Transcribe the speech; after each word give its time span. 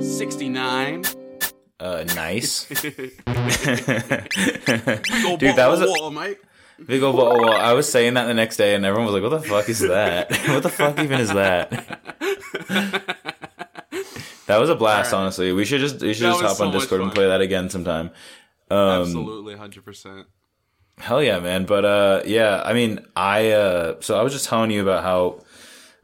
69. 0.00 1.04
Uh, 1.78 2.04
nice. 2.14 2.64
Dude, 2.68 2.84
that 5.56 5.68
was 5.68 5.80
a, 5.80 5.86
wall, 5.86 6.10
big 6.84 7.02
old 7.02 7.16
ball. 7.16 7.40
Well, 7.40 7.52
I 7.52 7.72
was 7.72 7.90
saying 7.90 8.14
that 8.14 8.26
the 8.26 8.34
next 8.34 8.56
day, 8.56 8.74
and 8.74 8.84
everyone 8.84 9.06
was 9.12 9.14
like, 9.14 9.22
"What 9.22 9.40
the 9.40 9.48
fuck 9.48 9.68
is 9.68 9.80
that? 9.80 10.30
what 10.48 10.62
the 10.62 10.68
fuck 10.68 10.98
even 10.98 11.20
is 11.20 11.28
that?" 11.30 11.70
that 14.46 14.58
was 14.58 14.68
a 14.68 14.74
blast. 14.74 15.12
Right. 15.12 15.18
Honestly, 15.18 15.52
we 15.52 15.64
should 15.64 15.80
just 15.80 16.00
we 16.00 16.12
should 16.12 16.26
That 16.26 16.32
just 16.32 16.42
hop 16.42 16.56
so 16.56 16.66
on 16.66 16.72
Discord 16.72 17.00
and 17.00 17.12
play 17.12 17.28
that 17.28 17.40
again 17.40 17.70
sometime. 17.70 18.10
Um, 18.70 19.02
Absolutely, 19.02 19.54
100%. 19.54 20.26
Hell 20.98 21.22
yeah, 21.22 21.40
man. 21.40 21.64
But 21.64 21.84
uh 21.84 22.22
yeah, 22.26 22.62
I 22.64 22.72
mean, 22.74 23.06
I 23.16 23.50
uh 23.50 24.00
so 24.00 24.18
I 24.18 24.22
was 24.22 24.32
just 24.32 24.46
telling 24.46 24.70
you 24.70 24.82
about 24.82 25.02
how 25.02 25.40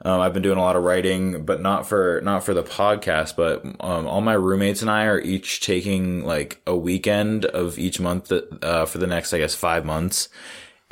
um, 0.07 0.21
I've 0.21 0.33
been 0.33 0.43
doing 0.43 0.57
a 0.57 0.63
lot 0.63 0.77
of 0.77 0.85
writing, 0.85 1.45
but 1.45 1.61
not 1.61 1.85
for 1.89 2.21
not 2.23 2.45
for 2.45 2.55
the 2.55 2.63
podcast. 2.63 3.35
But 3.35 3.65
um, 3.81 4.07
all 4.07 4.21
my 4.21 4.35
roommates 4.35 4.81
and 4.81 4.89
I 4.89 5.07
are 5.07 5.21
each 5.21 5.61
taking 5.61 6.25
like 6.25 6.63
a 6.65 6.77
weekend 6.77 7.45
of 7.45 7.77
each 7.77 7.99
month 7.99 8.31
uh, 8.31 8.87
for 8.87 8.99
the 8.99 9.09
next, 9.09 9.35
I 9.35 9.39
guess, 9.39 9.57
five 9.57 9.85
months, 9.85 10.29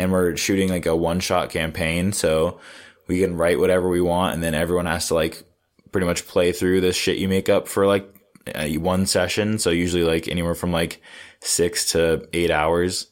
and 0.00 0.10
we're 0.10 0.36
shooting 0.36 0.69
like 0.69 0.86
a 0.86 0.96
one 0.96 1.20
shot 1.20 1.50
campaign. 1.50 2.12
So 2.12 2.58
we 3.06 3.20
can 3.20 3.36
write 3.36 3.60
whatever 3.60 3.88
we 3.88 4.00
want, 4.00 4.34
and 4.34 4.42
then 4.42 4.52
everyone 4.52 4.86
has 4.86 5.06
to 5.08 5.14
like 5.14 5.44
pretty 5.92 6.08
much 6.08 6.27
play 6.27 6.50
through 6.50 6.80
this 6.80 6.96
shit 6.96 7.19
you 7.19 7.28
make 7.28 7.48
up 7.48 7.69
for 7.69 7.86
like 7.86 8.12
uh, 8.52 8.66
one 8.70 9.06
session. 9.06 9.60
So 9.60 9.70
usually 9.70 10.02
like 10.02 10.27
anywhere 10.27 10.56
from 10.56 10.72
like 10.72 11.00
six 11.38 11.92
to 11.92 12.28
eight 12.33 12.50
hours 12.50 13.06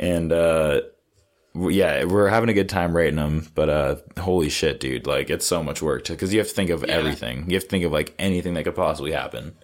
and 0.00 0.32
uh 0.32 0.80
yeah 1.54 2.04
we're 2.04 2.28
having 2.28 2.48
a 2.48 2.54
good 2.54 2.68
time 2.68 2.94
writing 2.96 3.16
them 3.16 3.46
but 3.54 3.68
uh 3.68 3.96
holy 4.18 4.48
shit 4.48 4.78
dude 4.80 5.06
like 5.06 5.28
it's 5.30 5.46
so 5.46 5.62
much 5.62 5.80
work 5.82 6.06
because 6.06 6.32
you 6.32 6.38
have 6.38 6.48
to 6.48 6.54
think 6.54 6.70
of 6.70 6.84
Yeah. 6.86 6.94
everything 6.94 7.48
you 7.48 7.54
have 7.56 7.64
to 7.64 7.68
think 7.68 7.84
of 7.84 7.92
like 7.92 8.14
anything 8.18 8.54
that 8.54 8.64
could 8.64 8.76
possibly 8.76 9.12
happen 9.12 9.56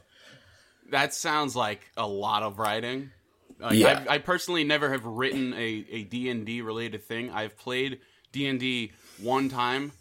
That 0.91 1.13
sounds 1.15 1.55
like 1.57 1.81
a 1.97 2.07
lot 2.07 2.43
of 2.43 2.59
writing. 2.59 3.11
Like, 3.59 3.75
Yeah. 3.75 4.05
I, 4.09 4.15
I 4.15 4.19
personally 4.19 4.65
never 4.65 4.91
have 4.91 5.05
written 5.05 5.53
a, 5.55 5.85
a 5.91 6.05
D&D 6.05 6.61
related 6.63 7.03
thing. 7.05 7.31
I've 7.31 7.57
played 7.57 8.01
D&D 8.33 8.93
one 9.21 9.49
time. 9.49 9.93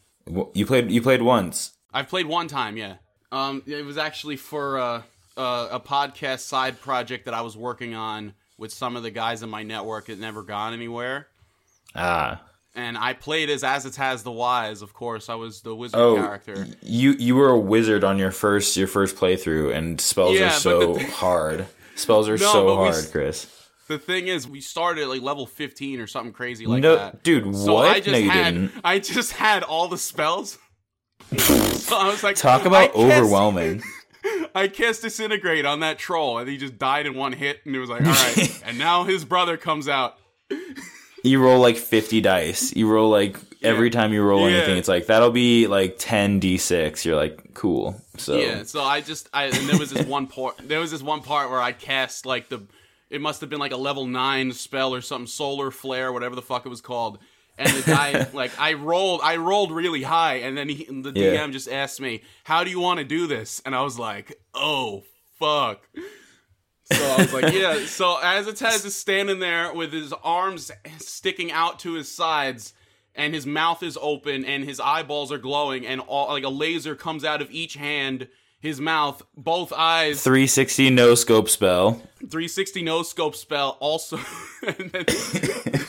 You 0.54 0.66
played 0.66 0.92
you 0.92 1.02
played 1.02 1.22
once 1.22 1.73
I've 1.94 2.08
played 2.09 2.26
one 2.28 2.48
time, 2.48 2.78
yeah. 2.78 2.95
Um, 3.31 3.61
it 3.66 3.86
was 3.86 3.98
actually 3.98 4.38
for 4.38 4.78
uh, 4.80 5.02
uh, 5.38 5.67
a 5.72 5.80
podcast 5.80 6.39
side 6.42 6.80
project 6.81 7.26
that 7.26 7.34
I 7.34 7.42
was 7.42 7.56
working 7.58 7.94
on 7.94 8.34
with 8.58 8.72
some 8.72 8.95
of 8.95 9.04
the 9.04 9.11
guys 9.11 9.44
in 9.44 9.50
my 9.50 9.64
network. 9.64 10.09
It 10.09 10.20
never 10.20 10.44
gone 10.44 10.73
anywhere. 10.73 11.28
Ah 11.95 12.41
And 12.75 12.97
I 12.97 13.13
played 13.13 13.49
as 13.49 13.61
Azataz 13.63 14.23
the 14.23 14.31
Wise, 14.31 14.81
of 14.81 14.94
course. 14.94 15.30
I 15.30 15.36
was 15.36 15.61
the 15.61 15.75
wizard 15.75 15.99
oh 15.99 16.16
character. 16.16 16.67
you 16.81 17.11
you 17.13 17.36
were 17.36 17.49
a 17.49 17.59
wizard 17.59 18.03
on 18.03 18.17
your 18.17 18.31
first 18.31 18.75
your 18.77 18.88
first 18.88 19.16
playthrough 19.16 19.73
and 19.75 20.02
spells 20.02 20.38
Yeah, 20.38 20.47
are 20.47 20.59
so 20.59 20.94
the- 20.94 21.03
hard 21.11 21.67
spells 21.95 22.27
are 22.30 22.38
No, 22.38 22.52
so 22.52 22.66
but 22.66 22.77
we 22.81 22.89
hard 22.89 23.05
Chris 23.11 23.47
The 23.88 23.99
thing 23.99 24.27
is, 24.27 24.47
we 24.47 24.61
started 24.61 25.03
at 25.03 25.09
like 25.09 25.21
level 25.21 25.45
15 25.45 25.99
or 25.99 26.08
something 26.08 26.33
crazy 26.33 26.66
like 26.66 26.81
no 26.81 26.95
that. 26.95 27.21
dude 27.23 27.55
So 27.55 27.73
what 27.73 27.88
I 27.89 27.99
just 27.99 28.09
no 28.11 28.17
you 28.17 28.30
had 28.31 28.53
didn't 28.55 28.71
I 28.83 28.99
just 28.99 29.33
had 29.33 29.61
all 29.64 29.88
the 29.88 29.97
spells. 29.99 30.58
so 31.38 31.97
I 31.97 32.08
was 32.09 32.23
like, 32.23 32.36
talk 32.36 32.66
about 32.66 32.94
overwhelming 32.95 33.81
I 34.55 34.67
cast 34.67 35.02
disintegrate 35.02 35.66
on 35.66 35.80
that 35.81 35.97
troll, 35.99 36.38
and 36.38 36.47
he 36.47 36.58
just 36.58 36.77
died 36.77 37.05
in 37.08 37.14
one 37.16 37.33
hit. 37.33 37.59
And 37.66 37.75
it 37.75 37.80
was 37.80 37.89
like, 37.89 38.05
all 38.05 38.11
right. 38.14 38.61
and 38.66 38.77
now 38.77 39.03
his 39.03 39.25
brother 39.25 39.58
comes 39.58 39.88
out. 39.89 40.17
You 41.24 41.42
roll 41.42 41.60
like 41.62 41.78
50 41.78 42.22
dice 42.22 42.76
you 42.76 42.88
roll 42.90 43.10
like 43.10 43.38
every 43.62 43.90
time 43.90 44.12
you 44.14 44.22
roll 44.22 44.50
Yeah. 44.50 44.58
anything 44.58 44.78
it's 44.78 44.88
like 44.90 45.08
that'll 45.08 45.32
be 45.32 45.68
like 45.68 45.96
10 45.98 46.40
d6 46.42 47.06
you're 47.06 47.16
like 47.16 47.54
cool 47.54 48.00
so 48.18 48.38
Yeah. 48.38 48.64
So 48.64 48.84
I 48.84 49.02
just 49.02 49.30
I 49.34 49.46
and 49.46 49.68
there 49.70 49.80
was 49.80 49.90
this 49.92 50.06
one 50.06 50.28
part. 50.28 50.58
There 50.68 50.80
was 50.80 50.92
this 50.92 51.02
one 51.02 51.22
part 51.22 51.50
where 51.50 51.60
I 51.62 51.72
cast 51.72 52.26
like 52.28 52.48
the. 52.50 52.62
It 53.10 53.22
must 53.22 53.42
have 53.42 53.50
been 53.50 53.60
like 53.60 53.72
a 53.72 53.78
level 53.78 54.06
nine 54.06 54.52
spell 54.54 54.94
or 54.94 55.02
something, 55.02 55.28
solar 55.28 55.72
flare, 55.72 56.12
whatever 56.14 56.36
the 56.36 56.42
fuck 56.44 56.66
it 56.66 56.70
was 56.70 56.82
called. 56.82 57.18
And 57.58 57.70
the 57.70 57.82
guy, 57.92 58.28
like, 58.33 58.52
I 58.60 58.73
rolled, 58.73 59.22
I 59.23 59.36
rolled 59.38 59.72
really 59.72 60.02
high, 60.04 60.38
and 60.38 60.58
then 60.58 60.67
he, 60.70 60.86
the 60.86 61.12
Yeah. 61.16 61.38
DM 61.45 61.52
just 61.52 61.67
asked 61.70 62.00
me, 62.02 62.22
"How 62.44 62.64
do 62.64 62.70
you 62.72 62.80
want 62.80 63.00
to 63.00 63.04
do 63.04 63.26
this?" 63.28 63.62
And 63.66 63.76
I 63.76 63.82
was 63.82 63.98
like, 64.00 64.39
"Oh 64.56 65.04
fuck." 65.39 65.82
So 66.92 67.05
I 67.05 67.17
was 67.17 67.33
like, 67.33 67.54
"Yeah." 67.54 67.86
So 67.86 68.17
as 68.21 68.48
Taz 68.48 68.86
is 68.86 68.95
standing 68.95 69.39
there 69.39 69.73
with 69.73 69.94
his 69.94 70.14
arms 70.23 70.71
sticking 70.99 71.52
out 71.52 71.80
to 71.80 71.94
his 71.94 72.11
sides, 72.11 72.73
and 73.16 73.33
his 73.33 73.45
mouth 73.45 73.83
is 73.83 73.98
open, 74.02 74.45
and 74.45 74.64
his 74.64 74.80
eyeballs 74.80 75.32
are 75.32 75.38
glowing, 75.38 75.86
and 75.86 76.02
all 76.02 76.30
like 76.30 76.44
a 76.44 76.49
laser 76.49 76.95
comes 76.95 77.23
out 77.23 77.42
of 77.42 77.52
each 77.52 77.76
hand, 77.76 78.27
his 78.64 78.80
mouth, 78.82 79.22
both 79.38 79.72
eyes, 79.72 80.24
360 80.24 80.90
no 80.90 81.14
scope 81.16 81.50
spell 81.50 82.02
360 82.22 82.82
no 82.84 83.04
scope 83.04 83.36
spell 83.36 83.76
also 83.82 84.16
and 84.66 84.90
then 84.92 85.04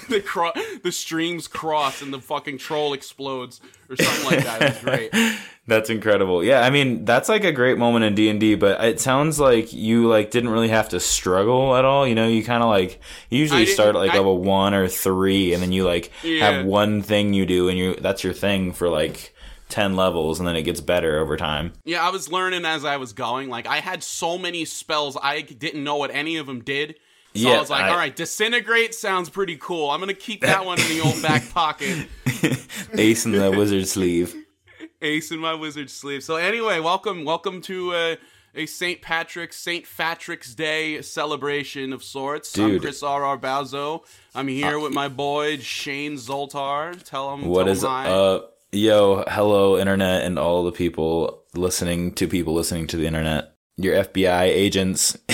the 0.09 0.21
cro- 0.27 0.51
the 0.83 0.91
streams 0.91 1.47
cross 1.47 2.03
and 2.03 2.12
the 2.12 2.21
fucking 2.21 2.59
troll 2.59 2.93
explodes 2.93 3.61
or 3.89 3.95
something 3.95 4.25
like 4.25 4.45
that. 4.45 4.61
It 4.62 4.69
was 4.75 4.83
great. 5.12 5.37
that's 5.67 5.89
incredible 5.89 6.45
yeah 6.45 6.61
i 6.61 6.69
mean 6.69 7.05
that's 7.07 7.29
like 7.29 7.43
a 7.45 7.53
great 7.53 7.79
moment 7.79 8.05
in 8.05 8.15
d&d 8.15 8.55
but 8.57 8.85
it 8.85 9.01
sounds 9.01 9.41
like 9.41 9.73
you 9.73 10.09
like 10.09 10.31
didn't 10.31 10.51
really 10.51 10.69
have 10.69 10.91
to 10.91 11.01
struggle 11.01 11.75
at 11.77 11.87
all 11.87 12.06
you 12.06 12.15
know 12.15 12.27
you 12.29 12.45
kind 12.45 12.62
of 12.62 12.69
like 12.69 13.01
you 13.31 13.39
usually 13.39 13.65
start 13.65 13.95
at 13.95 13.99
like 13.99 14.11
I- 14.11 14.17
level 14.19 14.37
one 14.43 14.75
or 14.75 14.89
three 14.89 15.55
and 15.55 15.62
then 15.62 15.73
you 15.73 15.85
like 15.85 16.11
Yeah. 16.23 16.51
have 16.51 16.67
one 16.67 17.01
thing 17.01 17.33
you 17.33 17.47
do 17.47 17.69
and 17.71 17.79
you 17.79 17.95
that's 17.95 18.23
your 18.25 18.35
thing 18.35 18.73
for 18.73 18.89
like 18.91 19.34
10 19.75 19.97
levels 19.97 20.39
and 20.39 20.47
then 20.47 20.55
it 20.55 20.62
gets 20.62 20.81
better 20.81 21.19
over 21.19 21.37
time 21.37 21.73
Yeah, 21.85 22.07
I 22.07 22.11
was 22.11 22.31
learning 22.31 22.65
as 22.65 22.85
I 22.85 22.97
was 22.97 23.12
going. 23.12 23.49
Like 23.49 23.67
I 23.67 23.81
had 23.81 24.05
so 24.05 24.39
many 24.39 24.65
spells 24.65 25.19
I 25.21 25.41
didn't 25.41 25.83
know 25.83 25.97
what 25.97 26.12
any 26.12 26.37
of 26.37 26.47
them 26.47 26.62
did. 26.62 26.95
So 27.35 27.41
Yeah, 27.49 27.57
I 27.57 27.59
was 27.61 27.71
like, 27.71 27.83
I- 27.83 27.89
all 27.89 27.97
right, 27.97 28.15
disintegrate 28.15 28.95
sounds 28.95 29.29
pretty 29.31 29.57
cool. 29.57 29.91
I'm 29.91 29.99
gonna 29.99 30.15
keep 30.15 30.43
that 30.43 30.65
one 30.65 30.81
in 30.81 30.87
the 30.89 31.01
old 31.01 31.21
back 31.21 31.51
pocket. 31.53 32.07
ace 32.97 33.27
in 33.27 33.33
the 33.33 33.51
wizard 33.51 33.89
sleeve 33.89 34.35
Ace 35.03 35.31
in 35.33 35.39
my 35.41 35.55
wizard 35.55 35.91
sleeve. 35.91 36.23
So 36.23 36.37
anyway, 36.37 36.79
welcome, 36.81 37.25
welcome 37.25 37.61
to 37.62 37.93
uh, 37.93 38.17
a 38.55 38.67
St. 38.67 39.03
Patrick's 39.03 39.56
St. 39.56 39.85
Patrick's 39.97 40.55
Day 40.55 41.03
celebration 41.03 41.93
of 41.93 42.03
sorts. 42.05 42.56
I'm 42.59 42.79
Chris 42.79 43.03
R. 43.03 43.25
R. 43.25 43.37
Balzo. 43.37 44.05
I'm 44.35 44.47
here 44.49 44.79
with 44.79 44.95
my 44.95 45.09
boy 45.09 45.59
Shane 45.59 46.15
Zoltar. 46.15 47.03
Tell 47.03 47.35
him 47.35 47.47
What 47.47 47.65
tell 47.65 47.73
is 47.73 47.83
him 47.83 47.89
hi. 47.91 48.41
Yo 48.75 49.25
hello 49.29 49.79
internet 49.79 50.25
and 50.25 50.39
all 50.39 50.65
the 50.65 50.73
people 50.73 51.45
listening 51.55 52.12
to 52.12 52.27
people 52.27 52.53
listening 52.55 52.87
to 52.87 52.97
the 52.97 53.07
internet 53.07 53.55
your 53.77 53.95
fbi 54.05 54.43
agents 54.43 55.17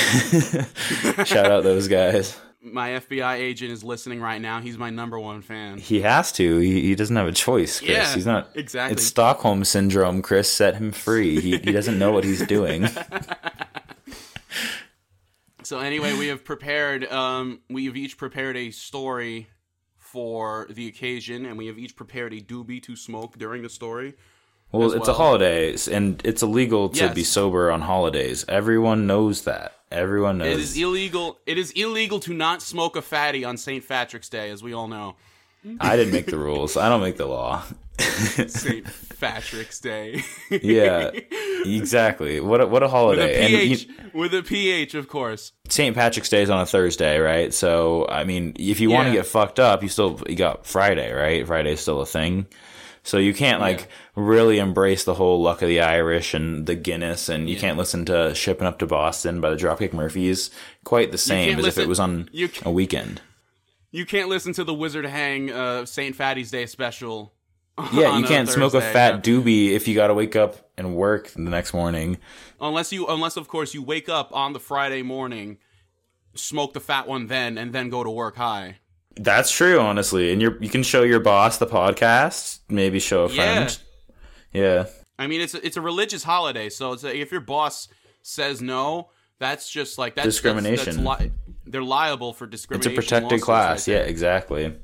shout 1.25 1.51
out 1.51 1.63
those 1.65 1.89
guys 1.89 2.39
my 2.63 2.91
FBI 2.91 3.37
agent 3.39 3.73
is 3.73 3.83
listening 3.83 4.21
right 4.21 4.39
now. 4.39 4.61
He's 4.61 4.77
my 4.77 4.91
number 4.91 5.19
one 5.19 5.41
fan. 5.41 5.79
he 5.79 6.03
has 6.03 6.31
to 6.33 6.59
he, 6.59 6.83
he 6.83 6.95
doesn't 6.95 7.17
have 7.17 7.27
a 7.27 7.33
choice 7.33 7.79
chris 7.79 7.91
Yeah, 7.91 8.15
he's 8.15 8.27
not 8.27 8.51
exactly. 8.55 8.93
it's 8.93 9.03
stockholm 9.07 9.65
syndrome 9.65 10.21
chris 10.21 10.53
set 10.53 10.75
him 10.77 10.93
free 10.93 11.41
he, 11.41 11.53
he 11.53 11.73
doesn't 11.73 11.99
know 11.99 12.13
what 12.13 12.23
he's 12.23 12.47
doing 12.47 12.87
So 15.63 15.79
anyway, 15.79 16.15
we 16.19 16.27
have 16.27 16.45
prepared. 16.45 17.05
Um, 17.13 17.61
we 17.71 17.85
have 17.87 17.97
each 17.97 18.19
prepared 18.19 18.57
a 18.57 18.73
story 18.73 19.47
for 20.13 20.67
the 20.71 20.89
occasion, 20.89 21.47
and 21.47 21.57
we 21.57 21.67
have 21.67 21.79
each 21.79 21.95
prepared 21.97 22.33
a 22.33 22.41
doobie 22.41 22.83
to 22.83 22.97
smoke 22.97 23.39
during 23.39 23.63
the 23.63 23.69
story. 23.69 24.15
well 24.73 24.93
it's 24.93 25.09
a 25.09 25.15
holiday, 25.15 25.77
and 25.93 26.21
it's 26.25 26.43
illegal 26.43 26.89
to 26.89 27.05
Yes. 27.07 27.15
be 27.15 27.25
sober 27.25 27.71
on 27.71 27.81
holidays 27.83 28.45
everyone 28.49 29.07
knows 29.07 29.43
that 29.43 29.69
everyone 29.91 30.39
knows 30.39 30.57
It 30.57 30.61
is 30.61 30.77
illegal. 30.77 31.39
It 31.47 31.59
is 31.59 31.71
illegal 31.73 32.19
to 32.21 32.33
not 32.33 32.63
smoke 32.63 32.95
a 32.97 33.03
fatty 33.03 33.43
on 33.45 33.57
St. 33.57 33.83
Patrick's 33.89 34.29
Day, 34.29 34.51
as 34.51 34.63
we 34.63 34.73
all 34.73 34.89
know. 34.89 35.17
i 35.81 35.95
didn't 35.97 36.13
make 36.19 36.27
the 36.35 36.39
rules 36.39 36.77
i 36.85 36.89
don't 36.89 37.03
make 37.09 37.19
the 37.19 37.27
law 37.27 37.63
St. 38.49 38.87
Patrick's 39.21 39.81
Day. 39.81 40.23
yeah 40.51 41.11
exactly 41.65 42.41
what 42.41 42.61
a, 42.61 42.67
what 42.67 42.83
a 42.83 42.87
with 42.87 42.91
holiday 42.91 43.35
a 43.37 43.61
and 43.69 43.81
you- 43.81 43.95
with 44.13 44.35
a 44.35 44.43
ph, 44.43 44.95
of 44.95 45.09
course. 45.09 45.53
St. 45.69 45.95
Patrick's 45.95 46.29
Day 46.29 46.43
is 46.43 46.51
on 46.51 46.61
a 46.61 46.67
Thursday, 46.67 47.19
right? 47.19 47.53
So, 47.55 48.07
I 48.09 48.25
mean, 48.25 48.55
if 48.59 48.81
you 48.81 48.91
want 48.91 49.07
to 49.09 49.13
get 49.13 49.27
fucked 49.27 49.61
up, 49.61 49.83
you 49.83 49.89
still 49.89 50.21
you 50.29 50.35
got 50.37 50.67
Friday, 50.67 51.13
right? 51.13 51.47
Friday's 51.47 51.81
still 51.81 52.01
a 52.01 52.07
thing. 52.07 52.47
So 53.03 53.17
you 53.19 53.33
can't 53.33 53.61
like 53.61 53.81
Yeah. 53.81 53.87
really 54.17 54.59
embrace 54.59 55.05
the 55.05 55.15
whole 55.15 55.41
luck 55.41 55.63
of 55.63 55.69
the 55.69 55.81
Irish 55.81 56.35
and 56.35 56.67
the 56.67 56.75
Guinness, 56.75 57.29
and 57.29 57.49
you 57.49 57.57
can't 57.57 57.79
listen 57.79 58.05
to 58.07 58.35
"Shipping 58.35 58.67
Up 58.67 58.79
to 58.81 58.87
Boston" 58.87 59.41
by 59.41 59.51
the 59.51 59.57
Dropkick 59.57 59.93
Murphys 59.93 60.51
quite 60.85 61.13
the 61.13 61.19
same 61.19 61.59
as 61.59 61.67
if 61.67 61.79
it 61.79 61.89
was 61.89 62.01
on 62.01 62.29
a 62.65 62.71
weekend. 62.71 63.21
You 63.93 64.05
can't 64.07 64.29
listen 64.29 64.53
to 64.55 64.65
the 64.65 64.75
Wizard 64.75 65.05
Hang 65.07 65.51
uh, 65.51 65.85
St. 65.87 66.15
Fatty's 66.15 66.51
Day 66.51 66.67
special. 66.67 67.33
Yeah, 67.93 68.19
you 68.19 68.27
can't 68.27 68.49
smoke 68.49 68.75
a 68.75 68.81
fat 68.81 69.25
doobie 69.25 69.71
if 69.71 69.89
you 69.89 69.95
got 69.95 70.09
to 70.09 70.15
wake 70.15 70.37
up 70.37 70.71
and 70.77 70.95
work 70.95 71.29
the 71.29 71.41
next 71.41 71.73
morning. 71.73 72.19
unless 72.61 72.93
you 72.93 73.07
unless 73.07 73.37
of 73.37 73.49
course 73.49 73.73
you 73.75 73.83
wake 73.83 74.09
up 74.09 74.31
on 74.35 74.53
the 74.53 74.61
Friday 74.61 75.03
morning, 75.03 75.59
smoke 76.35 76.73
the 76.75 76.81
fat 76.81 77.09
one 77.09 77.27
then, 77.29 77.57
and 77.57 77.73
then 77.73 77.89
go 77.89 78.05
to 78.05 78.11
work 78.11 78.37
high. 78.37 78.79
That's 79.17 79.51
true, 79.51 79.81
honestly. 79.81 80.33
And 80.33 80.43
you 80.43 80.57
you 80.61 80.69
can 80.69 80.83
show 80.83 81.03
your 81.03 81.21
boss 81.21 81.59
the 81.59 81.67
podcast, 81.67 82.61
maybe 82.69 82.99
show 83.01 83.25
a 83.25 83.29
friend. 83.29 83.79
Yeah. 84.53 84.87
I 85.19 85.27
mean, 85.27 85.41
it's 85.41 85.55
a, 85.55 85.65
it's 85.65 85.77
a 85.77 85.81
religious 85.83 86.23
holiday, 86.23 86.69
so 86.71 86.93
it's 86.93 87.05
a, 87.05 87.15
if 87.17 87.31
your 87.31 87.43
boss 87.43 87.89
says 88.23 88.61
no, 88.63 89.11
that's 89.39 89.71
just 89.71 89.99
like 89.99 90.15
that's 90.15 90.27
Discrimination. 90.27 91.03
That's, 91.03 91.21
that's 91.21 91.21
li- 91.23 91.33
they're 91.67 91.83
liable 91.83 92.33
for 92.33 92.47
discrimination. 92.47 92.93
It's 92.93 92.99
a 92.99 93.03
protected 93.03 93.41
class. 93.41 93.87
right 93.87 93.95
yeah, 93.95 94.01
exactly. 94.01 94.75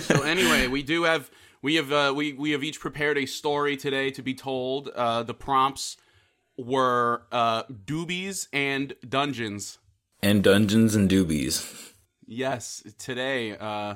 So 0.00 0.22
anyway, 0.22 0.66
we 0.66 0.82
do 0.82 1.04
have 1.04 1.30
we 1.62 1.74
have 1.76 1.92
uh, 1.92 2.12
we 2.16 2.32
we 2.32 2.50
have 2.52 2.62
each 2.64 2.80
prepared 2.80 3.18
a 3.18 3.26
story 3.26 3.76
today 3.76 4.10
to 4.10 4.22
be 4.22 4.34
told. 4.34 4.88
Uh, 4.88 5.22
the 5.22 5.34
prompts 5.34 5.96
were 6.56 7.22
uh, 7.32 7.64
doobies 7.64 8.48
and 8.52 8.94
dungeons. 9.08 9.78
And 10.22 10.44
Dungeons 10.44 10.94
and 10.94 11.08
Doobies. 11.10 11.92
Yes, 12.26 12.82
today, 12.98 13.56
uh, 13.56 13.94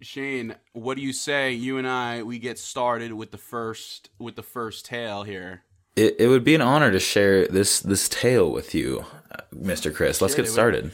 Shane, 0.00 0.54
what 0.72 0.96
do 0.96 1.02
you 1.02 1.12
say? 1.12 1.52
You 1.52 1.76
and 1.78 1.88
I, 1.88 2.22
we 2.22 2.38
get 2.38 2.58
started 2.58 3.12
with 3.12 3.32
the 3.32 3.38
first 3.38 4.10
with 4.18 4.36
the 4.36 4.42
first 4.42 4.86
tale 4.86 5.22
here. 5.24 5.62
It, 5.94 6.16
it 6.18 6.28
would 6.28 6.44
be 6.44 6.54
an 6.54 6.62
honor 6.62 6.90
to 6.90 7.00
share 7.00 7.46
this 7.48 7.80
this 7.80 8.08
tale 8.08 8.50
with 8.50 8.74
you, 8.74 9.04
uh, 9.30 9.42
Mr. 9.54 9.94
Chris. 9.94 10.22
Let's 10.22 10.34
get 10.34 10.48
started. 10.48 10.92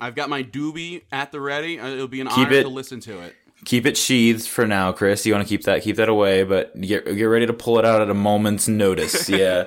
I've 0.00 0.14
got 0.14 0.28
my 0.30 0.44
doobie 0.44 1.02
at 1.10 1.32
the 1.32 1.40
ready. 1.40 1.80
Uh, 1.80 1.88
It'll 1.88 2.06
be 2.06 2.20
an 2.20 2.28
Keep 2.28 2.38
honor 2.38 2.52
it- 2.52 2.62
to 2.62 2.68
listen 2.68 3.00
to 3.00 3.20
it. 3.20 3.34
Keep 3.64 3.86
it 3.86 3.96
sheathed 3.96 4.46
for 4.46 4.66
now, 4.66 4.92
Chris. 4.92 5.26
You 5.26 5.34
want 5.34 5.46
to 5.46 5.48
keep 5.48 5.64
that 5.64 5.82
keep 5.82 5.96
that 5.96 6.08
away, 6.08 6.44
but 6.44 6.80
get 6.80 7.04
get 7.04 7.24
ready 7.24 7.44
to 7.44 7.52
pull 7.52 7.78
it 7.78 7.84
out 7.84 8.00
at 8.00 8.08
a 8.08 8.14
moment's 8.14 8.68
notice. 8.68 9.28
Yeah, 9.38 9.64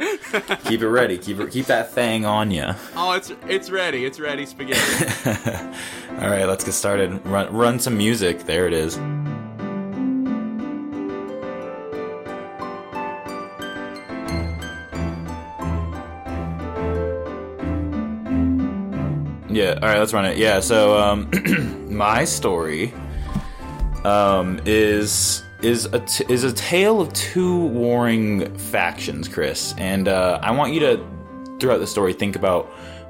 keep 0.66 0.82
it 0.82 0.88
ready. 0.90 1.18
Keep 1.18 1.40
it 1.42 1.52
keep 1.52 1.66
that 1.66 1.92
thing 1.92 2.26
on 2.26 2.52
you. 2.52 2.68
Oh, 2.96 3.12
it's 3.12 3.32
it's 3.48 3.70
ready. 3.70 4.06
It's 4.06 4.20
ready, 4.20 4.46
spaghetti. 4.46 5.30
All 6.20 6.30
right, 6.30 6.46
let's 6.46 6.64
get 6.64 6.72
started. 6.74 7.26
Run 7.26 7.54
run 7.54 7.80
some 7.80 7.98
music. 7.98 8.46
There 8.46 8.66
it 8.66 8.74
is. 8.74 8.98
Yeah, 19.54 19.78
all 19.82 19.90
right, 19.90 20.00
let's 20.00 20.14
run 20.14 20.26
it. 20.26 20.38
Yeah, 20.38 20.62
so 20.62 20.98
um 20.98 21.30
my 21.90 22.24
story 22.24 22.94
um 24.06 24.60
is 24.66 25.44
is 25.62 25.86
a 25.86 26.00
t- 26.00 26.26
is 26.28 26.44
a 26.44 26.52
tale 26.54 27.00
of 27.02 27.14
two 27.14 27.66
warring 27.68 28.54
factions, 28.58 29.28
Chris. 29.28 29.76
And 29.78 30.08
uh 30.08 30.40
I 30.42 30.52
want 30.52 30.74
you 30.74 30.80
to 30.82 31.06
throughout 31.60 31.78
the 31.80 31.88
story 31.88 32.14
think 32.14 32.36
about 32.36 32.66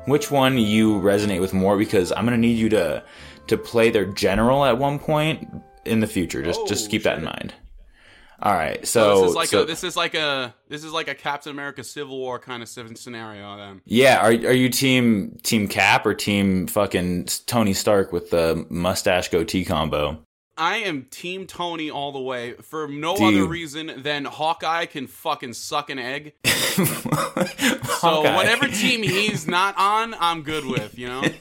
which 0.06 0.30
one 0.32 0.58
you 0.58 1.00
resonate 1.00 1.40
with 1.40 1.54
more 1.54 1.78
because 1.78 2.12
I'm 2.12 2.26
going 2.26 2.36
to 2.36 2.42
need 2.48 2.58
you 2.58 2.68
to 2.70 3.04
to 3.48 3.58
play 3.58 3.90
their 3.90 4.06
general 4.06 4.66
at 4.66 4.78
one 4.78 5.00
point 5.00 5.48
in 5.86 6.00
the 6.02 6.08
future. 6.08 6.42
Just 6.44 6.68
just 6.68 6.88
Oh, 6.88 6.90
keep 6.92 7.04
that 7.04 7.20
in 7.20 7.24
mind. 7.24 7.54
All 8.44 8.54
right. 8.54 8.86
So, 8.88 9.22
this 9.22 9.30
is 9.30 9.36
like 9.36 9.48
so- 9.50 9.62
a 9.62 9.66
this 9.66 9.84
is 9.84 9.96
like 9.96 10.16
a 10.16 10.54
this 10.68 10.84
is 10.84 10.92
like 10.92 11.08
a 11.08 11.14
Captain 11.16 11.52
America 11.52 11.84
Civil 11.84 12.18
War 12.18 12.40
kind 12.40 12.64
of 12.64 12.68
scenario. 12.68 13.56
Then 13.56 13.82
Yeah, 13.86 14.18
are 14.20 14.30
are 14.32 14.32
you 14.54 14.68
team 14.70 15.38
team 15.44 15.68
Cap 15.68 16.06
or 16.06 16.14
team 16.16 16.68
fucking 16.68 17.28
Tony 17.46 17.74
Stark 17.74 18.12
with 18.12 18.32
the 18.32 18.66
mustache 18.70 19.30
goatee 19.30 19.64
combo? 19.64 20.26
I 20.62 20.78
am 20.78 21.06
Team 21.10 21.48
Tony 21.48 21.90
all 21.90 22.12
the 22.12 22.20
way 22.20 22.54
for 22.62 22.88
no 22.88 23.16
Dude. 23.18 23.34
other 23.34 23.46
reason 23.48 23.92
than 23.98 24.26
Hawkeye 24.26 24.86
can 24.86 25.08
fucking 25.08 25.54
suck 25.54 25.90
an 25.90 25.98
egg. 26.00 26.34
So 28.02 28.08
Hawkeye. 28.08 28.36
whatever 28.36 28.68
team 28.68 29.04
he's 29.04 29.48
not 29.48 29.76
on, 29.78 30.16
I'm 30.20 30.42
good 30.44 30.66
with. 30.66 30.98
You 30.98 31.08
know. 31.08 31.24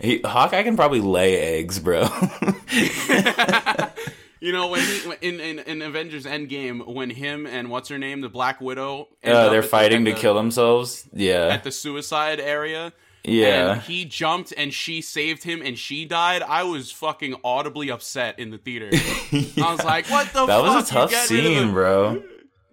He, 0.00 0.20
Hawkeye 0.22 0.62
can 0.64 0.76
probably 0.76 1.00
lay 1.00 1.36
eggs, 1.58 1.78
bro. 1.78 2.02
You 4.38 4.52
know 4.52 4.68
when 4.68 4.80
he 4.82 5.00
in, 5.28 5.40
in 5.40 5.58
in 5.60 5.80
Avengers 5.82 6.24
Endgame 6.26 6.86
when 6.86 7.08
him 7.08 7.46
and 7.46 7.70
what's 7.70 7.88
her 7.88 7.96
name 7.98 8.20
the 8.20 8.28
Black 8.28 8.60
Widow 8.60 9.08
uh, 9.24 9.48
they're 9.48 9.58
at 9.58 9.62
the- 9.62 9.68
fighting 9.68 10.04
to 10.04 10.12
kill 10.12 10.34
themselves. 10.34 11.08
Yeah, 11.12 11.48
at 11.48 11.64
the 11.64 11.72
suicide 11.72 12.38
area. 12.38 12.92
Yeah. 13.26 13.72
And 13.72 13.82
he 13.82 14.04
jumped 14.04 14.52
and 14.56 14.72
she 14.72 15.00
saved 15.02 15.42
him 15.44 15.60
and 15.62 15.78
she 15.78 16.04
died. 16.04 16.42
I 16.42 16.62
was 16.62 16.90
fucking 16.92 17.36
audibly 17.44 17.90
upset 17.90 18.38
in 18.38 18.50
the 18.50 18.58
theater. 18.58 18.88
I 18.92 19.72
was 19.72 19.84
like, 19.84 20.06
"What 20.10 20.26
the 20.28 20.40
fuck? 20.40 20.46
that 20.48 20.60
fuck? 20.62 20.74
was 20.74 20.88
a 20.90 20.92
tough 20.92 21.10
You 21.10 21.16
get 21.16 21.30
rid 21.30 21.40
of 21.40 21.46
scene, 21.46 21.66
the- 21.68 21.72
bro. 21.72 22.22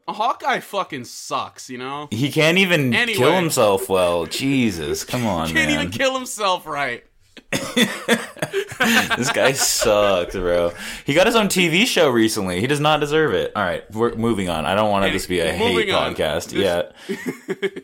Hawkeye 0.08 0.60
fucking 0.60 1.06
sucks, 1.06 1.70
you 1.70 1.78
know. 1.78 2.10
He 2.12 2.30
can't 2.32 2.58
even 2.58 2.94
Anyway. 2.94 3.18
kill 3.18 3.34
himself 3.36 3.88
well. 3.88 4.26
Jesus, 4.26 5.06
come 5.06 5.26
on, 5.26 5.48
man. 5.48 5.48
He 5.48 5.54
Can't 5.54 5.70
man. 5.72 5.80
even 5.80 5.92
kill 5.92 6.14
himself 6.14 6.68
right. 6.68 7.04
this 7.54 9.32
guy 9.32 9.54
sucks, 9.54 10.36
bro. 10.36 10.72
He 11.06 11.14
got 11.14 11.26
his 11.28 11.36
own 11.36 11.48
TV 11.48 11.86
show 11.86 12.10
recently. 12.10 12.60
He 12.60 12.68
does 12.68 12.80
not 12.82 13.00
deserve 13.00 13.34
it. 13.34 13.52
All 13.56 13.64
right, 13.64 13.90
we're 13.92 14.14
moving 14.16 14.50
on. 14.50 14.66
I 14.66 14.76
don't 14.76 14.92
want 14.92 15.12
this 15.12 15.24
to 15.24 15.30
be 15.30 15.40
a 15.40 15.54
hate 15.54 15.90
on. 15.90 16.16
podcast. 16.16 16.50
This- 16.50 16.92
Yeah. 17.10 17.80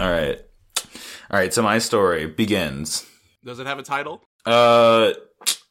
All 0.00 0.10
right. 0.10 0.40
All 1.32 1.38
right, 1.38 1.52
so 1.52 1.62
my 1.62 1.78
story 1.78 2.26
begins. 2.26 3.06
Does 3.42 3.58
it 3.58 3.66
have 3.66 3.78
a 3.78 3.82
title? 3.82 4.22
Uh 4.44 5.12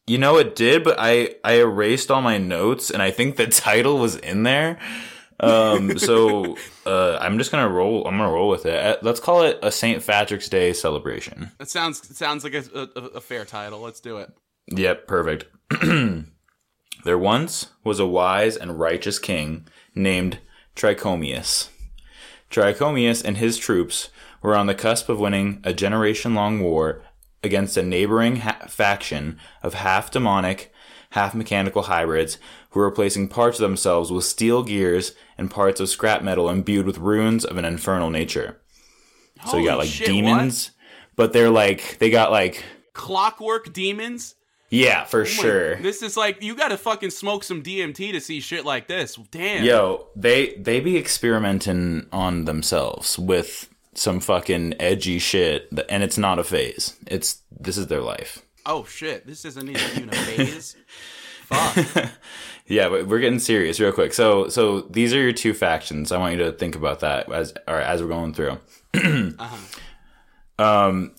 you 0.08 0.18
know 0.18 0.38
it 0.38 0.56
did, 0.56 0.84
but 0.84 0.96
I 0.98 1.36
I 1.44 1.54
erased 1.60 2.10
all 2.10 2.22
my 2.22 2.38
notes 2.38 2.90
and 2.90 3.02
I 3.02 3.12
think 3.12 3.36
the 3.36 3.48
title 3.68 4.00
was 4.00 4.16
in 4.16 4.44
there. 4.44 4.80
Um 5.40 5.98
so 6.00 6.58
uh 6.86 7.18
I'm 7.22 7.38
just 7.38 7.52
going 7.52 7.64
to 7.64 7.70
roll 7.70 8.08
I'm 8.08 8.18
to 8.18 8.24
roll 8.24 8.50
with 8.50 8.66
it. 8.66 8.84
Uh, 8.84 8.98
Let's 9.04 9.20
call 9.20 9.44
it 9.44 9.60
a 9.62 9.72
St. 9.72 10.06
Patrick's 10.06 10.50
Day 10.50 10.74
celebration. 10.74 11.52
It 11.60 11.70
sounds 11.70 12.10
it 12.10 12.18
sounds 12.18 12.44
like 12.44 12.56
a, 12.56 12.64
a, 12.74 13.00
a 13.18 13.22
fair 13.22 13.46
title. 13.46 13.82
Let's 13.82 14.00
do 14.00 14.18
it. 14.18 14.32
Yep, 14.72 15.06
perfect. 15.06 15.46
there 17.04 17.18
once 17.18 17.68
was 17.84 18.00
a 18.00 18.08
wise 18.08 18.58
and 18.58 18.80
righteous 18.80 19.20
king 19.20 19.68
named 19.94 20.40
Trichomius. 20.76 21.70
Trichomius 22.50 23.24
and 23.24 23.38
his 23.38 23.58
troops 23.58 24.10
were 24.42 24.56
on 24.56 24.68
the 24.68 24.76
cusp 24.76 25.10
of 25.10 25.20
winning 25.20 25.62
a 25.64 25.74
generation 25.74 26.34
long 26.36 26.60
war 26.62 27.04
against 27.44 27.78
a 27.78 27.84
neighboring 27.84 28.38
ha- 28.38 28.66
faction 28.68 29.40
of 29.64 29.74
half 29.76 30.12
demonic, 30.12 30.72
half 31.12 31.34
mechanical 31.36 31.84
hybrids 31.84 32.38
who 32.72 32.80
were 32.80 32.86
replacing 32.86 33.28
parts 33.28 33.60
of 33.60 33.64
themselves 33.64 34.12
with 34.12 34.24
steel 34.24 34.64
gears 34.64 35.14
and 35.38 35.50
parts 35.52 35.80
of 35.80 35.90
scrap 35.90 36.22
metal 36.24 36.50
imbued 36.50 36.86
with 36.86 36.98
runes 37.00 37.44
of 37.44 37.58
an 37.58 37.66
infernal 37.66 38.10
nature. 38.10 38.60
So 39.48 39.58
you 39.58 39.66
got 39.68 39.80
like 39.80 39.90
shit, 39.90 40.06
demons, 40.08 40.70
but 41.16 41.34
they're 41.34 41.50
like, 41.50 41.98
they 42.00 42.12
got 42.12 42.30
like, 42.32 42.64
clockwork 42.94 43.74
demons. 43.74 44.36
yeah, 44.70 45.04
for 45.04 45.22
Oh 45.22 45.24
my- 45.24 45.30
sure. 45.30 45.76
This 45.78 46.04
is 46.04 46.16
like 46.16 46.44
you 46.44 46.56
got 46.56 46.68
to 46.68 46.78
fucking 46.78 47.10
smoke 47.10 47.44
some 47.44 47.64
DMT 47.64 48.12
to 48.12 48.22
see 48.22 48.40
shit 48.40 48.66
like 48.66 48.88
this. 48.88 49.16
Damn. 49.32 49.64
Yo, 49.66 50.08
they 50.16 50.54
they 50.60 50.80
be 50.80 50.96
experimenting 50.96 52.06
on 52.12 52.46
themselves 52.46 53.18
with 53.18 53.68
some 53.94 54.20
fucking 54.20 54.76
edgy 54.80 55.20
shit, 55.20 55.70
and 55.90 56.04
it's 56.04 56.18
not 56.18 56.40
a 56.40 56.44
phase. 56.44 56.98
It's 57.08 57.42
this 57.52 57.78
is 57.78 57.88
their 57.88 58.02
life. 58.02 58.46
Oh 58.66 58.86
shit. 58.86 59.26
This 59.26 59.46
isn't 59.46 59.70
even 59.70 60.10
a 60.10 60.12
phase. 60.14 60.76
Fuck. 61.46 62.10
Yeah, 62.68 62.88
but 62.88 63.08
we're 63.08 63.20
getting 63.20 63.40
serious 63.40 63.80
real 63.80 63.92
quick. 63.92 64.14
So 64.14 64.48
so 64.48 64.82
these 64.82 65.14
are 65.14 65.20
your 65.22 65.34
two 65.34 65.54
factions. 65.54 66.12
I 66.12 66.18
want 66.18 66.38
you 66.38 66.44
to 66.46 66.52
think 66.54 66.76
about 66.76 67.02
that 67.02 67.30
as 67.32 67.54
or 67.68 67.80
as 67.80 68.02
we're 68.02 68.10
going 68.10 68.34
through. 68.34 68.60
Um, 70.60 71.16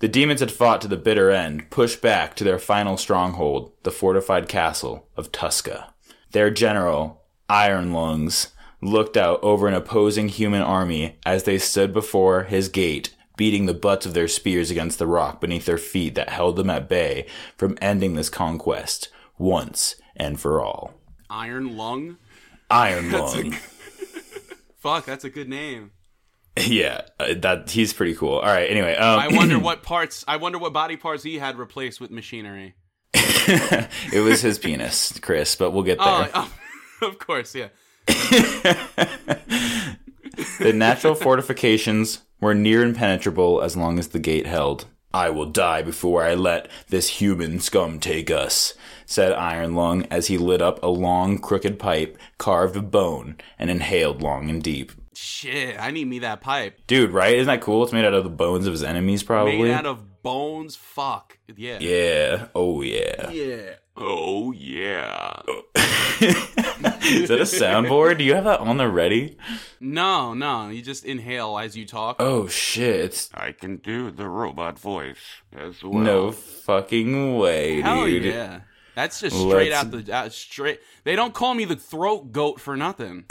the 0.00 0.08
demons 0.08 0.40
had 0.40 0.50
fought 0.50 0.80
to 0.80 0.88
the 0.88 0.96
bitter 0.96 1.30
end, 1.30 1.70
pushed 1.70 2.02
back 2.02 2.34
to 2.34 2.42
their 2.44 2.58
final 2.58 2.96
stronghold, 2.96 3.72
the 3.84 3.92
fortified 3.92 4.48
castle 4.48 5.06
of 5.16 5.30
Tusca. 5.30 5.94
Their 6.32 6.50
general, 6.50 7.22
Iron 7.48 7.92
Lungs, 7.92 8.48
looked 8.82 9.16
out 9.16 9.42
over 9.42 9.66
an 9.68 9.74
opposing 9.74 10.28
human 10.28 10.62
army 10.62 11.18
as 11.24 11.44
they 11.44 11.58
stood 11.58 11.92
before 11.92 12.44
his 12.44 12.68
gate, 12.68 13.14
beating 13.36 13.66
the 13.66 13.74
butts 13.74 14.06
of 14.06 14.14
their 14.14 14.28
spears 14.28 14.70
against 14.70 14.98
the 14.98 15.06
rock 15.06 15.40
beneath 15.40 15.66
their 15.66 15.78
feet 15.78 16.14
that 16.14 16.28
held 16.30 16.56
them 16.56 16.70
at 16.70 16.88
bay 16.88 17.26
from 17.56 17.76
ending 17.80 18.14
this 18.14 18.28
conquest 18.28 19.08
once 19.38 19.96
and 20.16 20.38
for 20.40 20.62
all. 20.62 20.94
Iron 21.30 21.76
lung. 21.76 22.16
Iron 22.70 23.10
That's 23.10 23.34
a- 23.34 23.42
Lung. 23.42 23.52
Fuck, 24.78 25.04
that's 25.04 25.24
a 25.24 25.30
good 25.30 25.48
name. 25.48 25.90
yeah, 26.60 27.00
uh, 27.18 27.34
that 27.38 27.70
he's 27.70 27.92
pretty 27.92 28.14
cool. 28.14 28.34
All 28.38 28.44
right, 28.46 28.70
anyway, 28.70 28.94
um, 28.94 29.18
I 29.18 29.28
wonder 29.28 29.58
what 29.58 29.82
parts. 29.82 30.24
I 30.28 30.36
wonder 30.36 30.58
what 30.58 30.72
body 30.72 30.96
parts 30.96 31.22
he 31.24 31.38
had 31.38 31.58
replaced 31.58 32.00
with 32.00 32.10
machinery. 32.12 32.74
it 33.12 34.22
was 34.24 34.42
his 34.42 34.58
penis, 34.58 35.18
Chris, 35.20 35.56
but 35.56 35.72
we'll 35.72 35.82
get 35.82 35.98
there. 35.98 36.30
Oh, 36.34 36.52
oh, 37.02 37.08
of 37.08 37.18
course, 37.18 37.54
yeah. 37.54 37.68
The 40.58 40.72
natural 40.72 41.14
fortifications 41.14 42.22
were 42.40 42.54
near 42.54 42.82
impenetrable 42.82 43.62
as 43.62 43.76
long 43.76 43.98
as 43.98 44.08
the 44.08 44.18
gate 44.18 44.46
held. 44.46 44.86
I 45.12 45.30
will 45.30 45.46
die 45.46 45.82
before 45.82 46.22
I 46.24 46.34
let 46.34 46.68
this 46.88 47.08
human 47.08 47.60
scum 47.60 48.00
take 48.00 48.30
us, 48.30 48.74
said 49.06 49.32
Iron 49.32 49.74
Lung 49.74 50.04
as 50.10 50.26
he 50.26 50.36
lit 50.36 50.60
up 50.60 50.82
a 50.82 50.88
long, 50.88 51.38
crooked 51.38 51.78
pipe 51.78 52.18
carved 52.36 52.76
of 52.76 52.90
bone 52.90 53.36
and 53.58 53.70
inhaled 53.70 54.22
long 54.22 54.50
and 54.50 54.62
deep. 54.62 54.92
Shit, 55.14 55.80
I 55.80 55.90
need 55.90 56.06
me 56.06 56.18
that 56.18 56.42
pipe. 56.42 56.80
Dude, 56.86 57.12
right? 57.12 57.34
Isn't 57.36 57.46
that 57.46 57.62
cool? 57.62 57.82
It's 57.84 57.92
made 57.92 58.04
out 58.04 58.12
of 58.12 58.24
the 58.24 58.30
bones 58.30 58.66
of 58.66 58.72
his 58.72 58.82
enemies, 58.82 59.22
probably. 59.22 59.62
Made 59.62 59.70
out 59.70 59.86
of 59.86 60.22
bones. 60.22 60.76
Fuck. 60.76 61.38
Yeah. 61.56 61.78
yeah. 61.80 62.48
Oh 62.54 62.82
yeah. 62.82 63.30
Yeah. 63.30 63.74
Oh 63.96 64.52
yeah. 64.52 65.40
Is 66.18 67.28
that 67.28 67.38
a 67.40 67.44
soundboard? 67.44 68.18
Do 68.18 68.24
you 68.24 68.34
have 68.34 68.44
that 68.44 68.60
on 68.60 68.76
the 68.76 68.88
ready? 68.88 69.38
No, 69.80 70.34
no. 70.34 70.68
You 70.68 70.82
just 70.82 71.04
inhale 71.04 71.58
as 71.58 71.76
you 71.76 71.86
talk. 71.86 72.16
Oh 72.18 72.46
shit! 72.48 73.28
I 73.34 73.52
can 73.52 73.76
do 73.76 74.10
the 74.10 74.28
robot 74.28 74.78
voice 74.78 75.16
as 75.56 75.82
well. 75.82 76.02
no 76.02 76.32
fucking 76.32 77.36
way, 77.38 77.80
Hell 77.80 78.04
dude. 78.06 78.24
yeah. 78.24 78.60
That's 78.94 79.20
just 79.20 79.36
straight 79.38 79.70
Let's- 79.72 79.84
out 79.84 79.90
the 80.04 80.12
out 80.14 80.32
straight. 80.32 80.80
They 81.04 81.16
don't 81.16 81.34
call 81.34 81.54
me 81.54 81.64
the 81.64 81.76
throat 81.76 82.32
goat 82.32 82.60
for 82.60 82.76
nothing. 82.76 83.24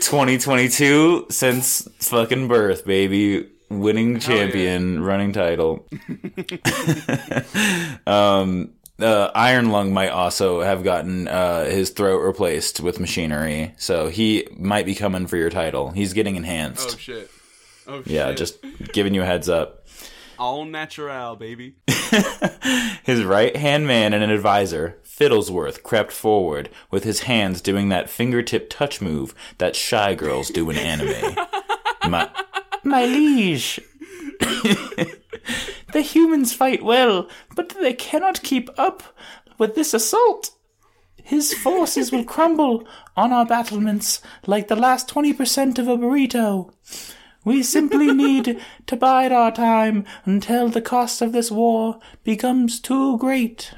2022 0.00 1.26
since 1.30 1.88
fucking 1.98 2.48
birth, 2.48 2.84
baby. 2.84 3.48
Winning 3.80 4.20
champion, 4.20 5.02
running 5.02 5.32
title. 5.32 5.88
um, 8.06 8.72
uh, 9.00 9.30
Iron 9.34 9.70
Lung 9.70 9.92
might 9.92 10.10
also 10.10 10.60
have 10.60 10.84
gotten 10.84 11.28
uh, 11.28 11.64
his 11.64 11.90
throat 11.90 12.18
replaced 12.18 12.80
with 12.80 13.00
machinery, 13.00 13.74
so 13.76 14.08
he 14.08 14.46
might 14.56 14.86
be 14.86 14.94
coming 14.94 15.26
for 15.26 15.36
your 15.36 15.50
title. 15.50 15.90
He's 15.90 16.12
getting 16.12 16.36
enhanced. 16.36 16.94
Oh 16.94 16.98
shit. 16.98 17.30
Oh 17.86 18.02
yeah, 18.06 18.28
shit. 18.28 18.38
just 18.38 18.58
giving 18.92 19.14
you 19.14 19.22
a 19.22 19.26
heads 19.26 19.48
up. 19.48 19.86
all 20.38 20.64
natural, 20.64 21.36
baby. 21.36 21.74
His 23.04 23.24
right 23.24 23.56
hand 23.56 23.86
man 23.86 24.12
and 24.12 24.22
an 24.22 24.30
advisor, 24.30 24.98
Fiddlesworth, 25.04 25.82
crept 25.82 26.12
forward, 26.12 26.68
with 26.90 27.04
his 27.04 27.20
hands 27.20 27.60
doing 27.60 27.88
that 27.88 28.10
fingertip 28.10 28.68
touch 28.70 29.00
move 29.00 29.34
that 29.58 29.76
shy 29.76 30.14
girls 30.14 30.48
do 30.48 30.68
in 30.70 30.76
anime. 30.76 31.36
my, 32.08 32.30
my 32.84 33.04
liege. 33.04 33.80
the 35.92 36.02
humans 36.02 36.52
fight 36.52 36.82
well, 36.82 37.28
but 37.54 37.70
they 37.70 37.92
cannot 37.92 38.42
keep 38.42 38.70
up 38.78 39.02
with 39.58 39.74
this 39.74 39.94
assault. 39.94 40.50
His 41.22 41.54
forces 41.54 42.10
will 42.10 42.24
crumble 42.24 42.86
on 43.16 43.32
our 43.32 43.46
battlements 43.46 44.20
like 44.46 44.68
the 44.68 44.76
last 44.76 45.08
20% 45.08 45.78
of 45.78 45.86
a 45.86 45.96
burrito. 45.96 46.72
We 47.44 47.62
simply 47.62 48.12
need 48.12 48.60
to 48.86 48.96
bide 48.96 49.32
our 49.32 49.52
time 49.52 50.04
until 50.24 50.68
the 50.68 50.82
cost 50.82 51.22
of 51.22 51.32
this 51.32 51.50
war 51.50 52.00
becomes 52.24 52.80
too 52.80 53.18
great. 53.18 53.72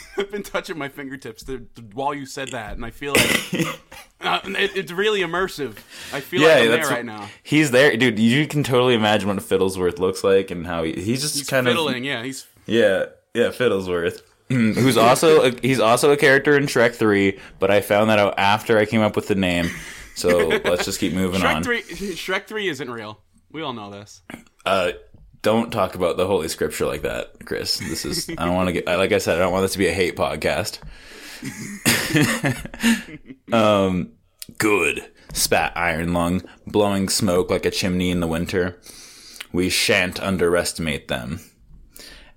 I've 0.18 0.30
been 0.30 0.42
touching 0.42 0.78
my 0.78 0.88
fingertips 0.88 1.44
th- 1.44 1.60
th- 1.74 1.88
while 1.94 2.14
you 2.14 2.26
said 2.26 2.48
that, 2.50 2.74
and 2.74 2.84
I 2.84 2.90
feel 2.90 3.12
like 3.12 3.54
uh, 4.20 4.40
it, 4.44 4.76
it's 4.76 4.92
really 4.92 5.20
immersive. 5.20 5.76
I 6.12 6.20
feel 6.20 6.42
like 6.42 6.58
I'm 6.58 6.68
there 6.68 6.88
right 6.88 7.04
now. 7.04 7.28
He's 7.42 7.70
there, 7.70 7.96
dude. 7.96 8.18
You 8.18 8.46
can 8.46 8.62
totally 8.62 8.94
imagine 8.94 9.28
what 9.28 9.38
Fiddlesworth 9.38 9.98
looks 9.98 10.22
like 10.22 10.50
and 10.50 10.66
how 10.66 10.82
he, 10.82 10.92
he's 10.92 11.22
just 11.22 11.36
He's 11.36 11.48
kind 11.48 11.66
fiddling, 11.66 11.98
of 11.98 12.04
yeah. 12.04 12.22
He's 12.22 12.46
yeah, 12.66 13.06
yeah, 13.34 13.48
Fiddlesworth. 13.48 14.20
Who's 14.48 14.96
also 14.98 15.44
a, 15.46 15.50
he's 15.62 15.80
also 15.80 16.12
a 16.12 16.16
character 16.16 16.56
in 16.56 16.66
Shrek 16.66 16.94
Three, 16.94 17.38
but 17.58 17.70
I 17.70 17.80
found 17.80 18.10
that 18.10 18.18
out 18.18 18.34
after 18.38 18.78
I 18.78 18.84
came 18.84 19.00
up 19.00 19.16
with 19.16 19.28
the 19.28 19.34
name. 19.34 19.70
So 20.14 20.48
let's 20.64 20.84
just 20.84 21.00
keep 21.00 21.14
moving 21.14 21.40
Shrek 21.40 21.54
on. 21.56 21.62
three. 21.62 21.82
Shrek 21.82 22.46
three 22.46 22.68
isn't 22.68 22.90
real. 22.90 23.20
We 23.50 23.62
all 23.62 23.72
know 23.72 23.90
this. 23.90 24.22
Uh, 24.66 24.92
don't 25.42 25.72
talk 25.72 25.94
about 25.94 26.16
the 26.16 26.26
Holy 26.26 26.48
Scripture 26.48 26.86
like 26.86 27.02
that, 27.02 27.44
Chris. 27.44 27.78
This 27.78 28.04
is 28.04 28.30
I 28.30 28.46
don't 28.46 28.54
want 28.54 28.68
to 28.68 28.72
get 28.72 28.86
like 28.86 29.12
I 29.12 29.18
said 29.18 29.36
I 29.36 29.40
don't 29.40 29.52
want 29.52 29.64
this 29.64 29.72
to 29.72 29.78
be 29.78 29.88
a 29.88 29.92
hate 29.92 30.16
podcast. 30.16 30.78
um, 33.52 34.12
good 34.58 35.10
spat 35.32 35.72
Iron 35.76 36.12
Lung, 36.12 36.42
blowing 36.66 37.08
smoke 37.08 37.50
like 37.50 37.66
a 37.66 37.70
chimney 37.70 38.10
in 38.10 38.20
the 38.20 38.28
winter. 38.28 38.78
We 39.52 39.68
shan't 39.68 40.22
underestimate 40.22 41.08
them. 41.08 41.40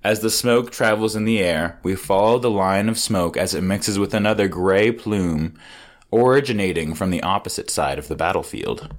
As 0.03 0.19
the 0.19 0.29
smoke 0.29 0.71
travels 0.71 1.15
in 1.15 1.25
the 1.25 1.39
air, 1.39 1.79
we 1.83 1.95
follow 1.95 2.37
the 2.37 2.51
line 2.51 2.89
of 2.89 2.99
smoke 2.99 3.37
as 3.37 3.53
it 3.53 3.61
mixes 3.61 3.97
with 3.97 4.13
another 4.13 4.47
gray 4.47 4.91
plume, 4.91 5.57
originating 6.13 6.93
from 6.93 7.09
the 7.09 7.23
opposite 7.23 7.69
side 7.69 7.97
of 7.97 8.07
the 8.07 8.15
battlefield. 8.15 8.93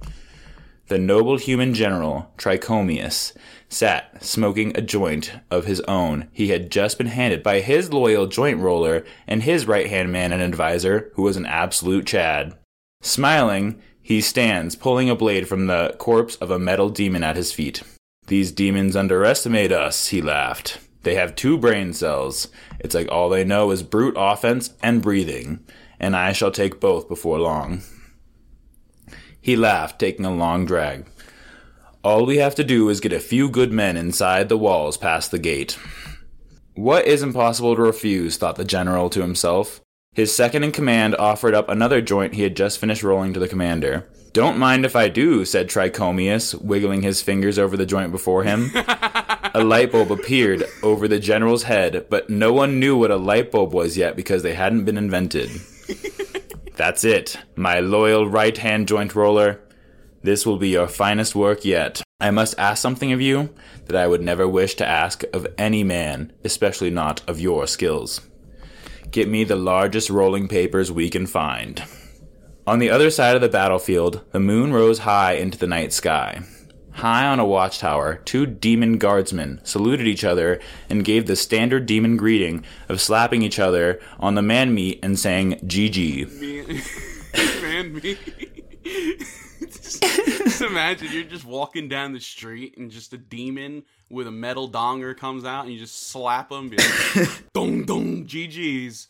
The 0.87 0.97
noble 0.97 1.37
human 1.37 1.73
general, 1.73 2.31
Trichomius, 2.37 3.33
sat 3.67 4.23
smoking 4.23 4.71
a 4.75 4.81
joint 4.81 5.33
of 5.51 5.65
his 5.65 5.81
own 5.81 6.29
he 6.31 6.47
had 6.47 6.71
just 6.71 6.97
been 6.97 7.07
handed 7.07 7.43
by 7.43 7.59
his 7.59 7.91
loyal 7.91 8.27
joint 8.27 8.59
roller 8.59 9.03
and 9.27 9.43
his 9.43 9.67
right 9.67 9.87
hand 9.87 10.13
man 10.13 10.31
and 10.31 10.41
advisor, 10.41 11.11
who 11.15 11.23
was 11.23 11.35
an 11.35 11.45
absolute 11.45 12.07
Chad. 12.07 12.57
Smiling, 13.01 13.81
he 14.01 14.21
stands, 14.21 14.77
pulling 14.77 15.09
a 15.09 15.15
blade 15.15 15.49
from 15.49 15.67
the 15.67 15.93
corpse 15.97 16.37
of 16.37 16.51
a 16.51 16.59
metal 16.59 16.89
demon 16.89 17.23
at 17.23 17.35
his 17.35 17.51
feet. 17.51 17.83
These 18.27 18.53
demons 18.53 18.95
underestimate 18.95 19.73
us, 19.73 20.07
he 20.07 20.21
laughed. 20.21 20.79
They 21.03 21.15
have 21.15 21.35
two 21.35 21.57
brain 21.57 21.91
cells. 21.91 22.47
It's 22.79 22.95
like 22.95 23.11
all 23.11 23.27
they 23.27 23.43
know 23.43 23.71
is 23.71 23.83
brute 23.83 24.15
offense 24.17 24.73
and 24.81 25.01
breathing, 25.01 25.65
and 25.99 26.15
I 26.15 26.31
shall 26.31 26.51
take 26.51 26.79
both 26.79 27.09
before 27.09 27.39
long. 27.39 27.81
He 29.47 29.55
laughed, 29.55 29.97
taking 29.97 30.25
a 30.25 30.35
long 30.35 30.65
drag. 30.65 31.05
All 32.03 32.25
we 32.25 32.35
have 32.35 32.53
to 32.55 32.65
do 32.65 32.89
is 32.89 32.99
get 32.99 33.13
a 33.13 33.19
few 33.21 33.49
good 33.49 33.71
men 33.71 33.95
inside 33.95 34.49
the 34.49 34.57
walls 34.57 34.97
past 34.97 35.31
the 35.31 35.39
gate. 35.39 35.79
What 36.75 37.05
is 37.05 37.23
impossible 37.23 37.73
to 37.77 37.81
refuse, 37.81 38.35
thought 38.35 38.57
the 38.57 38.65
general 38.65 39.09
to 39.09 39.21
himself. 39.21 39.79
His 40.11 40.35
second 40.35 40.65
in 40.65 40.73
command 40.73 41.15
offered 41.15 41.53
up 41.53 41.69
another 41.69 42.01
joint 42.01 42.33
he 42.33 42.41
had 42.41 42.57
just 42.57 42.77
finished 42.77 43.03
rolling 43.03 43.31
to 43.35 43.39
the 43.39 43.47
commander. 43.47 44.05
Don't 44.33 44.57
mind 44.57 44.83
if 44.83 44.97
I 44.97 45.07
do, 45.07 45.45
said 45.45 45.69
Trichomius, 45.69 46.53
wiggling 46.53 47.03
his 47.03 47.21
fingers 47.21 47.57
over 47.57 47.77
the 47.77 47.85
joint 47.85 48.11
before 48.11 48.43
him. 48.43 48.71
a 48.75 49.63
light 49.63 49.93
bulb 49.93 50.11
appeared 50.11 50.65
over 50.83 51.07
the 51.07 51.19
general's 51.19 51.63
head, 51.63 52.07
but 52.09 52.29
no 52.29 52.51
one 52.51 52.81
knew 52.81 52.97
what 52.97 53.11
a 53.11 53.15
light 53.15 53.49
bulb 53.51 53.73
was 53.73 53.95
yet 53.95 54.17
because 54.17 54.43
they 54.43 54.55
hadn't 54.55 54.83
been 54.83 54.97
invented. 54.97 55.49
That's 56.77 57.03
it, 57.03 57.39
my 57.55 57.79
loyal 57.79 58.29
right 58.29 58.55
hand 58.55 58.87
joint 58.87 59.15
roller. 59.15 59.59
This 60.21 60.45
will 60.45 60.57
be 60.57 60.69
your 60.69 60.87
finest 60.87 61.33
work 61.33 61.65
yet. 61.65 62.03
I 62.21 62.29
must 62.29 62.57
ask 62.59 62.79
something 62.81 63.11
of 63.11 63.19
you 63.19 63.49
that 63.85 63.95
I 63.95 64.07
would 64.07 64.21
never 64.21 64.47
wish 64.47 64.75
to 64.75 64.87
ask 64.87 65.23
of 65.33 65.47
any 65.57 65.83
man, 65.83 66.33
especially 66.43 66.91
not 66.91 67.27
of 67.27 67.39
your 67.39 67.65
skills. 67.65 68.21
Get 69.09 69.27
me 69.27 69.43
the 69.43 69.55
largest 69.55 70.11
rolling 70.11 70.47
papers 70.47 70.91
we 70.91 71.09
can 71.09 71.25
find. 71.25 71.83
On 72.67 72.77
the 72.77 72.91
other 72.91 73.09
side 73.09 73.35
of 73.35 73.41
the 73.41 73.49
battlefield, 73.49 74.23
the 74.31 74.39
moon 74.39 74.71
rose 74.71 74.99
high 74.99 75.33
into 75.33 75.57
the 75.57 75.67
night 75.67 75.93
sky. 75.93 76.43
High 76.97 77.27
on 77.27 77.39
a 77.39 77.45
watchtower, 77.45 78.15
two 78.25 78.47
demon 78.47 78.97
guardsmen 78.97 79.61
saluted 79.63 80.07
each 80.07 80.23
other 80.23 80.59
and 80.89 81.05
gave 81.05 81.27
the 81.27 81.35
standard 81.35 81.85
demon 81.85 82.17
greeting 82.17 82.65
of 82.89 82.99
slapping 82.99 83.43
each 83.43 83.59
other 83.59 83.99
on 84.19 84.33
the 84.33 84.41
man 84.41 84.73
meat 84.73 84.99
and 85.03 85.19
saying 85.19 85.59
GG. 85.63 86.41
Man, 87.61 87.93
me. 88.01 88.17
just, 89.59 90.01
just 90.25 90.61
imagine 90.63 91.09
you're 91.11 91.21
just 91.23 91.45
walking 91.45 91.87
down 91.87 92.13
the 92.13 92.19
street 92.19 92.77
and 92.77 92.89
just 92.89 93.13
a 93.13 93.17
demon 93.19 93.83
with 94.09 94.25
a 94.25 94.31
metal 94.31 94.67
donger 94.67 95.15
comes 95.15 95.45
out 95.45 95.65
and 95.65 95.73
you 95.73 95.79
just 95.79 96.07
slap 96.09 96.51
him. 96.51 96.69
Be 96.69 96.77
like, 96.77 97.43
dong 97.53 97.85
dong, 97.85 98.25
GG's. 98.25 99.07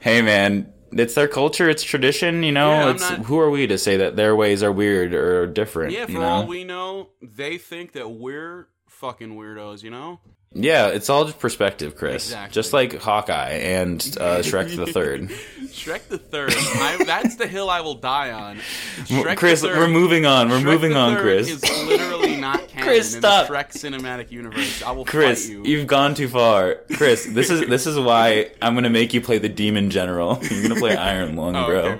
Hey 0.00 0.20
man, 0.20 0.70
it's 0.92 1.14
their 1.14 1.28
culture, 1.28 1.68
it's 1.68 1.82
tradition, 1.82 2.42
you 2.42 2.52
know. 2.52 2.70
Yeah, 2.70 2.90
it's 2.90 3.10
not- 3.10 3.20
who 3.26 3.38
are 3.38 3.50
we 3.50 3.66
to 3.66 3.78
say 3.78 3.96
that 3.98 4.16
their 4.16 4.34
ways 4.36 4.62
are 4.62 4.72
weird 4.72 5.14
or 5.14 5.46
different? 5.46 5.92
Yeah, 5.92 6.06
for 6.06 6.12
you 6.12 6.18
know? 6.18 6.24
all 6.28 6.46
we 6.46 6.64
know, 6.64 7.10
they 7.20 7.58
think 7.58 7.92
that 7.92 8.10
we're 8.10 8.68
fucking 8.92 9.36
weirdos. 9.36 9.82
You 9.82 9.90
know? 9.90 10.20
yeah, 10.54 10.88
it's 10.88 11.08
all 11.08 11.24
just 11.24 11.38
perspective, 11.38 11.96
Chris. 11.96 12.26
Exactly. 12.26 12.54
Just 12.54 12.72
like 12.72 12.94
Hawkeye 13.00 13.50
and 13.50 14.00
uh, 14.20 14.38
Shrek 14.38 14.76
the 14.76 14.86
Third. 14.86 15.28
Shrek 15.72 16.08
the 16.08 16.18
Third. 16.18 16.52
I, 16.54 17.02
that's 17.04 17.36
the 17.36 17.46
hill 17.46 17.70
I 17.70 17.80
will 17.80 17.94
die 17.94 18.30
on. 18.32 18.58
Shrek 19.04 19.36
Chris, 19.36 19.62
we're 19.62 19.88
moving 19.88 20.26
on. 20.26 20.50
We're 20.50 20.58
Shrek 20.58 20.64
moving 20.64 20.92
on, 20.94 21.16
Chris. 21.16 21.48
Is 21.48 21.62
literally 21.86 22.36
not 22.36 22.68
canon 22.68 22.86
Chris, 22.86 23.14
in 23.14 23.22
the 23.22 23.46
Shrek 23.48 23.72
cinematic 23.72 24.30
universe. 24.30 24.82
I 24.82 24.92
will 24.92 25.04
Chris, 25.04 25.46
fight 25.46 25.52
you. 25.52 25.64
you. 25.64 25.78
have 25.78 25.86
gone 25.86 26.14
too 26.14 26.28
far. 26.28 26.80
Chris, 26.94 27.26
this 27.26 27.50
is 27.50 27.66
this 27.68 27.86
is 27.86 27.98
why 27.98 28.50
I'm 28.60 28.74
gonna 28.74 28.90
make 28.90 29.14
you 29.14 29.20
play 29.20 29.38
the 29.38 29.48
Demon 29.48 29.90
General. 29.90 30.38
You're 30.50 30.68
gonna 30.68 30.80
play 30.80 30.96
Iron 30.96 31.36
Lung, 31.36 31.56
oh, 31.56 31.66
bro. 31.66 31.98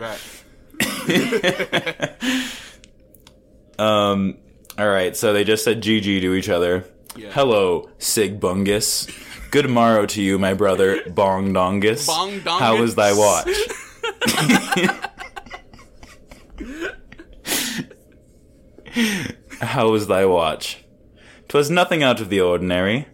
okay. 1.09 2.13
Um. 3.79 4.37
All 4.79 4.89
right. 4.89 5.17
So 5.17 5.33
they 5.33 5.45
just 5.45 5.65
said 5.65 5.83
GG 5.83 6.21
to 6.23 6.35
each 6.35 6.49
other. 6.49 6.85
Yeah. 7.17 7.31
Hello, 7.33 7.91
Sig 7.99 8.41
Bungus. 8.41 9.11
Good 9.51 9.69
morrow 9.69 10.07
to 10.07 10.23
you, 10.23 10.39
my 10.39 10.55
brother 10.55 11.03
Bong 11.11 11.53
Dongus. 11.53 12.07
Bong 12.07 12.41
How 12.41 12.81
was 12.81 12.95
thy 12.95 13.13
watch? 13.13 13.49
How 19.61 19.91
was 19.91 20.07
thy 20.07 20.25
watch? 20.27 20.85
'Twas 21.49 21.71
nothing 21.71 22.03
out 22.03 22.21
of 22.21 22.31
the 22.31 22.41
ordinary. 22.41 23.07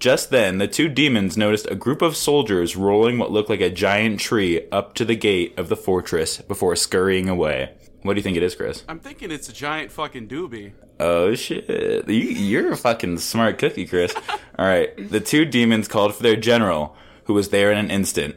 Just 0.00 0.30
then, 0.30 0.58
the 0.58 0.66
two 0.66 0.88
demons 0.88 1.36
noticed 1.36 1.70
a 1.70 1.76
group 1.76 2.02
of 2.02 2.16
soldiers 2.16 2.76
rolling 2.76 3.18
what 3.18 3.30
looked 3.30 3.48
like 3.48 3.60
a 3.60 3.70
giant 3.70 4.18
tree 4.20 4.66
up 4.70 4.94
to 4.94 5.04
the 5.04 5.14
gate 5.16 5.54
of 5.56 5.68
the 5.68 5.76
fortress 5.76 6.38
before 6.38 6.74
scurrying 6.76 7.28
away. 7.28 7.70
What 8.04 8.12
do 8.12 8.18
you 8.18 8.22
think 8.22 8.36
it 8.36 8.42
is, 8.42 8.54
Chris? 8.54 8.84
I'm 8.86 9.00
thinking 9.00 9.30
it's 9.30 9.48
a 9.48 9.52
giant 9.52 9.90
fucking 9.90 10.28
doobie. 10.28 10.72
Oh 11.00 11.34
shit! 11.34 11.66
You, 12.06 12.14
you're 12.14 12.72
a 12.72 12.76
fucking 12.76 13.16
smart 13.16 13.56
cookie, 13.56 13.86
Chris. 13.86 14.14
All 14.58 14.66
right, 14.66 14.90
the 15.08 15.20
two 15.20 15.46
demons 15.46 15.88
called 15.88 16.14
for 16.14 16.22
their 16.22 16.36
general, 16.36 16.94
who 17.24 17.32
was 17.32 17.48
there 17.48 17.72
in 17.72 17.78
an 17.78 17.90
instant. 17.90 18.36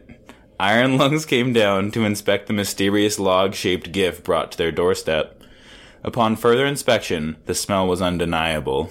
Iron 0.58 0.98
Lungs 0.98 1.26
came 1.26 1.52
down 1.52 1.92
to 1.92 2.06
inspect 2.06 2.48
the 2.48 2.54
mysterious 2.54 3.20
log-shaped 3.20 3.92
gift 3.92 4.24
brought 4.24 4.54
to 4.54 4.58
their 4.58 4.72
doorstep. 4.72 5.44
Upon 6.02 6.38
further 6.38 6.66
inspection, 6.66 7.36
the 7.46 7.54
smell 7.54 7.86
was 7.86 8.02
undeniable. 8.02 8.90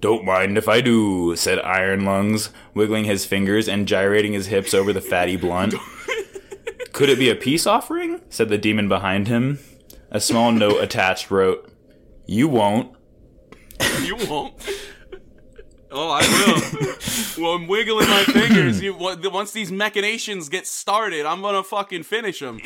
Don't 0.00 0.26
mind 0.26 0.58
if 0.58 0.68
I 0.68 0.82
do, 0.82 1.34
said 1.36 1.58
Iron 1.60 2.04
Lungs, 2.04 2.50
wiggling 2.74 3.04
his 3.06 3.24
fingers 3.24 3.66
and 3.66 3.88
gyrating 3.88 4.34
his 4.34 4.48
hips 4.48 4.74
over 4.74 4.92
the 4.92 5.00
fatty 5.00 5.36
blunt. 5.36 5.74
Could 6.92 7.08
it 7.08 7.18
be 7.18 7.30
a 7.30 7.34
peace 7.34 7.66
offering? 7.66 8.20
said 8.28 8.50
the 8.50 8.58
demon 8.58 8.88
behind 8.88 9.28
him. 9.28 9.58
A 10.12 10.20
small 10.20 10.52
note 10.52 10.80
attached 10.82 11.30
wrote, 11.30 11.68
You 12.26 12.46
won't. 12.48 12.94
You 14.02 14.16
won't. 14.28 14.54
Oh, 15.94 16.08
I 16.10 16.22
will. 17.36 17.42
well, 17.44 17.54
I'm 17.54 17.66
wiggling 17.66 18.08
my 18.08 18.22
fingers. 18.24 18.80
You, 18.80 18.94
once 18.94 19.52
these 19.52 19.70
machinations 19.70 20.48
get 20.48 20.66
started, 20.66 21.26
I'm 21.26 21.42
gonna 21.42 21.62
fucking 21.62 22.04
finish 22.04 22.40
them. 22.40 22.60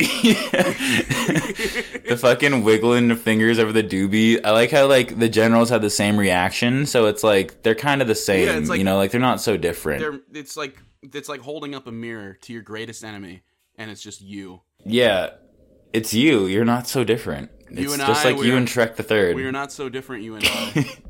the 2.07 2.17
fucking 2.21 2.63
wiggling 2.63 3.09
the 3.09 3.17
fingers 3.17 3.59
over 3.59 3.73
the 3.73 3.83
doobie. 3.83 4.41
I 4.45 4.53
like 4.53 4.71
how 4.71 4.87
like 4.87 5.19
the 5.19 5.29
generals 5.29 5.71
had 5.71 5.83
the 5.83 5.91
same 5.91 6.17
reaction, 6.17 6.87
so 6.87 7.07
it's 7.07 7.25
like 7.25 7.65
they're 7.65 7.75
kind 7.75 8.01
of 8.01 8.07
the 8.09 8.15
same. 8.15 8.47
Yeah, 8.47 8.69
like- 8.69 8.79
you 8.79 8.85
know, 8.85 8.97
like 8.97 9.11
they're 9.11 9.21
not 9.21 9.41
so 9.41 9.57
different. 9.57 10.23
It's 10.33 10.57
like 10.57 10.81
it's 11.03 11.29
like 11.29 11.41
holding 11.41 11.75
up 11.75 11.89
a 11.89 11.93
mirror 11.93 12.39
to 12.43 12.53
your 12.53 12.63
greatest 12.63 13.03
enemy, 13.03 13.43
and 13.77 13.91
it's 13.91 14.03
just 14.03 14.21
you. 14.21 14.61
Yeah, 14.85 15.31
it's 15.97 16.13
you. 16.13 16.47
You're 16.47 16.65
not 16.65 16.87
so 16.87 17.05
different. 17.05 17.51
It's 17.71 17.93
and 17.93 18.03
just 18.03 18.25
I, 18.25 18.33
like 18.33 18.45
you 18.45 18.57
and 18.57 18.69
Shrek 18.69 18.97
the 18.97 19.03
Third. 19.03 19.35
We 19.35 19.45
are 19.45 19.53
not 19.53 19.73
so 19.73 19.89
different, 19.89 20.23
you 20.23 20.37
and 20.37 20.45
I. 20.47 20.93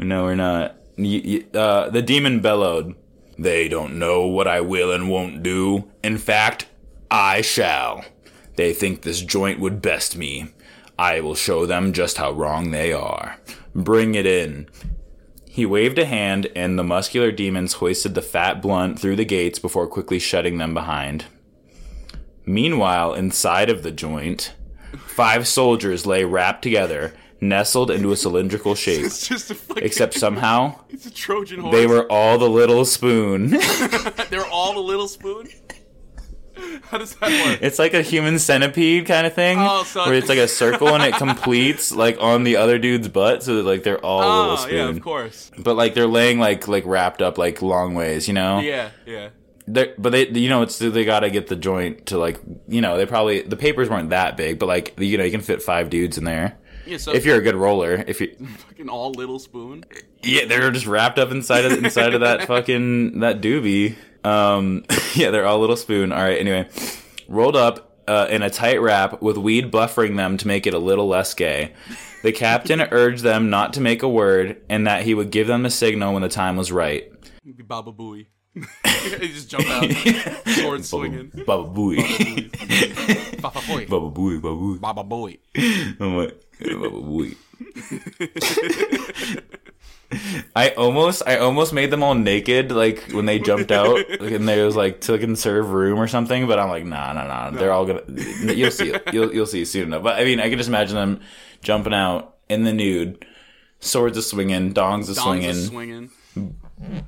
No, 0.00 0.24
we're 0.24 0.36
not. 0.36 0.76
You, 0.96 1.20
you, 1.20 1.58
uh, 1.58 1.90
the 1.90 2.02
demon 2.02 2.38
bellowed. 2.38 2.94
They 3.36 3.68
don't 3.68 3.98
know 3.98 4.26
what 4.26 4.46
I 4.46 4.60
will 4.60 4.92
and 4.92 5.10
won't 5.10 5.42
do. 5.42 5.90
In 6.04 6.18
fact, 6.18 6.68
I 7.10 7.40
shall. 7.40 8.04
They 8.54 8.72
think 8.72 9.02
this 9.02 9.20
joint 9.22 9.58
would 9.58 9.82
best 9.82 10.16
me. 10.16 10.52
I 10.96 11.20
will 11.20 11.34
show 11.34 11.66
them 11.66 11.92
just 11.92 12.18
how 12.18 12.30
wrong 12.30 12.70
they 12.70 12.92
are. 12.92 13.38
Bring 13.74 14.14
it 14.14 14.26
in. 14.26 14.68
He 15.48 15.66
waved 15.66 15.98
a 15.98 16.04
hand, 16.04 16.46
and 16.54 16.78
the 16.78 16.84
muscular 16.84 17.32
demons 17.32 17.74
hoisted 17.74 18.14
the 18.14 18.22
fat 18.22 18.62
blunt 18.62 19.00
through 19.00 19.16
the 19.16 19.24
gates 19.24 19.58
before 19.58 19.88
quickly 19.88 20.20
shutting 20.20 20.58
them 20.58 20.74
behind. 20.74 21.24
Meanwhile, 22.48 23.12
inside 23.14 23.68
of 23.68 23.82
the 23.82 23.90
joint, 23.90 24.54
five 25.06 25.46
soldiers 25.46 26.06
lay 26.06 26.24
wrapped 26.24 26.62
together, 26.62 27.12
nestled 27.42 27.90
into 27.90 28.10
a 28.10 28.16
cylindrical 28.16 28.74
shape. 28.84 29.04
it's 29.04 29.28
just 29.28 29.50
a 29.50 29.54
fucking. 29.54 29.84
Except 29.84 30.14
somehow 30.14 30.80
it's 30.88 31.04
a 31.04 31.10
Trojan 31.12 31.60
horse. 31.60 31.74
they 31.74 31.86
were 31.86 32.10
all 32.10 32.38
the 32.38 32.48
little 32.48 32.86
spoon. 32.86 33.48
They're 34.30 34.46
all 34.46 34.72
the 34.72 34.80
little 34.80 35.08
spoon. 35.08 35.48
How 36.84 36.98
does 36.98 37.14
that 37.16 37.30
work? 37.46 37.58
it's 37.62 37.78
like 37.78 37.92
a 37.94 38.02
human 38.02 38.38
centipede 38.40 39.06
kind 39.06 39.26
of 39.26 39.34
thing, 39.34 39.58
Oh, 39.60 39.84
so- 39.84 40.06
where 40.06 40.14
it's 40.14 40.28
like 40.30 40.38
a 40.38 40.48
circle 40.48 40.88
and 40.88 41.02
it 41.04 41.14
completes 41.14 41.94
like 41.94 42.16
on 42.18 42.42
the 42.44 42.56
other 42.56 42.78
dude's 42.78 43.08
butt, 43.08 43.42
so 43.42 43.56
that 43.56 43.62
like 43.64 43.82
they're 43.84 44.04
all 44.04 44.20
a 44.20 44.26
little 44.40 44.52
Oh, 44.52 44.56
spoon. 44.56 44.74
yeah, 44.74 44.88
of 44.88 45.00
course. 45.02 45.50
But 45.58 45.74
like 45.74 45.92
they're 45.94 46.06
laying 46.08 46.38
like 46.40 46.66
like 46.66 46.84
wrapped 46.86 47.20
up 47.22 47.36
like 47.38 47.60
long 47.62 47.94
ways, 47.94 48.26
you 48.26 48.32
know. 48.34 48.58
Yeah, 48.60 48.88
yeah. 49.06 49.28
But 49.72 50.10
they, 50.10 50.28
you 50.28 50.48
know, 50.48 50.62
it's 50.62 50.78
they 50.78 51.04
got 51.04 51.20
to 51.20 51.30
get 51.30 51.48
the 51.48 51.56
joint 51.56 52.06
to 52.06 52.18
like, 52.18 52.40
you 52.68 52.80
know, 52.80 52.96
they 52.96 53.06
probably 53.06 53.42
the 53.42 53.56
papers 53.56 53.88
weren't 53.88 54.10
that 54.10 54.36
big, 54.36 54.58
but 54.58 54.66
like, 54.66 54.94
you 54.98 55.18
know, 55.18 55.24
you 55.24 55.30
can 55.30 55.40
fit 55.40 55.62
five 55.62 55.90
dudes 55.90 56.18
in 56.18 56.24
there 56.24 56.58
Yeah, 56.86 56.96
so 56.96 57.12
if 57.12 57.24
you're 57.24 57.36
a 57.36 57.42
good 57.42 57.56
roller. 57.56 58.04
If 58.06 58.20
you, 58.20 58.34
fucking 58.68 58.88
all 58.88 59.12
little 59.12 59.38
spoon. 59.38 59.84
Yeah, 60.22 60.46
they're 60.46 60.70
just 60.70 60.86
wrapped 60.86 61.18
up 61.18 61.30
inside 61.30 61.64
of 61.64 61.72
inside 61.84 62.14
of 62.14 62.20
that 62.20 62.44
fucking 62.46 63.20
that 63.20 63.40
doobie. 63.40 63.96
Um, 64.24 64.84
yeah, 65.14 65.30
they're 65.30 65.46
all 65.46 65.60
little 65.60 65.76
spoon. 65.76 66.12
All 66.12 66.22
right, 66.22 66.38
anyway, 66.38 66.68
rolled 67.28 67.56
up 67.56 67.88
uh, 68.08 68.26
in 68.30 68.42
a 68.42 68.50
tight 68.50 68.80
wrap 68.80 69.20
with 69.20 69.36
weed 69.36 69.70
buffering 69.70 70.16
them 70.16 70.36
to 70.38 70.46
make 70.46 70.66
it 70.66 70.74
a 70.74 70.78
little 70.78 71.06
less 71.06 71.34
gay. 71.34 71.74
The 72.22 72.32
captain 72.32 72.80
urged 72.80 73.22
them 73.22 73.48
not 73.50 73.74
to 73.74 73.80
make 73.80 74.02
a 74.02 74.08
word 74.08 74.60
and 74.68 74.86
that 74.86 75.02
he 75.02 75.14
would 75.14 75.30
give 75.30 75.46
them 75.46 75.62
the 75.62 75.70
signal 75.70 76.14
when 76.14 76.22
the 76.22 76.28
time 76.28 76.56
was 76.56 76.72
right. 76.72 77.12
Baba 77.66 77.92
Booey. 77.92 78.26
he 79.20 79.28
just 79.28 79.48
jumped 79.50 79.68
out, 79.68 79.90
sword 80.46 80.84
swinging. 80.84 81.30
Baba 81.46 81.68
booey, 81.68 81.96
Baba 83.40 83.60
Booey. 83.60 83.88
baba 83.90 84.10
booey, 84.10 84.40
baba 84.40 84.56
booey. 84.56 84.80
Baba 84.80 85.04
Booey. 85.04 85.38
I'm 86.00 86.16
like, 86.16 86.40
baba 86.60 86.90
booey. 86.90 87.36
I 90.56 90.70
almost, 90.70 91.22
I 91.26 91.36
almost 91.36 91.74
made 91.74 91.90
them 91.90 92.02
all 92.02 92.14
naked, 92.14 92.72
like 92.72 93.10
when 93.12 93.26
they 93.26 93.38
jumped 93.38 93.70
out, 93.70 93.98
like, 94.20 94.32
and 94.32 94.48
they 94.48 94.62
was 94.64 94.74
like 94.74 95.02
to 95.02 95.18
conserve 95.18 95.70
room 95.70 95.98
or 95.98 96.08
something. 96.08 96.46
But 96.46 96.58
I'm 96.58 96.70
like, 96.70 96.84
nah, 96.84 97.12
nah, 97.12 97.26
nah. 97.26 97.50
They're 97.50 97.72
all 97.72 97.84
gonna. 97.84 98.02
You'll 98.08 98.70
see, 98.70 98.90
it. 98.90 99.02
you'll 99.12 99.34
you'll 99.34 99.46
see 99.46 99.64
soon 99.66 99.88
enough. 99.88 100.02
But 100.02 100.18
I 100.18 100.24
mean, 100.24 100.40
I 100.40 100.48
can 100.48 100.56
just 100.56 100.68
imagine 100.68 100.96
them 100.96 101.20
jumping 101.60 101.92
out 101.92 102.36
in 102.48 102.64
the 102.64 102.72
nude, 102.72 103.24
swords 103.80 104.16
a 104.16 104.22
swinging, 104.22 104.72
dongs 104.72 105.10
a 105.10 105.12
Dongs 105.12 105.68
swinging, 105.68 106.10
swinging. 106.34 106.56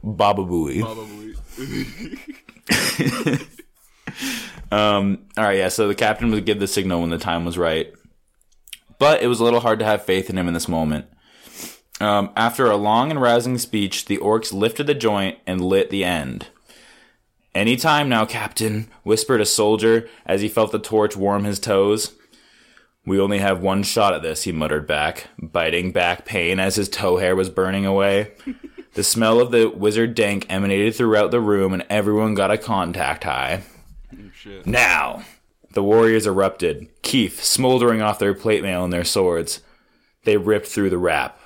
baba 0.05 0.43
booey. 0.45 0.83
Baba 0.83 1.01
Booey. 1.01 1.30
Um, 4.73 5.27
all 5.37 5.45
right, 5.45 5.59
yeah. 5.59 5.69
So 5.69 5.89
the 5.89 5.95
captain 5.95 6.31
would 6.31 6.47
give 6.47 6.61
the 6.61 6.67
signal 6.67 7.01
when 7.01 7.11
the 7.11 7.19
time 7.19 7.45
was 7.45 7.59
right, 7.59 7.93
but 8.99 9.23
it 9.23 9.27
was 9.27 9.41
a 9.41 9.45
little 9.45 9.61
hard 9.61 9.79
to 9.81 9.85
have 9.85 10.05
faith 10.05 10.31
in 10.31 10.39
him 10.39 10.49
in 10.49 10.55
this 10.55 10.69
moment. 10.69 11.07
Um, 12.01 12.31
after 12.37 12.67
a 12.67 12.77
long 12.77 13.11
and 13.11 13.21
rousing 13.21 13.59
speech, 13.59 14.07
the 14.07 14.19
orcs 14.19 14.53
lifted 14.53 14.87
the 14.87 14.95
joint 14.95 15.39
and 15.47 15.61
lit 15.61 15.91
the 15.91 16.05
end. 16.05 16.49
Any 17.55 17.77
time 17.77 18.09
now, 18.09 18.25
Captain, 18.25 18.89
whispered 19.03 19.41
a 19.41 19.47
soldier 19.47 20.09
as 20.25 20.41
he 20.41 20.49
felt 20.49 20.71
the 20.71 20.79
torch 20.79 21.17
warm 21.17 21.45
his 21.45 21.59
toes. 21.59 22.15
We 23.05 23.19
only 23.19 23.39
have 23.39 23.61
one 23.61 23.83
shot 23.83 24.15
at 24.15 24.23
this, 24.23 24.45
he 24.45 24.53
muttered 24.53 24.87
back, 24.87 25.29
biting 25.43 25.91
back 25.91 26.25
pain 26.25 26.61
as 26.61 26.77
his 26.77 26.89
toe 26.89 27.17
hair 27.17 27.35
was 27.35 27.51
burning 27.51 27.85
away. 27.85 28.33
the 28.95 29.03
smell 29.05 29.41
of 29.41 29.51
the 29.51 29.69
wizard 29.69 30.15
dank 30.15 30.47
emanated 30.49 30.95
throughout 30.95 31.31
the 31.31 31.41
room, 31.41 31.73
and 31.73 31.85
everyone 31.91 32.35
got 32.35 32.51
a 32.51 32.59
contact 32.59 33.25
high. 33.25 33.63
Shit. 34.35 34.67
Now! 34.67 35.25
The 35.73 35.83
warriors 35.85 36.27
erupted, 36.27 36.89
Keith 37.03 37.43
smoldering 37.45 38.03
off 38.03 38.19
their 38.19 38.35
plate 38.35 38.63
mail 38.63 38.83
and 38.83 38.93
their 38.93 39.05
swords. 39.05 39.61
They 40.25 40.37
ripped 40.37 40.67
through 40.67 40.91
the 40.91 40.99
wrap. 40.99 41.39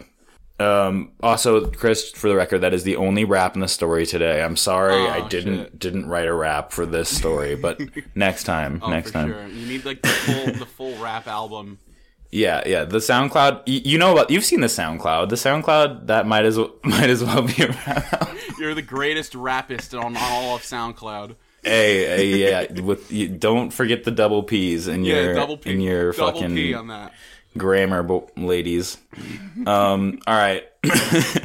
Um, 0.58 1.10
also, 1.22 1.68
Chris, 1.70 2.10
for 2.12 2.28
the 2.28 2.36
record, 2.36 2.60
that 2.60 2.72
is 2.72 2.84
the 2.84 2.96
only 2.96 3.24
rap 3.24 3.54
in 3.54 3.60
the 3.60 3.68
story 3.68 4.06
today. 4.06 4.42
I'm 4.42 4.56
sorry, 4.56 4.94
Oh, 4.94 5.08
I 5.10 5.28
didn't 5.28 5.58
shit. 5.64 5.78
didn't 5.78 6.06
write 6.08 6.26
a 6.28 6.32
rap 6.32 6.72
for 6.72 6.86
this 6.86 7.14
story, 7.14 7.54
but 7.56 7.80
next 8.14 8.44
time, 8.44 8.80
Oh, 8.82 8.88
next 8.88 9.08
for 9.08 9.12
time, 9.14 9.28
sure. 9.30 9.46
You 9.48 9.66
need 9.66 9.84
like 9.84 10.00
the 10.00 10.08
full 10.08 10.44
the 10.54 10.66
full 10.66 10.96
rap 11.02 11.26
album. 11.26 11.78
Yeah, 12.34 12.62
yeah. 12.66 12.84
The 12.84 12.98
SoundCloud, 12.98 13.58
y- 13.66 13.82
you 13.84 13.96
know 13.98 14.12
about, 14.12 14.30
you've 14.30 14.44
seen 14.44 14.60
the 14.60 14.66
SoundCloud. 14.66 15.28
The 15.28 15.36
SoundCloud 15.36 16.08
that 16.08 16.26
might 16.26 16.44
as 16.44 16.58
well, 16.58 16.74
might 16.84 17.08
as 17.10 17.22
well 17.22 17.42
be 17.42 17.62
a 17.62 17.68
rap. 17.68 18.36
You're 18.58 18.74
the 18.74 18.82
greatest 18.82 19.32
rappist 19.34 19.98
on, 19.98 20.16
on 20.16 20.22
all 20.22 20.56
of 20.56 20.62
SoundCloud. 20.62 21.36
hey, 21.62 22.04
hey, 22.06 22.26
yeah. 22.68 22.80
With 22.80 23.10
you, 23.12 23.28
don't 23.28 23.70
forget 23.70 24.04
the 24.04 24.10
double 24.10 24.42
P's 24.42 24.88
in 24.88 25.04
Yeah, 25.04 25.20
your 25.22 25.34
double 25.34 25.56
P. 25.56 25.70
in 25.70 25.80
your 25.80 26.12
double 26.12 26.40
fucking 26.40 26.54
P 26.56 26.74
on 26.74 26.88
that. 26.88 27.12
grammar 27.56 28.02
bo- 28.02 28.30
ladies. 28.36 28.98
Um, 29.66 30.18
all 30.26 30.36
right. 30.36 30.64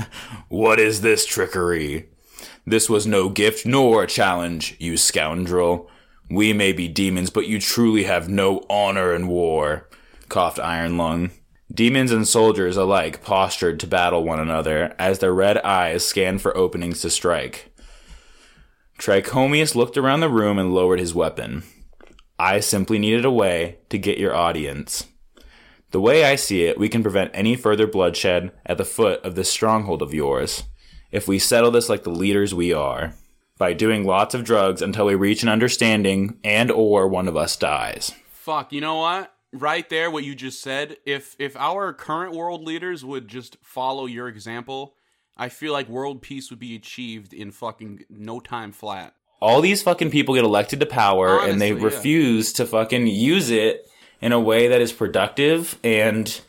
what 0.49 0.79
is 0.79 1.01
this 1.01 1.25
trickery? 1.25 2.09
This 2.65 2.89
was 2.89 3.07
no 3.07 3.29
gift 3.29 3.65
nor 3.65 4.03
a 4.03 4.07
challenge, 4.07 4.75
you 4.79 4.97
scoundrel. 4.97 5.89
We 6.29 6.53
may 6.53 6.73
be 6.73 6.87
demons, 6.87 7.29
but 7.31 7.47
you 7.47 7.59
truly 7.59 8.03
have 8.03 8.29
no 8.29 8.63
honor 8.69 9.13
in 9.15 9.27
war, 9.27 9.88
coughed 10.29 10.59
Iron 10.59 10.97
Lung. 10.97 11.31
Demons 11.71 12.11
and 12.11 12.27
soldiers 12.27 12.77
alike 12.77 13.23
postured 13.23 13.79
to 13.79 13.87
battle 13.87 14.23
one 14.23 14.39
another 14.39 14.95
as 14.97 15.19
their 15.19 15.33
red 15.33 15.57
eyes 15.59 16.05
scanned 16.05 16.41
for 16.41 16.55
openings 16.57 17.01
to 17.01 17.09
strike. 17.09 17.71
Trichomius 18.97 19.75
looked 19.75 19.97
around 19.97 20.19
the 20.19 20.29
room 20.29 20.57
and 20.59 20.73
lowered 20.73 20.99
his 20.99 21.13
weapon. 21.13 21.63
I 22.37 22.59
simply 22.59 22.99
needed 22.99 23.25
a 23.25 23.31
way 23.31 23.77
to 23.89 23.97
get 23.97 24.17
your 24.17 24.35
audience. 24.35 25.07
The 25.91 26.01
way 26.01 26.23
I 26.23 26.35
see 26.35 26.65
it, 26.65 26.77
we 26.77 26.89
can 26.89 27.01
prevent 27.01 27.31
any 27.33 27.55
further 27.55 27.87
bloodshed 27.87 28.51
at 28.65 28.77
the 28.77 28.85
foot 28.85 29.23
of 29.23 29.35
this 29.35 29.51
stronghold 29.51 30.01
of 30.01 30.13
yours 30.13 30.63
if 31.11 31.27
we 31.27 31.39
settle 31.39 31.71
this 31.71 31.89
like 31.89 32.03
the 32.03 32.09
leaders 32.09 32.53
we 32.53 32.71
are, 32.71 33.15
by 33.57 33.73
doing 33.73 34.05
lots 34.05 34.35
of 34.35 34.43
drugs 34.43 34.81
until 34.81 35.05
we 35.05 35.15
reach 35.15 35.43
an 35.43 35.49
understanding 35.49 36.37
and 36.43 36.69
or 36.69 37.07
one 37.07 37.27
of 37.27 37.35
us 37.35 37.55
dies. 37.55 38.13
Fuck, 38.31 38.71
you 38.71 38.81
know 38.81 38.97
what? 38.97 39.33
Right 39.51 39.89
there, 39.89 40.11
what 40.11 40.23
you 40.23 40.35
just 40.35 40.61
said. 40.61 40.97
If 41.05 41.35
if 41.39 41.55
our 41.57 41.91
current 41.93 42.33
world 42.35 42.63
leaders 42.63 43.03
would 43.03 43.27
just 43.27 43.57
follow 43.63 44.05
your 44.05 44.27
example, 44.27 44.95
I 45.35 45.49
feel 45.49 45.73
like 45.73 45.89
world 45.89 46.21
peace 46.21 46.49
would 46.49 46.59
be 46.59 46.75
achieved 46.75 47.33
in 47.33 47.51
fucking 47.51 48.05
no 48.09 48.39
time 48.39 48.71
flat. 48.71 49.15
All 49.41 49.61
these 49.61 49.81
fucking 49.81 50.11
people 50.11 50.35
get 50.35 50.43
elected 50.43 50.81
to 50.81 50.85
power 50.85 51.39
and 51.39 51.61
they 51.61 51.71
Honestly, 51.71 51.89
yeah. 51.89 51.95
refuse 51.95 52.53
to 52.53 52.65
fucking 52.65 53.07
use 53.07 53.49
it 53.49 53.89
in 54.21 54.33
a 54.33 54.39
way 54.39 54.67
that 54.67 54.81
is 54.81 54.91
productive 54.91 55.79
and 55.83 56.41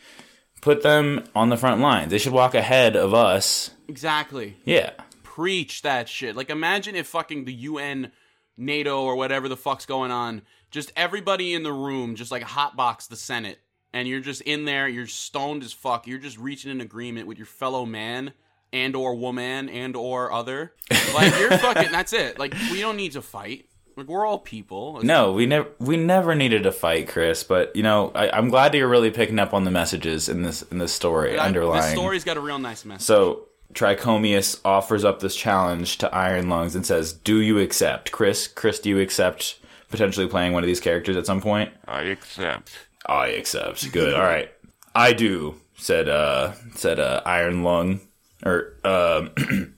put 0.60 0.82
them 0.82 1.24
on 1.34 1.48
the 1.48 1.56
front 1.56 1.80
lines. 1.80 2.10
They 2.10 2.18
should 2.18 2.32
walk 2.32 2.54
ahead 2.54 2.96
of 2.96 3.14
us. 3.14 3.70
Exactly. 3.88 4.56
Yeah. 4.64 4.90
Preach 5.22 5.82
that 5.82 6.08
shit. 6.08 6.34
Like 6.34 6.50
imagine 6.50 6.96
if 6.96 7.06
fucking 7.06 7.44
the 7.44 7.54
UN, 7.54 8.10
NATO 8.56 9.02
or 9.02 9.16
whatever 9.16 9.48
the 9.48 9.56
fuck's 9.56 9.86
going 9.86 10.10
on, 10.10 10.42
just 10.70 10.92
everybody 10.96 11.54
in 11.54 11.62
the 11.62 11.72
room 11.72 12.14
just 12.14 12.30
like 12.30 12.42
hotbox 12.42 13.08
the 13.08 13.16
Senate 13.16 13.58
and 13.92 14.06
you're 14.06 14.20
just 14.20 14.40
in 14.42 14.64
there, 14.64 14.88
you're 14.88 15.06
stoned 15.06 15.62
as 15.62 15.72
fuck. 15.72 16.06
You're 16.06 16.18
just 16.18 16.38
reaching 16.38 16.70
an 16.70 16.80
agreement 16.80 17.26
with 17.26 17.38
your 17.38 17.46
fellow 17.46 17.84
man 17.84 18.32
and 18.72 18.94
or 18.94 19.14
woman 19.14 19.68
and 19.68 19.96
or 19.96 20.32
other. 20.32 20.74
Like 21.14 21.36
you're 21.38 21.50
fucking 21.58 21.90
that's 21.90 22.12
it. 22.12 22.38
Like 22.38 22.54
we 22.70 22.80
don't 22.80 22.96
need 22.96 23.12
to 23.12 23.22
fight. 23.22 23.66
Like 23.96 24.06
we're 24.06 24.24
all 24.24 24.38
people. 24.38 25.00
No, 25.02 25.32
we 25.32 25.46
never 25.46 25.68
we 25.78 25.96
never 25.96 26.34
needed 26.34 26.64
a 26.66 26.72
fight, 26.72 27.08
Chris. 27.08 27.42
But 27.42 27.74
you 27.74 27.82
know, 27.82 28.12
I, 28.14 28.30
I'm 28.30 28.48
glad 28.48 28.72
that 28.72 28.78
you're 28.78 28.88
really 28.88 29.10
picking 29.10 29.38
up 29.38 29.52
on 29.52 29.64
the 29.64 29.70
messages 29.70 30.28
in 30.28 30.42
this 30.42 30.62
in 30.62 30.78
this 30.78 30.92
story 30.92 31.38
I- 31.38 31.44
underlying. 31.44 31.82
This 31.82 31.92
story's 31.92 32.24
got 32.24 32.36
a 32.36 32.40
real 32.40 32.58
nice 32.58 32.84
message. 32.84 33.06
So 33.06 33.48
Trichomius 33.74 34.60
offers 34.64 35.04
up 35.04 35.20
this 35.20 35.36
challenge 35.36 35.98
to 35.98 36.14
Iron 36.14 36.48
Lungs 36.48 36.74
and 36.76 36.86
says, 36.86 37.12
"Do 37.12 37.40
you 37.40 37.58
accept, 37.58 38.12
Chris? 38.12 38.46
Chris, 38.46 38.78
do 38.78 38.88
you 38.88 39.00
accept 39.00 39.58
potentially 39.90 40.26
playing 40.26 40.52
one 40.52 40.62
of 40.62 40.66
these 40.66 40.80
characters 40.80 41.16
at 41.16 41.26
some 41.26 41.40
point?" 41.40 41.72
I 41.86 42.02
accept. 42.02 42.72
I 43.06 43.28
accept. 43.28 43.92
Good. 43.92 44.14
All 44.14 44.22
right. 44.22 44.50
I 44.94 45.12
do. 45.12 45.60
Said 45.76 46.08
uh 46.08 46.52
said 46.74 47.00
uh 47.00 47.22
Iron 47.24 47.62
Lung 47.62 48.00
or 48.44 48.74
um 48.84 49.30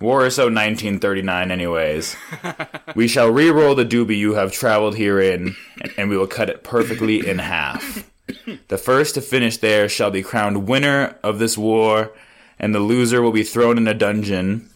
Warso 0.00 0.52
1939 0.52 1.50
anyways. 1.50 2.16
we 2.94 3.08
shall 3.08 3.30
re-roll 3.30 3.74
the 3.74 3.84
doobie 3.84 4.18
you 4.18 4.34
have 4.34 4.52
traveled 4.52 4.96
herein 4.96 5.54
and, 5.80 5.92
and 5.96 6.10
we 6.10 6.16
will 6.16 6.26
cut 6.26 6.50
it 6.50 6.64
perfectly 6.64 7.26
in 7.26 7.38
half. 7.38 8.10
The 8.68 8.78
first 8.78 9.14
to 9.14 9.20
finish 9.20 9.58
there 9.58 9.86
shall 9.86 10.10
be 10.10 10.22
crowned 10.22 10.66
winner 10.66 11.18
of 11.22 11.38
this 11.38 11.58
war 11.58 12.14
and 12.58 12.74
the 12.74 12.80
loser 12.80 13.20
will 13.20 13.32
be 13.32 13.44
thrown 13.44 13.76
in 13.76 13.86
a 13.86 13.92
dungeon 13.92 14.70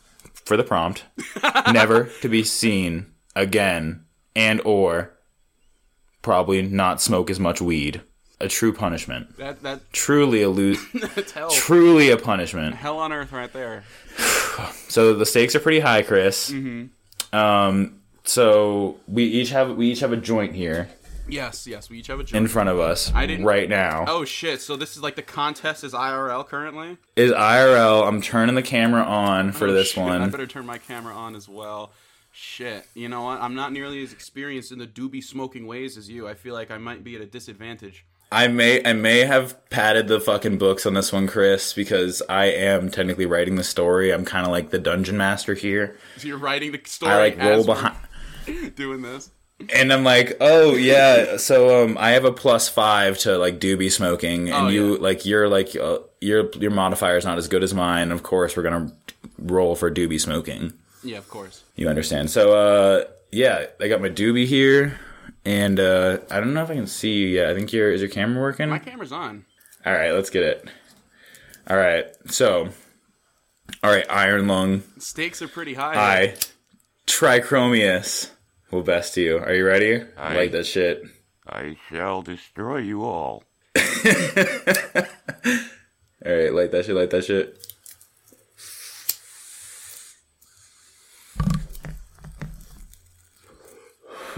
for 0.44 0.59
the 0.59 0.62
prompt 0.62 1.05
never 1.72 2.11
to 2.20 2.29
be 2.29 2.44
seen 2.44 3.07
again 3.35 4.05
and 4.38 4.61
or 4.64 5.11
probably 6.22 6.62
not 6.62 7.01
smoke 7.03 7.29
as 7.31 7.38
much 7.40 7.61
weed. 7.61 8.01
A 8.40 8.46
true 8.46 8.72
punishment. 8.72 9.37
that 9.38 9.62
that 9.64 9.92
Truly 9.92 10.42
a 10.42 10.48
lo- 10.48 10.74
that's 11.14 11.33
hell. 11.33 11.51
truly 11.51 12.11
a 12.11 12.16
punishment. 12.16 12.77
Hell 12.77 12.98
on 12.98 13.12
earth 13.12 13.33
right 13.33 13.53
there. 13.53 13.85
So 14.88 15.14
the 15.14 15.24
stakes 15.27 15.55
are 15.55 15.61
pretty 15.61 15.79
high, 15.81 16.03
Chris. 16.03 16.51
Mm-hmm. 16.51 17.37
Um, 17.37 18.01
so 18.24 18.96
we 19.07 19.22
each 19.24 19.51
have 19.51 19.77
we 19.77 19.90
each 19.92 20.01
have 20.01 20.12
a 20.12 20.16
joint 20.16 20.55
here 20.55 20.88
Yes, 21.29 21.66
yes. 21.66 21.90
We 21.90 21.98
each 21.98 22.07
have 22.09 22.18
a 22.20 22.24
joint 22.24 22.42
in 22.44 22.48
front 22.48 22.68
of 22.70 22.79
us 22.81 23.12
I 23.14 23.27
didn't- 23.27 23.44
right 23.44 23.68
now. 23.68 24.07
Oh 24.09 24.24
shit! 24.24 24.61
So 24.62 24.77
this 24.77 24.96
is 24.96 25.03
like 25.03 25.14
the 25.14 25.22
contest 25.22 25.85
is 25.85 25.92
IRL 25.92 26.46
currently. 26.46 26.96
Is 27.16 27.31
IRL? 27.33 28.09
I'm 28.09 28.20
turning 28.22 28.55
the 28.55 28.62
camera 28.62 29.03
on 29.03 29.53
for 29.53 29.68
Oh, 29.68 29.72
this 29.74 29.90
shit, 29.92 30.03
I 30.05 30.27
better 30.29 30.46
turn 30.46 30.64
my 30.66 30.79
camera 30.79 31.14
on 31.14 31.37
as 31.37 31.48
well. 31.48 31.90
Shit. 32.40 32.87
You 32.94 33.09
know 33.09 33.22
what? 33.24 33.40
I'm 33.40 33.57
not 33.57 33.72
nearly 33.72 34.01
as 34.01 34.12
experienced 34.12 34.70
in 34.70 34.79
the 34.79 34.87
doobie 34.87 35.24
smoking 35.24 35.66
ways 35.66 35.96
as 35.98 36.09
you. 36.09 36.29
I 36.29 36.35
feel 36.35 36.55
like 36.55 36.70
I 36.70 36.79
might 36.79 37.03
be 37.03 37.16
at 37.16 37.20
a 37.20 37.27
disadvantage. 37.27 38.05
I 38.31 38.46
may 38.46 38.81
I 38.87 38.92
may 38.92 39.20
have 39.24 39.57
padded 39.70 40.07
the 40.07 40.20
fucking 40.20 40.57
books 40.59 40.87
on 40.87 40.94
this 40.94 41.12
one, 41.12 41.27
Chris, 41.27 41.72
because 41.72 42.22
I 42.29 42.44
am 42.44 42.92
technically 42.92 43.27
writing 43.27 43.57
the 43.57 43.64
story. 43.64 44.12
I'm 44.12 44.24
kind 44.24 44.46
of 44.46 44.53
like 44.53 44.70
the 44.70 44.79
dungeon 44.79 45.16
master 45.16 45.55
here. 45.55 45.96
So 46.16 46.29
you're 46.29 46.38
writing 46.38 46.70
the 46.70 46.81
story. 46.85 47.12
I 47.12 47.16
like 47.18 47.38
roll 47.42 47.64
behind. 47.64 47.96
doing 48.77 49.03
this. 49.03 49.33
And 49.74 49.92
I'm 49.92 50.05
like, 50.05 50.37
oh 50.40 50.77
yeah. 50.77 51.38
So 51.38 51.83
um, 51.85 51.98
I 51.98 52.11
have 52.11 52.24
a 52.24 52.31
plus 52.31 52.68
five 52.68 53.18
to 53.20 53.37
like 53.37 53.59
doobie 53.59 53.90
smoking, 53.90 54.48
and 54.48 54.66
Oh, 54.66 54.68
you 54.68 54.92
yeah. 54.92 55.01
like 55.01 55.27
you're 55.27 55.48
like 55.48 55.74
uh, 55.74 55.98
your 56.20 56.51
your 56.53 56.70
modifier 56.70 57.16
is 57.16 57.24
not 57.24 57.37
as 57.38 57.48
good 57.48 57.64
as 57.64 57.74
mine. 57.74 58.12
Of 58.12 58.22
course, 58.22 58.57
we're 58.57 58.62
gonna 58.62 58.92
roll 59.40 59.74
for 59.74 59.90
doobie 59.90 60.20
smoking. 60.20 60.74
Yeah, 61.03 61.19
of 61.19 61.29
course. 61.29 61.65
You 61.77 61.89
understand? 61.89 62.31
So 62.31 62.53
uh, 62.53 63.05
yeah, 63.31 63.67
I 63.81 63.89
got 63.89 64.01
my 64.01 64.09
doobie 64.09 64.47
here, 64.47 64.99
and 65.45 65.79
uh, 65.79 66.19
I 66.31 66.41
don't 66.41 66.55
know 66.55 66.63
if 66.63 66.71
I 66.71 66.75
can 66.75 66.87
see 66.87 67.15
you 67.19 67.29
yet. 67.29 67.51
I 67.51 67.55
think 67.55 67.73
your 67.73 67.93
is 67.93 68.01
your 68.01 68.11
camera 68.11 68.41
working? 68.41 68.69
My 68.69 68.79
camera's 68.79 69.13
on. 69.13 69.45
All 69.87 69.93
right, 69.93 70.13
let's 70.13 70.31
get 70.31 70.43
it. 70.43 70.69
All 71.69 71.77
right, 71.77 72.07
so 72.27 72.71
all 73.83 73.91
right, 73.91 74.07
Iron 74.11 74.49
Lung, 74.49 74.83
Stakes 74.99 75.43
are 75.43 75.49
pretty 75.49 75.75
high. 75.75 75.95
I 75.95 76.35
Trichomius 77.07 78.31
will 78.71 78.83
best 78.83 79.17
you. 79.17 79.39
Are 79.39 79.55
you 79.55 79.67
ready? 79.67 80.03
I 80.17 80.35
Aye. 80.35 80.37
like 80.37 80.53
that 80.53 80.67
shit. 80.67 81.03
I 81.47 81.77
shall 81.89 82.23
destroy 82.23 82.79
you 82.79 83.05
all. 83.05 83.45
All 86.27 86.33
right, 86.35 86.53
like 86.53 86.73
that 86.73 86.85
shit, 86.85 86.97
like 86.97 87.11
that 87.11 87.25
shit. 87.25 87.68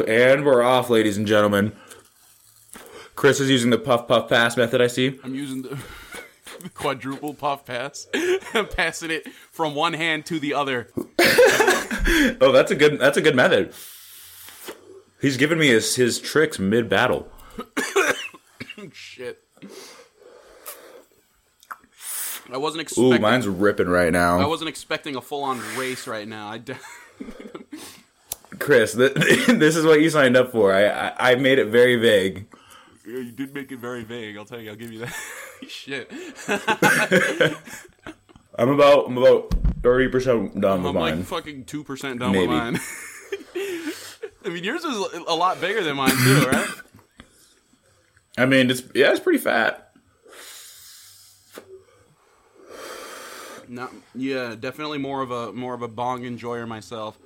And 0.06 0.44
we're 0.44 0.62
off, 0.62 0.90
ladies 0.90 1.16
and 1.16 1.26
gentlemen. 1.26 1.72
Chris 3.14 3.40
is 3.40 3.50
using 3.50 3.70
the 3.70 3.78
puff 3.78 4.08
puff 4.08 4.28
pass 4.28 4.56
method. 4.56 4.80
I 4.80 4.86
see. 4.86 5.18
I'm 5.22 5.34
using 5.34 5.62
the 5.62 5.78
quadruple 6.74 7.34
puff 7.34 7.64
pass. 7.66 8.06
I'm 8.54 8.66
passing 8.76 9.10
it 9.10 9.28
from 9.50 9.74
one 9.74 9.92
hand 9.92 10.26
to 10.26 10.38
the 10.38 10.54
other. 10.54 10.88
Oh, 12.40 12.50
that's 12.50 12.70
a 12.70 12.74
good. 12.74 12.98
That's 12.98 13.16
a 13.16 13.20
good 13.20 13.36
method. 13.36 13.72
He's 15.20 15.36
giving 15.36 15.58
me 15.58 15.68
his 15.68 15.94
his 15.94 16.18
tricks 16.18 16.58
mid 16.58 16.88
battle. 16.88 17.28
Shit. 18.92 19.42
I 22.52 22.56
wasn't 22.56 22.82
expecting. 22.82 23.12
Ooh, 23.12 23.18
mine's 23.18 23.46
ripping 23.46 23.88
right 23.88 24.12
now. 24.12 24.40
I 24.40 24.46
wasn't 24.46 24.70
expecting 24.70 25.14
a 25.14 25.20
full-on 25.20 25.60
race 25.76 26.06
right 26.08 26.26
now. 26.26 26.48
I 26.48 26.58
de- 26.58 26.78
Chris, 28.61 28.94
th- 28.94 29.14
this 29.46 29.75
is 29.75 29.85
what 29.85 30.01
you 30.01 30.11
signed 30.11 30.37
up 30.37 30.53
for. 30.53 30.73
I, 30.73 30.87
I 30.87 31.33
I 31.33 31.35
made 31.35 31.59
it 31.59 31.66
very 31.66 31.96
vague. 31.96 32.46
Yeah, 33.07 33.18
you 33.18 33.33
did 33.33 33.55
make 33.55 33.73
it 33.73 33.79
very 33.79 34.05
vague. 34.05 34.37
I'll 34.37 34.44
tell 34.44 34.61
you. 34.61 34.70
I'll 34.70 34.77
give 34.77 34.92
you 34.92 35.01
that. 35.01 35.16
Shit. 35.68 36.12
I'm 38.57 38.68
about 38.68 39.07
I'm 39.07 39.16
about 39.18 39.53
thirty 39.83 40.09
percent 40.09 40.61
done 40.61 40.83
with 40.83 40.90
I'm 40.90 40.94
mine. 40.94 41.16
like 41.18 41.27
fucking 41.27 41.64
two 41.64 41.83
percent 41.83 42.20
done 42.20 42.33
Maybe. 42.33 42.46
with 42.46 42.57
mine. 42.57 42.79
I 44.44 44.49
mean, 44.49 44.64
yours 44.64 44.85
is 44.85 44.96
a 45.27 45.35
lot 45.35 45.61
bigger 45.61 45.83
than 45.83 45.96
mine 45.96 46.11
too, 46.16 46.40
right? 46.46 46.68
I 48.38 48.46
mean, 48.46 48.70
it's 48.70 48.83
yeah, 48.94 49.11
it's 49.11 49.20
pretty 49.20 49.38
fat. 49.38 49.92
Not, 53.68 53.92
yeah, 54.14 54.57
definitely 54.59 54.99
more 54.99 55.23
of 55.23 55.31
a 55.31 55.53
more 55.53 55.75
of 55.75 55.83
a 55.83 55.88
bong 55.88 56.25
enjoyer 56.25 56.66
myself. 56.66 57.18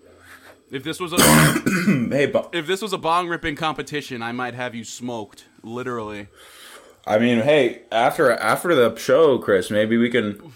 If 0.75 0.83
this 0.83 0.99
was 0.99 1.13
a 1.13 1.23
Hey, 2.11 2.27
bu- 2.27 2.49
if 2.53 2.67
this 2.67 2.83
was 2.83 2.93
a 2.93 2.99
bong 2.99 3.29
ripping 3.29 3.55
competition, 3.55 4.23
I 4.23 4.33
might 4.33 4.55
have 4.55 4.75
you 4.75 4.83
smoked, 4.83 5.45
literally. 5.63 6.27
I 7.07 7.19
mean, 7.19 7.43
hey, 7.43 7.83
after 7.93 8.33
after 8.33 8.75
the 8.75 8.97
show, 8.97 9.39
Chris, 9.39 9.71
maybe 9.71 9.97
we 9.97 10.11
can 10.11 10.53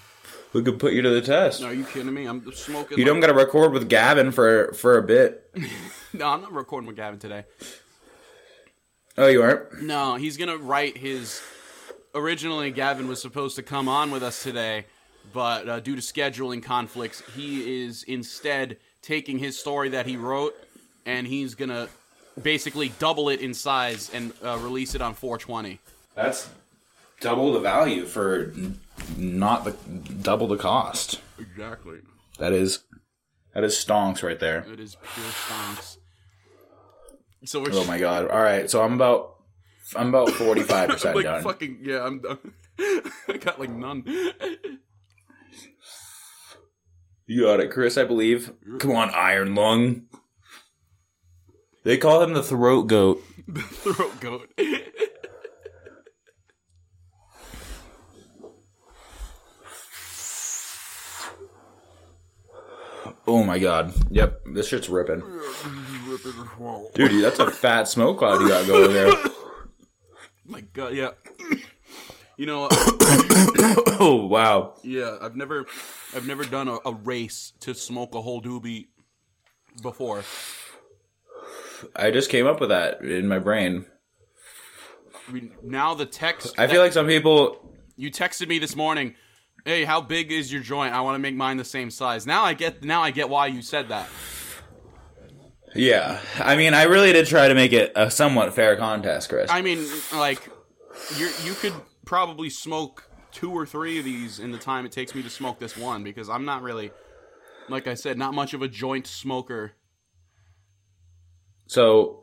we 0.53 0.65
could 0.65 0.81
put 0.81 0.93
you 0.93 1.03
to 1.03 1.11
the 1.11 1.21
test. 1.23 1.63
Are 1.63 1.73
you 1.73 1.85
kidding 1.85 2.13
me? 2.13 2.27
I'm 2.27 2.53
smoking. 2.53 2.99
You 2.99 3.05
don't 3.05 3.21
got 3.21 3.29
to 3.29 3.33
record 3.33 3.73
with 3.73 3.89
Gavin 3.89 4.33
for 4.33 4.73
for 4.73 4.99
a 4.99 5.03
bit. 5.03 5.51
No, 6.15 6.27
I'm 6.27 6.41
not 6.41 6.53
recording 6.53 6.87
with 6.87 6.97
Gavin 6.97 7.19
today. 7.19 7.45
Oh, 9.19 9.27
you 9.27 9.43
aren't. 9.43 9.83
No, 9.83 10.15
he's 10.15 10.39
gonna 10.39 10.57
write 10.57 10.97
his. 10.97 11.43
Originally, 12.15 12.71
Gavin 12.71 13.09
was 13.09 13.21
supposed 13.21 13.57
to 13.57 13.63
come 13.63 13.89
on 13.89 14.11
with 14.11 14.23
us 14.23 14.43
today, 14.43 14.87
but 15.35 15.69
uh, 15.69 15.81
due 15.81 15.95
to 15.95 16.01
scheduling 16.01 16.63
conflicts, 16.63 17.23
he 17.37 17.85
is 17.85 18.05
instead 18.05 18.79
taking 19.09 19.39
his 19.39 19.59
story 19.59 19.89
that 19.89 20.05
he 20.05 20.19
wrote, 20.19 20.55
and 21.07 21.27
he's 21.27 21.55
gonna 21.55 21.89
basically 22.41 22.91
double 22.99 23.31
it 23.31 23.41
in 23.41 23.55
size 23.55 24.11
and 24.13 24.35
uh, 24.45 24.59
release 24.59 24.95
it 24.95 25.01
on 25.01 25.15
420. 25.15 25.79
That's 26.15 26.51
double 27.21 27.53
the 27.55 27.61
value 27.61 28.05
for 28.05 28.53
not 29.17 29.65
the 29.65 29.71
double 30.23 30.47
the 30.47 30.59
cost. 30.59 31.21
Exactly. 31.39 32.01
That 32.39 32.53
is 32.53 32.81
that 33.55 33.65
is 33.65 33.75
stonks 33.75 34.23
right 34.23 34.39
there. 34.39 34.67
It 34.71 34.79
is 34.79 34.97
pure 34.97 35.27
stonks. 35.27 35.97
So 37.47 37.63
we're 37.63 37.71
Oh 37.73 37.85
my 37.87 37.99
god! 37.99 38.29
All 38.29 38.43
right, 38.43 38.69
so 38.69 38.83
I'm 38.83 38.93
about 38.93 39.37
I'm 39.97 40.11
about 40.11 40.31
forty 40.31 40.63
five 40.63 40.91
percent 40.91 41.17
like 41.17 41.25
done. 41.25 41.43
fucking 41.43 41.79
yeah, 41.83 42.05
I'm 42.05 42.21
done. 42.21 42.39
I 42.79 43.39
got 43.41 43.59
like 43.59 43.71
none. 43.71 44.05
You 47.29 47.43
got 47.43 47.61
it, 47.61 47.71
Chris. 47.71 47.99
I 47.99 48.05
believe. 48.05 48.53
Come 48.79 48.93
on, 48.93 49.11
Iron 49.11 49.55
Lung. 49.55 50.07
They 51.85 51.99
call 51.99 52.23
him 52.23 52.33
the 52.33 52.43
throat 52.43 52.89
goat. 52.89 53.23
The 53.49 53.63
throat 53.63 54.21
goat. 54.21 54.51
Oh 63.27 63.43
my 63.43 63.59
god. 63.59 63.95
Yep, 64.11 64.43
this 64.53 64.69
shit's 64.69 64.91
ripping. 64.91 65.23
Dude, 66.95 67.25
that's 67.25 67.39
a 67.39 67.51
fat 67.51 67.89
smoke 67.89 68.19
cloud 68.19 68.43
you 68.43 68.49
got 68.49 68.67
going 68.67 68.93
there. 68.93 69.13
My 70.45 70.61
God, 70.61 70.95
yeah. 70.95 71.11
You 72.39 72.47
know, 72.47 72.69
Oh 74.01 74.29
wow. 74.31 74.75
yeah, 74.85 75.19
I've 75.21 75.35
never, 75.35 75.67
I've 76.15 76.25
never 76.25 76.45
done 76.45 76.69
a, 76.69 76.79
a 76.87 76.93
race 76.93 77.53
to 77.61 77.75
smoke 77.75 78.15
a 78.15 78.23
whole 78.23 78.41
doobie 78.41 78.87
before. 79.83 80.23
I 81.97 82.13
just 82.13 82.31
came 82.31 82.47
up 82.47 82.61
with 82.61 82.69
that 82.69 83.01
in 83.03 83.27
my 83.27 83.41
brain. 83.41 83.87
I 85.29 85.33
mean, 85.33 85.51
now 85.65 85.95
the 85.95 86.07
text. 86.07 86.55
I 86.57 86.69
feel 86.69 86.81
like 86.81 86.93
some 86.93 87.09
people 87.09 87.75
you 87.97 88.09
texted 88.13 88.47
me 88.47 88.61
this 88.61 88.77
morning. 88.77 89.17
Hey, 89.65 89.85
how 89.85 90.01
big 90.01 90.31
is 90.31 90.53
your 90.53 90.63
joint? 90.63 90.95
I 90.95 91.01
want 91.01 91.17
to 91.17 91.19
make 91.19 91.35
mine 91.35 91.57
the 91.57 91.65
same 91.65 91.91
size. 91.91 92.25
Now 92.25 92.45
I 92.45 92.55
get. 92.55 92.85
Now 92.85 93.03
I 93.03 93.11
get 93.11 93.29
why 93.29 93.49
you 93.49 93.63
said 93.63 93.89
that. 93.89 94.09
Yeah. 95.75 96.21
I 96.39 96.55
mean, 96.55 96.73
I 96.73 96.85
really 96.85 97.13
did 97.13 97.27
try 97.27 97.49
to 97.49 97.55
make 97.55 97.73
it 97.73 97.91
a 97.97 98.13
somewhat 98.13 98.55
fair 98.55 98.77
contest, 98.77 99.29
Chris. 99.29 99.51
I 99.51 99.61
mean, 99.61 99.85
like, 100.15 100.49
you 101.17 101.29
you 101.43 101.55
could 101.55 101.75
probably 102.09 102.49
smoke 102.49 103.07
two 103.33 103.53
or 103.53 103.67
three 103.67 103.99
of 103.99 104.05
these 104.07 104.39
in 104.39 104.51
the 104.51 104.57
time 104.57 104.87
it 104.87 104.91
takes 104.93 105.15
me 105.15 105.23
to 105.23 105.29
smoke 105.29 105.59
this 105.59 105.77
one 105.77 106.03
because 106.03 106.31
I'm 106.31 106.47
not 106.47 106.63
really, 106.63 106.91
like 107.69 107.87
I 107.87 107.93
said, 107.93 108.17
not 108.17 108.33
much 108.33 108.55
of 108.55 108.63
a 108.63 108.69
joint 108.69 109.07
smoker. 109.07 109.73
so 111.67 112.23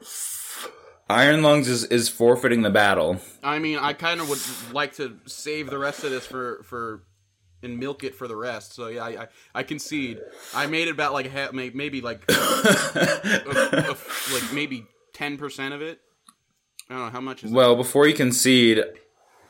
Iron 1.08 1.44
Lungs 1.44 1.68
is, 1.68 1.84
is 1.84 2.10
forfeiting 2.10 2.64
the 2.64 2.72
battle. 2.72 3.20
I 3.44 3.60
mean, 3.60 3.78
I 3.78 3.94
kind 3.94 4.20
of 4.20 4.28
would 4.28 4.40
like 4.74 4.96
to 4.96 5.20
save 5.28 5.70
the 5.70 5.78
rest 5.78 6.04
of 6.04 6.10
this 6.10 6.26
for 6.26 6.64
for 6.64 7.04
and 7.62 7.78
milk 7.78 8.04
it 8.04 8.16
for 8.16 8.28
the 8.28 8.36
rest. 8.36 8.74
So 8.74 8.88
yeah, 8.88 9.04
I 9.04 9.10
I, 9.10 9.28
I 9.54 9.64
concede. 9.64 10.20
I 10.56 10.66
made 10.66 10.88
it 10.88 10.92
about 10.92 11.14
like 11.14 11.32
ha- 11.32 11.52
maybe 11.54 12.02
like 12.02 12.24
a- 12.30 12.34
a- 12.34 13.98
like 14.34 14.52
maybe 14.52 14.88
ten 15.14 15.38
percent 15.38 15.76
of 15.76 15.84
it. 15.84 16.00
I 16.90 16.96
don't 16.96 17.06
know 17.06 17.12
how 17.12 17.22
much 17.22 17.44
is 17.44 17.52
that? 17.52 17.56
Well, 17.56 17.76
before 17.76 18.08
you 18.08 18.16
concede, 18.16 18.84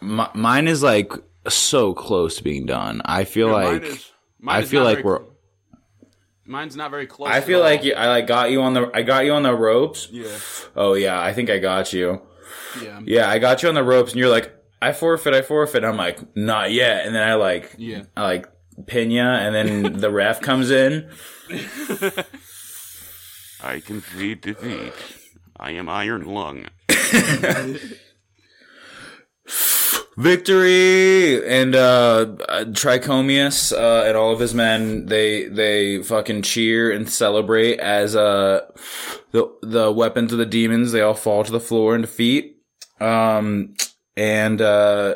m- 0.05 0.29
mine 0.33 0.67
is 0.67 0.81
like 0.83 1.11
so 1.47 1.93
close 1.93 2.37
to 2.37 2.43
being 2.43 2.65
done. 2.65 3.01
I 3.05 3.23
feel 3.25 3.47
Yeah, 3.47 3.53
like 3.53 3.81
mine 3.83 3.91
is- 3.91 4.11
mine 4.39 4.55
I 4.63 4.65
feel 4.65 4.83
like 4.83 4.95
very 4.97 5.03
we're. 5.03 5.17
cl- 5.19 5.31
mine's 6.45 6.75
not 6.75 6.91
very 6.91 7.07
close. 7.07 7.29
I 7.31 7.41
feel 7.41 7.59
like 7.59 7.83
you, 7.83 7.93
I 7.93 8.07
like 8.07 8.27
got 8.27 8.51
you 8.51 8.61
on 8.61 8.73
the 8.73 8.89
I 8.93 9.01
got 9.01 9.25
you 9.25 9.33
on 9.33 9.43
the 9.43 9.55
ropes. 9.55 10.07
yeah 10.11 10.27
Oh 10.75 10.93
yeah, 10.93 11.19
I 11.21 11.33
think 11.33 11.49
I 11.49 11.57
got 11.59 11.91
you. 11.93 12.21
yeah 12.81 12.99
Yeah, 13.03 13.29
I 13.29 13.39
got 13.39 13.63
you 13.63 13.69
on 13.69 13.75
the 13.75 13.83
ropes, 13.83 14.11
and 14.11 14.19
you're 14.19 14.29
like, 14.29 14.51
I 14.81 14.91
forfeit, 14.91 15.33
I 15.33 15.41
forfeit. 15.41 15.83
I'm 15.83 15.97
like, 15.97 16.19
not 16.35 16.71
yet, 16.71 17.05
and 17.05 17.15
then 17.15 17.23
I 17.23 17.33
like, 17.35 17.75
Yeah. 17.77 18.03
I 18.15 18.23
like 18.23 18.47
pin 18.87 19.09
ya, 19.11 19.23
and 19.35 19.55
then 19.55 19.99
the 19.99 20.11
ref 20.11 20.41
comes 20.41 20.69
in. 20.71 21.09
I 23.63 23.79
can 23.79 24.01
concede 24.01 24.41
defeat. 24.41 24.93
I 25.57 25.71
am 25.71 25.89
Iron 25.89 26.25
Lung. 26.25 26.65
victory! 30.17 31.45
And 31.47 31.75
uh 31.75 32.35
trichomius 32.71 33.71
uh 33.71 34.07
and 34.07 34.17
all 34.17 34.33
of 34.33 34.39
his 34.39 34.53
men 34.53 35.05
they 35.07 35.47
they 35.47 36.01
fucking 36.03 36.41
cheer 36.43 36.91
and 36.91 37.09
celebrate 37.09 37.79
as 37.79 38.15
uh 38.15 38.61
the 39.31 39.51
the 39.61 39.91
weapons 39.91 40.31
of 40.31 40.39
the 40.39 40.45
demons 40.45 40.91
they 40.91 41.01
all 41.01 41.13
fall 41.13 41.43
to 41.43 41.51
the 41.51 41.59
floor 41.59 41.95
in 41.95 42.01
defeat. 42.01 42.57
Um 42.99 43.75
and 44.15 44.61
uh 44.61 45.15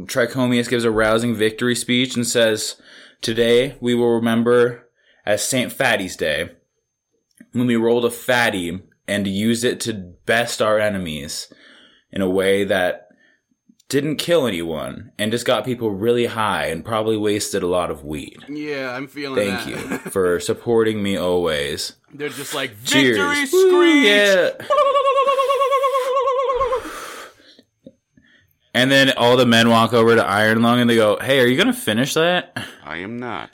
trichomius 0.00 0.68
gives 0.68 0.84
a 0.84 0.90
rousing 0.90 1.34
victory 1.34 1.76
speech 1.76 2.16
and 2.16 2.26
says 2.26 2.80
today 3.20 3.76
we 3.80 3.94
will 3.94 4.10
remember 4.10 4.88
as 5.24 5.46
saint 5.46 5.72
fatty's 5.72 6.16
day 6.16 6.50
when 7.52 7.68
we 7.68 7.76
rolled 7.76 8.04
a 8.04 8.10
fatty 8.10 8.82
and 9.06 9.26
used 9.26 9.64
it 9.64 9.80
to 9.80 9.92
best 10.26 10.60
our 10.60 10.78
enemies 10.78 11.52
in 12.10 12.20
a 12.20 12.28
way 12.28 12.64
that 12.64 13.03
didn't 13.88 14.16
kill 14.16 14.46
anyone 14.46 15.12
and 15.18 15.30
just 15.30 15.44
got 15.46 15.64
people 15.64 15.90
really 15.90 16.26
high 16.26 16.66
and 16.66 16.84
probably 16.84 17.16
wasted 17.16 17.62
a 17.62 17.66
lot 17.66 17.90
of 17.90 18.04
weed. 18.04 18.38
yeah. 18.48 18.94
I'm 18.96 19.06
feeling 19.06 19.46
Thank 19.50 19.74
that. 19.76 19.90
you 19.90 19.98
for 20.10 20.40
supporting 20.40 21.02
me 21.02 21.16
always. 21.16 21.94
They're 22.12 22.28
just 22.30 22.54
like 22.54 22.72
Cheers. 22.84 23.16
victory 23.18 23.46
screech. 23.46 24.06
Yeah. 24.06 24.50
And 28.76 28.90
then 28.90 29.12
all 29.16 29.36
the 29.36 29.46
men 29.46 29.68
walk 29.68 29.92
over 29.92 30.16
to 30.16 30.24
Iron 30.26 30.60
Lung 30.62 30.80
and 30.80 30.90
they 30.90 30.96
go, 30.96 31.16
"Hey, 31.20 31.38
are 31.40 31.46
you 31.46 31.56
gonna 31.56 31.72
finish 31.72 32.14
that?" 32.14 32.56
I 32.84 32.96
am 32.98 33.18
not. 33.20 33.50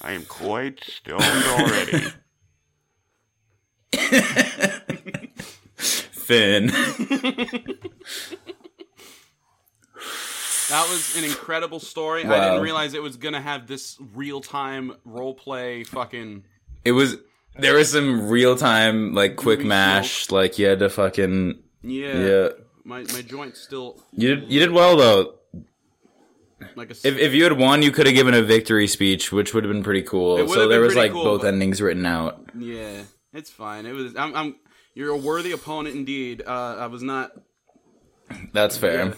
I 0.00 0.10
am 0.12 0.24
quite 0.24 0.82
stoned 0.82 1.22
already. 1.22 2.06
Finn. 5.76 6.72
That 10.72 10.88
was 10.88 11.18
an 11.18 11.24
incredible 11.24 11.80
story. 11.80 12.24
I 12.24 12.40
didn't 12.48 12.62
realize 12.62 12.94
it 12.94 13.02
was 13.02 13.16
gonna 13.16 13.42
have 13.42 13.66
this 13.66 13.98
real 14.14 14.40
time 14.40 14.94
role 15.04 15.34
play 15.34 15.84
fucking 15.84 16.44
it 16.82 16.92
was 16.92 17.16
there 17.58 17.74
was 17.74 17.92
some 17.92 18.28
real 18.30 18.56
time 18.56 19.12
like 19.12 19.36
quick 19.36 19.62
mash, 19.62 20.30
like 20.30 20.58
you 20.58 20.66
had 20.66 20.78
to 20.78 20.88
fucking 20.88 21.58
yeah. 21.82 22.16
yeah. 22.18 22.48
My 22.84 23.00
my 23.12 23.20
joint's 23.20 23.60
still 23.60 24.02
You 24.12 24.36
did 24.36 24.50
you 24.50 24.60
did 24.60 24.70
well 24.70 24.96
though. 24.96 25.34
like 26.74 26.88
a 26.90 26.92
If 27.06 27.18
if 27.18 27.34
you 27.34 27.44
had 27.44 27.58
won, 27.58 27.82
you 27.82 27.90
could 27.90 28.06
have 28.06 28.14
given 28.14 28.32
a 28.32 28.42
victory 28.42 28.86
speech, 28.86 29.30
which 29.30 29.52
would 29.52 29.64
have 29.64 29.72
been 29.72 29.82
pretty 29.84 30.02
cool. 30.02 30.48
So 30.48 30.68
there 30.68 30.80
was 30.80 30.96
like 30.96 31.12
cool, 31.12 31.22
both 31.24 31.42
but- 31.42 31.48
endings 31.48 31.82
written 31.82 32.06
out. 32.06 32.40
yeah. 32.58 33.02
It's 33.34 33.50
fine. 33.50 33.84
It 33.84 33.92
was 33.92 34.16
I'm 34.16 34.34
I'm 34.34 34.56
you're 34.94 35.10
a 35.10 35.16
worthy 35.18 35.52
opponent 35.52 35.96
indeed. 35.96 36.42
Uh 36.46 36.76
I 36.78 36.86
was 36.86 37.02
not 37.02 37.32
That's 38.54 38.78
fair. 38.78 39.04
Yeah. 39.08 39.14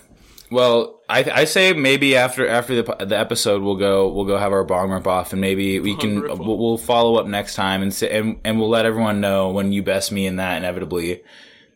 Well, 0.54 1.00
I 1.08 1.24
I 1.24 1.44
say 1.44 1.72
maybe 1.72 2.16
after 2.16 2.46
after 2.48 2.80
the 2.80 3.04
the 3.04 3.18
episode 3.18 3.62
we'll 3.62 3.76
go 3.76 4.08
we'll 4.08 4.24
go 4.24 4.38
have 4.38 4.52
our 4.52 4.64
bong 4.64 4.90
rip 4.90 5.06
off 5.06 5.32
and 5.32 5.40
maybe 5.40 5.80
we 5.80 5.96
can 5.96 6.22
we'll, 6.22 6.58
we'll 6.58 6.78
follow 6.78 7.16
up 7.16 7.26
next 7.26 7.54
time 7.56 7.82
and 7.82 7.92
say, 7.92 8.10
and 8.16 8.40
and 8.44 8.58
we'll 8.58 8.68
let 8.68 8.86
everyone 8.86 9.20
know 9.20 9.50
when 9.50 9.72
you 9.72 9.82
best 9.82 10.12
me 10.12 10.26
in 10.26 10.36
that 10.36 10.56
inevitably. 10.56 11.22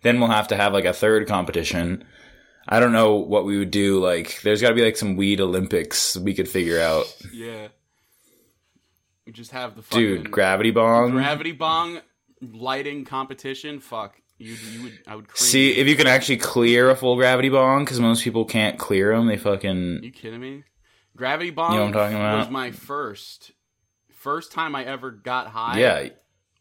Then 0.03 0.21
we'll 0.21 0.31
have 0.31 0.49
to 0.49 0.57
have 0.57 0.73
like 0.73 0.85
a 0.85 0.93
third 0.93 1.27
competition. 1.27 2.05
I 2.69 2.81
don't 2.81 2.93
know 2.93 3.17
what 3.17 3.45
we 3.45 3.59
would 3.59 3.71
do. 3.71 3.99
Like, 3.99 4.43
there's 4.43 4.61
got 4.61 4.69
to 4.69 4.75
be 4.75 4.85
like 4.85 4.97
some 4.97 5.17
weed 5.17 5.41
Olympics 5.41 6.17
we 6.19 6.35
could 6.35 6.49
figure 6.49 6.79
out. 6.81 7.07
yeah. 7.33 7.69
We 9.27 9.33
just 9.33 9.51
have 9.53 9.75
the 9.75 9.83
Dude, 9.91 10.31
gravity 10.31 10.71
bong. 10.71 11.11
gravity 11.11 11.53
bong 11.53 12.01
lighting 12.41 13.05
competition. 13.05 13.81
Fuck. 13.81 14.21
You 14.39 14.55
you 14.73 14.83
would 14.85 14.99
I 15.07 15.17
would. 15.17 15.27
See 15.37 15.73
if 15.73 15.89
you 15.89 15.97
can 15.97 16.07
actually 16.07 16.37
clear 16.37 16.91
a 16.91 16.97
full 16.97 17.17
gravity 17.17 17.49
bong 17.49 17.85
because 17.85 17.99
most 17.99 18.23
people 18.23 18.45
can't 18.45 18.79
clear 18.79 19.15
them. 19.17 19.27
They 19.27 19.37
fucking 19.37 20.01
you 20.03 20.13
kidding 20.13 20.41
me? 20.41 20.63
Gravity 21.17 21.51
bong 21.51 21.73
You 21.73 21.79
know 21.79 21.85
what 21.87 21.89
I'm 21.89 21.93
talking 21.95 22.17
about? 22.17 22.39
was 22.39 22.51
my 22.51 22.71
first 22.71 23.53
first 24.13 24.53
time 24.53 24.77
I 24.77 24.85
ever 24.85 25.11
got 25.11 25.49
high. 25.49 25.79
yeah, 25.79 26.09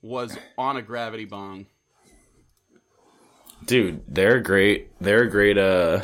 was 0.01 0.37
on 0.57 0.77
a 0.77 0.81
gravity 0.81 1.25
bong. 1.25 1.67
dude. 3.65 4.01
They're 4.07 4.39
great. 4.39 4.91
They're 4.99 5.27
great 5.27 5.57
uh 5.57 6.01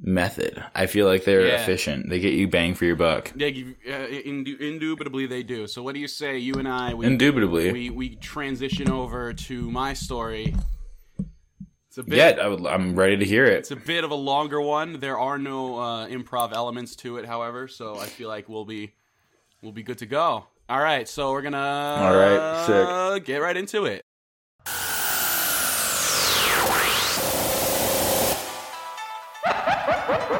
method. 0.00 0.62
I 0.74 0.86
feel 0.86 1.06
like 1.06 1.24
they're 1.24 1.46
Yeah. 1.46 1.62
efficient. 1.62 2.08
They 2.08 2.20
get 2.20 2.32
you 2.34 2.46
bang 2.48 2.74
for 2.74 2.84
your 2.84 2.96
buck. 2.96 3.32
They 3.34 3.50
uh, 3.88 3.90
indu- 4.06 4.60
indubitably 4.60 5.26
they 5.26 5.42
do. 5.42 5.66
So 5.66 5.82
what 5.82 5.94
do 5.94 6.00
you 6.00 6.08
say? 6.08 6.38
You 6.38 6.54
and 6.54 6.68
I, 6.68 6.94
we 6.94 7.06
Indubitably. 7.06 7.72
we, 7.72 7.90
we 7.90 8.16
transition 8.16 8.90
over 8.90 9.32
to 9.32 9.70
my 9.70 9.94
story. 9.94 10.54
It's 11.88 11.98
a 11.98 12.02
bit. 12.04 12.16
Yeah, 12.18 12.44
I 12.44 12.48
would, 12.48 12.64
I'm 12.66 12.94
ready 12.94 13.16
to 13.16 13.24
hear 13.24 13.44
it. 13.46 13.58
It's 13.58 13.70
a 13.72 13.76
bit 13.76 14.04
of 14.04 14.10
a 14.10 14.14
longer 14.14 14.60
one. 14.60 15.00
There 15.00 15.18
are 15.18 15.38
no 15.38 15.78
uh, 15.78 16.06
improv 16.08 16.52
elements 16.52 16.94
to 16.96 17.16
it, 17.16 17.24
however, 17.26 17.66
so 17.66 17.98
I 17.98 18.06
feel 18.06 18.28
like 18.28 18.48
we'll 18.48 18.64
be 18.66 18.92
we'll 19.62 19.72
be 19.72 19.82
good 19.82 19.98
to 19.98 20.06
go. 20.06 20.44
All 20.68 20.80
right, 20.80 21.08
so 21.08 21.32
we're 21.32 21.42
gonna 21.42 21.56
All 21.58 22.14
right, 22.14 23.14
sick. 23.16 23.24
get 23.24 23.38
right 23.38 23.56
into 23.56 23.86
it. 23.86 24.02
All 30.30 30.34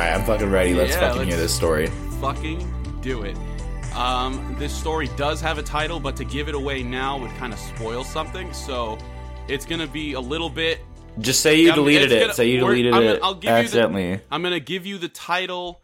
right, 0.00 0.12
I'm 0.14 0.24
fucking 0.24 0.50
ready. 0.50 0.74
Let's 0.74 0.92
Yeah, 0.92 1.00
fucking 1.00 1.18
let's- 1.18 1.28
hear 1.30 1.36
this 1.38 1.54
story. 1.54 1.86
Fucking 2.20 2.98
do 3.02 3.22
it. 3.22 3.36
Um, 3.94 4.56
this 4.58 4.72
story 4.74 5.08
does 5.16 5.40
have 5.40 5.58
a 5.58 5.62
title, 5.62 6.00
but 6.00 6.16
to 6.16 6.24
give 6.24 6.48
it 6.48 6.54
away 6.54 6.82
now 6.82 7.18
would 7.18 7.30
kind 7.36 7.52
of 7.52 7.58
spoil 7.58 8.02
something. 8.02 8.52
So 8.52 8.98
it's 9.46 9.64
gonna 9.66 9.86
be 9.86 10.14
a 10.14 10.20
little 10.20 10.50
bit 10.50 10.80
Just 11.20 11.42
say 11.42 11.54
you 11.60 11.68
I'm- 11.68 11.76
deleted 11.76 12.10
it. 12.10 12.20
gonna- 12.20 12.34
Say 12.34 12.48
you 12.48 12.58
deleted 12.58 12.92
I'm 12.92 13.02
gonna- 13.02 13.14
it 13.14 13.20
I'll 13.22 13.34
give 13.34 13.44
you 13.44 13.50
the- 13.50 13.56
accidentally. 13.62 14.20
I'm 14.32 14.42
gonna 14.42 14.58
give 14.58 14.84
you 14.86 14.98
the 14.98 15.08
title 15.08 15.80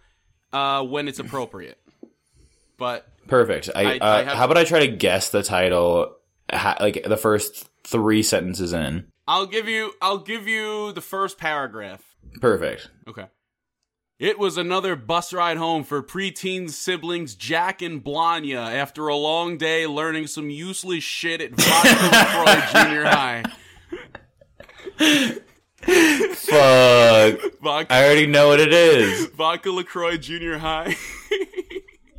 uh, 0.53 0.83
when 0.83 1.07
it's 1.07 1.21
appropriate. 1.21 1.79
But 2.81 3.07
Perfect. 3.29 3.69
I, 3.77 3.83
I- 3.83 3.99
uh, 3.99 4.07
I 4.07 4.23
have- 4.25 4.37
how 4.39 4.45
about 4.47 4.57
I 4.57 4.65
try 4.65 4.81
to 4.81 4.89
guess 4.89 5.29
the 5.31 5.43
title 5.45 6.17
ha- 6.53 6.79
like 6.81 7.05
the 7.05 7.17
first 7.19 7.69
three 7.85 8.23
sentences 8.25 8.73
in. 8.73 9.07
I'll 9.29 9.47
give 9.47 9.69
you 9.69 9.93
I'll 10.03 10.19
give 10.19 10.49
you 10.49 10.91
the 10.93 11.01
first 11.03 11.39
paragraph. 11.39 12.03
Perfect. 12.41 12.89
Okay. 13.07 13.27
It 14.19 14.39
was 14.39 14.57
another 14.59 14.97
bus 14.97 15.33
ride 15.33 15.57
home 15.59 15.85
for 15.85 16.03
preteen 16.03 16.69
siblings 16.71 17.35
Jack 17.35 17.81
and 17.83 18.03
Blanya 18.03 18.75
after 18.75 19.09
a 19.09 19.17
long 19.17 19.57
day 19.59 19.87
learning 19.87 20.27
some 20.27 20.51
useless 20.51 21.05
shit 21.05 21.41
at 21.41 21.51
Vodka 21.53 22.09
LaCroix 22.13 22.67
Junior 22.83 23.05
High. 23.05 23.43
Fuck. 26.35 27.61
Vodka, 27.63 27.93
I 27.95 28.05
already 28.05 28.27
know 28.27 28.49
what 28.49 28.61
it 28.61 28.73
is. 28.73 29.27
Vodka 29.29 29.71
LaCroix 29.71 30.17
Junior 30.19 30.59
High. 30.59 30.97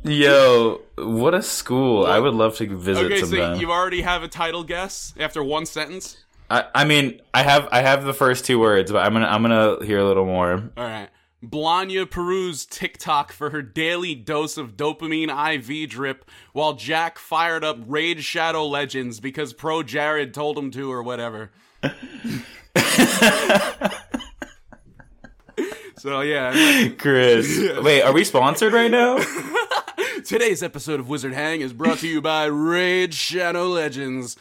Yo, 0.04 0.80
what 0.98 1.34
a 1.34 1.42
school. 1.42 2.06
I 2.06 2.18
would 2.18 2.34
love 2.34 2.56
to 2.56 2.76
visit 2.76 3.04
okay, 3.04 3.20
so 3.20 3.26
sometime. 3.26 3.60
you 3.60 3.70
already 3.70 4.02
have 4.02 4.22
a 4.22 4.28
title 4.28 4.64
guess 4.64 5.14
after 5.18 5.44
one 5.44 5.64
sentence? 5.64 6.16
I, 6.50 6.64
I 6.74 6.84
mean, 6.84 7.20
I 7.32 7.42
have 7.42 7.68
I 7.70 7.82
have 7.82 8.04
the 8.04 8.12
first 8.12 8.44
two 8.44 8.58
words, 8.58 8.90
but 8.90 9.06
I'm 9.06 9.12
gonna 9.12 9.26
I'm 9.26 9.42
gonna 9.42 9.84
hear 9.84 9.98
a 9.98 10.04
little 10.04 10.26
more. 10.26 10.70
All 10.76 10.84
right. 10.84 11.08
Blanya 11.44 12.08
perused 12.08 12.70
TikTok 12.70 13.32
for 13.32 13.50
her 13.50 13.62
daily 13.62 14.14
dose 14.14 14.56
of 14.56 14.76
dopamine 14.76 15.28
IV 15.28 15.90
drip 15.90 16.24
while 16.52 16.74
Jack 16.74 17.18
fired 17.18 17.64
up 17.64 17.78
Raid 17.84 18.22
Shadow 18.22 18.64
Legends 18.66 19.18
because 19.18 19.52
ProJared 19.52 20.32
told 20.32 20.56
him 20.56 20.70
to 20.70 20.92
or 20.92 21.02
whatever. 21.02 21.50
so 25.98 26.20
yeah, 26.20 26.90
Chris, 26.96 27.58
wait, 27.82 28.02
are 28.02 28.12
we 28.12 28.22
sponsored 28.22 28.72
right 28.72 28.90
now? 28.90 29.18
today's 30.24 30.62
episode 30.62 31.00
of 31.00 31.08
Wizard 31.08 31.32
Hang 31.32 31.60
is 31.60 31.72
brought 31.72 31.98
to 31.98 32.08
you 32.08 32.20
by 32.20 32.44
Raid 32.44 33.12
Shadow 33.12 33.66
Legends. 33.66 34.36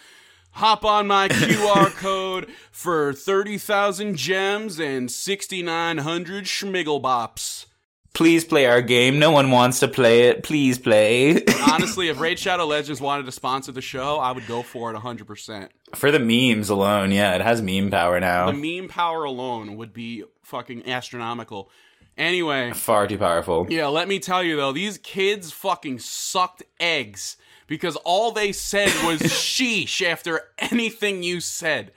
Hop 0.52 0.86
on 0.86 1.08
my 1.08 1.28
QR 1.28 1.90
code 1.98 2.52
for 2.72 3.14
30,000 3.14 4.16
gems 4.16 4.80
and 4.80 5.10
6,900 5.10 6.46
schmiggle 6.46 7.02
bops. 7.02 7.66
Please 8.14 8.44
play 8.44 8.66
our 8.66 8.82
game. 8.82 9.18
No 9.18 9.32
one 9.32 9.50
wants 9.50 9.80
to 9.80 9.88
play 9.88 10.28
it. 10.28 10.44
Please 10.44 10.78
play. 10.78 11.44
Honestly, 11.72 12.10
if 12.10 12.20
Raid 12.20 12.38
Shadow 12.38 12.66
Legends 12.66 13.00
wanted 13.00 13.26
to 13.26 13.32
sponsor 13.32 13.72
the 13.72 13.82
show, 13.82 14.18
I 14.20 14.34
would 14.34 14.46
go 14.48 14.62
for 14.62 14.94
it 14.94 14.98
100%. 15.00 15.70
For 15.96 16.12
the 16.12 16.20
memes 16.20 16.70
alone, 16.70 17.12
yeah, 17.12 17.34
it 17.36 17.42
has 17.42 17.62
meme 17.62 17.90
power 17.90 18.20
now. 18.20 18.52
The 18.52 18.82
meme 18.82 18.90
power 18.90 19.24
alone 19.24 19.78
would 19.78 19.94
be 19.94 20.26
fucking 20.44 20.88
astronomical. 20.88 21.72
Anyway, 22.22 22.72
Far 22.74 23.08
too 23.08 23.18
powerful. 23.18 23.66
yeah, 23.68 23.88
let 23.88 24.08
me 24.08 24.20
tell 24.20 24.44
you 24.44 24.56
though, 24.56 24.72
these 24.72 25.00
kids 25.00 25.52
fucking 25.52 25.98
sucked 25.98 26.62
eggs 26.80 27.36
because 27.66 27.96
all 27.96 28.32
they 28.32 28.52
said 28.52 28.90
was 29.04 29.20
sheesh 29.22 30.06
after 30.06 30.42
anything 30.60 31.24
you 31.24 31.40
said. 31.40 31.92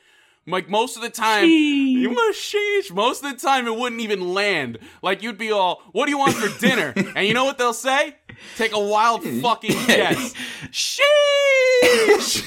Like 0.47 0.69
most 0.71 0.97
of 0.97 1.03
the 1.03 1.11
time, 1.11 1.47
you 1.49 2.11
must 2.11 2.39
sheesh. 2.39 2.91
Most 2.95 3.23
of 3.23 3.33
the 3.33 3.37
time, 3.37 3.67
it 3.67 3.77
wouldn't 3.77 4.01
even 4.01 4.33
land. 4.33 4.79
Like 5.03 5.23
you'd 5.23 5.37
be 5.37 5.51
all, 5.51 5.83
"What 5.93 6.07
do 6.07 6.11
you 6.11 6.19
want 6.19 6.35
for 6.35 6.59
dinner?" 6.59 6.93
and 7.17 7.27
you 7.27 7.35
know 7.35 7.45
what 7.45 7.59
they'll 7.59 7.73
say? 7.75 8.17
Take 8.57 8.73
a 8.75 8.81
wild 8.81 9.25
fucking 9.25 9.71
guess. 9.87 10.33
Sheesh. 10.71 12.43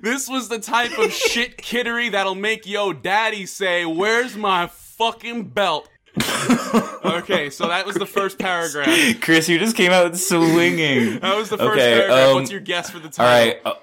this 0.00 0.28
was 0.28 0.48
the 0.48 0.58
type 0.58 0.96
of 0.98 1.12
shit 1.12 1.58
kiddery 1.58 2.10
that'll 2.10 2.34
make 2.34 2.66
yo 2.66 2.92
daddy 2.92 3.46
say, 3.46 3.84
"Where's 3.84 4.36
my 4.36 4.66
fucking 4.68 5.48
belt?" 5.50 5.88
okay, 7.04 7.50
so 7.50 7.68
that 7.68 7.86
was 7.86 7.96
the 7.96 8.06
first 8.06 8.38
paragraph. 8.38 9.20
Chris, 9.20 9.48
you 9.48 9.58
just 9.58 9.76
came 9.76 9.92
out 9.92 10.16
swinging. 10.16 11.18
That 11.20 11.36
was 11.36 11.48
the 11.48 11.58
first 11.58 11.72
Okay, 11.72 11.94
paragraph. 12.00 12.28
um, 12.28 12.34
What's 12.34 12.50
your 12.50 12.60
guess 12.60 12.90
for 12.90 12.98
the 12.98 13.08
title? 13.08 13.24
All 13.26 13.46
right. 13.46 13.56
Uh, 13.64 13.74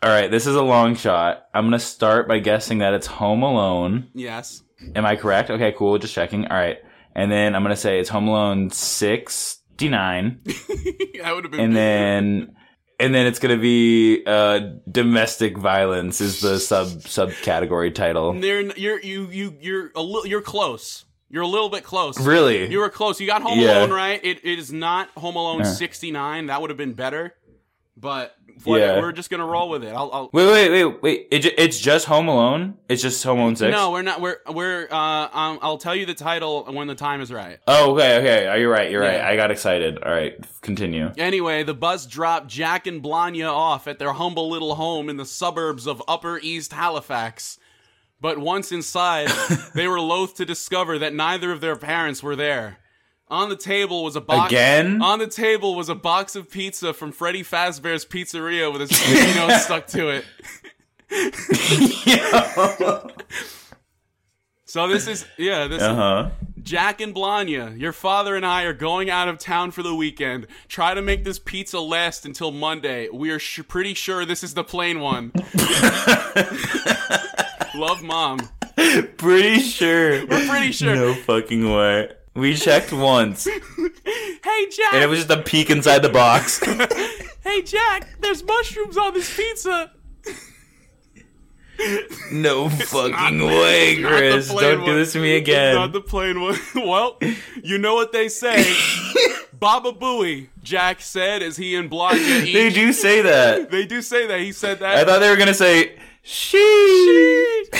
all 0.00 0.10
right, 0.10 0.30
this 0.30 0.46
is 0.46 0.54
a 0.54 0.62
long 0.62 0.94
shot. 0.94 1.46
I'm 1.52 1.64
going 1.64 1.72
to 1.72 1.78
start 1.80 2.28
by 2.28 2.38
guessing 2.38 2.78
that 2.78 2.94
it's 2.94 3.08
Home 3.08 3.42
Alone. 3.42 4.08
Yes. 4.14 4.62
Am 4.94 5.04
I 5.04 5.16
correct? 5.16 5.50
Okay, 5.50 5.72
cool. 5.76 5.98
Just 5.98 6.14
checking. 6.14 6.46
All 6.46 6.56
right. 6.56 6.78
And 7.16 7.32
then 7.32 7.56
I'm 7.56 7.62
going 7.64 7.74
to 7.74 7.80
say 7.80 7.98
it's 7.98 8.08
Home 8.10 8.28
Alone 8.28 8.70
69. 8.70 10.40
that 10.44 11.32
would 11.34 11.44
have 11.44 11.50
been. 11.50 11.60
And 11.60 11.76
then 11.76 12.54
and 13.00 13.14
then 13.14 13.26
it's 13.26 13.38
going 13.40 13.56
to 13.56 13.60
be 13.60 14.22
uh 14.26 14.60
domestic 14.90 15.56
violence 15.58 16.20
is 16.20 16.40
the 16.40 16.60
sub 16.60 16.86
subcategory 16.88 17.92
title. 17.92 18.34
They're, 18.34 18.60
you're 18.76 19.00
you 19.00 19.28
you 19.30 19.56
you're 19.60 19.90
a 19.96 20.02
little 20.02 20.26
you're 20.26 20.42
close. 20.42 21.04
You're 21.30 21.42
a 21.42 21.46
little 21.48 21.68
bit 21.68 21.84
close. 21.84 22.18
Really? 22.20 22.70
You 22.70 22.78
were 22.78 22.88
close. 22.88 23.20
You 23.20 23.26
got 23.26 23.42
Home 23.42 23.58
Yeah. 23.58 23.78
Alone 23.80 23.90
right. 23.92 24.20
It, 24.24 24.38
it 24.44 24.58
is 24.58 24.72
not 24.72 25.10
Home 25.10 25.36
Alone 25.36 25.64
69. 25.64 26.46
That 26.46 26.60
would 26.60 26.70
have 26.70 26.76
been 26.78 26.94
better. 26.94 27.34
But 27.96 28.34
Yeah. 28.64 29.00
we're 29.00 29.10
just 29.12 29.28
gonna 29.28 29.44
roll 29.44 29.68
with 29.68 29.82
it. 29.84 29.88
I'll, 29.92 30.10
I'll 30.12 30.30
Wait, 30.32 30.46
wait, 30.46 30.70
wait, 30.70 31.02
wait. 31.02 31.28
It, 31.32 31.44
it's 31.58 31.80
just 31.80 32.06
Home 32.06 32.28
Alone? 32.28 32.76
It's 32.88 33.02
just 33.02 33.22
Home 33.24 33.40
Alone 33.40 33.56
6? 33.56 33.72
no, 33.72 33.90
we're 33.90 34.02
not. 34.02 34.20
We're 34.20 34.36
we're. 34.48 34.86
Uh, 34.88 35.28
um, 35.32 35.58
I'll 35.62 35.78
tell 35.78 35.96
you 35.96 36.06
the 36.06 36.14
title 36.14 36.64
when 36.72 36.86
the 36.86 36.94
time 36.94 37.20
is 37.20 37.32
right. 37.32 37.58
Oh, 37.66 37.94
okay, 37.94 38.18
okay. 38.18 38.46
Are 38.46 38.56
you 38.58 38.70
right? 38.70 38.90
You're 38.90 39.02
right. 39.02 39.20
I 39.20 39.34
got 39.36 39.50
excited. 39.50 39.98
All 40.02 40.12
right, 40.12 40.36
continue. 40.60 41.10
Anyway, 41.18 41.64
the 41.64 41.74
bus 41.74 42.06
dropped 42.06 42.46
Jack 42.46 42.86
and 42.86 43.02
Blanya 43.02 43.52
off 43.52 43.86
at 43.88 43.98
their 43.98 44.12
humble 44.12 44.48
little 44.48 44.76
home 44.76 45.08
in 45.08 45.16
the 45.16 45.26
suburbs 45.26 45.86
of 45.88 46.00
Upper 46.06 46.38
East 46.38 46.72
Halifax. 46.72 47.58
But 48.20 48.38
once 48.38 48.72
inside, 48.72 49.28
they 49.74 49.86
were 49.86 50.00
loath 50.00 50.34
to 50.36 50.44
discover 50.44 50.98
that 50.98 51.14
neither 51.14 51.52
of 51.52 51.60
their 51.60 51.76
parents 51.76 52.22
were 52.22 52.36
there. 52.36 52.78
On 53.28 53.48
the 53.50 53.56
table 53.56 54.02
was 54.04 54.16
a 54.16 54.20
box. 54.22 54.50
Again? 54.50 55.02
On 55.02 55.18
the 55.18 55.26
table 55.26 55.74
was 55.74 55.88
a 55.90 55.94
box 55.94 56.34
of 56.34 56.50
pizza 56.50 56.94
from 56.94 57.12
Freddy 57.12 57.42
Fazbear's 57.42 58.04
Pizzeria 58.06 58.72
with 58.72 58.82
a 58.82 58.86
sticky 58.92 59.34
note 59.38 59.58
stuck 59.60 59.86
to 59.88 60.08
it. 60.08 60.24
so 64.64 64.88
this 64.88 65.06
is 65.06 65.26
yeah, 65.36 65.66
this 65.66 65.82
Uh 65.82 65.94
huh. 65.94 66.30
Jack 66.62 67.00
and 67.00 67.14
Blanya, 67.14 67.78
your 67.78 67.92
father 67.92 68.34
and 68.36 68.44
I 68.44 68.64
are 68.64 68.72
going 68.74 69.08
out 69.08 69.28
of 69.28 69.38
town 69.38 69.70
for 69.70 69.82
the 69.82 69.94
weekend. 69.94 70.46
Try 70.68 70.92
to 70.94 71.00
make 71.00 71.24
this 71.24 71.38
pizza 71.38 71.80
last 71.80 72.26
until 72.26 72.50
Monday. 72.50 73.08
We 73.10 73.30
are 73.30 73.38
sh- 73.38 73.60
pretty 73.68 73.94
sure 73.94 74.24
this 74.26 74.42
is 74.44 74.54
the 74.54 74.64
plain 74.64 75.00
one. 75.00 75.32
Love, 77.78 78.02
mom. 78.02 78.40
Pretty 79.18 79.60
sure. 79.60 80.26
We're 80.26 80.48
pretty 80.48 80.72
sure. 80.72 80.96
No 80.96 81.14
fucking 81.14 81.72
way. 81.72 82.10
We 82.34 82.54
checked 82.56 82.92
once, 82.92 83.44
Hey, 84.04 84.68
Jack. 84.70 84.94
and 84.94 85.02
it 85.02 85.08
was 85.08 85.20
just 85.24 85.30
a 85.30 85.42
peek 85.42 85.70
inside 85.70 86.00
the 86.00 86.08
box. 86.08 86.60
hey, 87.44 87.62
Jack. 87.62 88.08
There's 88.20 88.44
mushrooms 88.44 88.96
on 88.96 89.14
this 89.14 89.36
pizza. 89.36 89.90
no 92.32 92.68
fucking 92.68 93.44
way, 93.44 94.02
Chris. 94.02 94.48
Don't 94.52 94.84
do 94.84 94.94
this 94.94 95.12
to 95.12 95.20
me 95.20 95.36
It's 95.36 95.48
again. 95.48 95.74
not 95.76 95.92
the 95.92 96.00
plain 96.00 96.40
one. 96.40 96.58
well, 96.76 97.18
you 97.62 97.78
know 97.78 97.94
what 97.94 98.12
they 98.12 98.28
say. 98.28 98.72
Baba 99.58 99.92
Booey, 99.92 100.48
Jack 100.62 101.00
said 101.00 101.42
as 101.42 101.56
he 101.56 101.74
and 101.74 101.90
Blanya 101.90 102.44
eat. 102.44 102.52
They 102.52 102.70
do 102.70 102.92
say 102.92 103.22
that. 103.22 103.70
They 103.78 103.86
do 103.86 104.02
say 104.02 104.26
that. 104.26 104.40
He 104.40 104.52
said 104.52 104.78
that. 104.80 104.96
I 104.96 105.04
thought 105.04 105.18
they 105.20 105.30
were 105.30 105.36
gonna 105.36 105.54
say 105.54 105.96
she. 106.22 107.64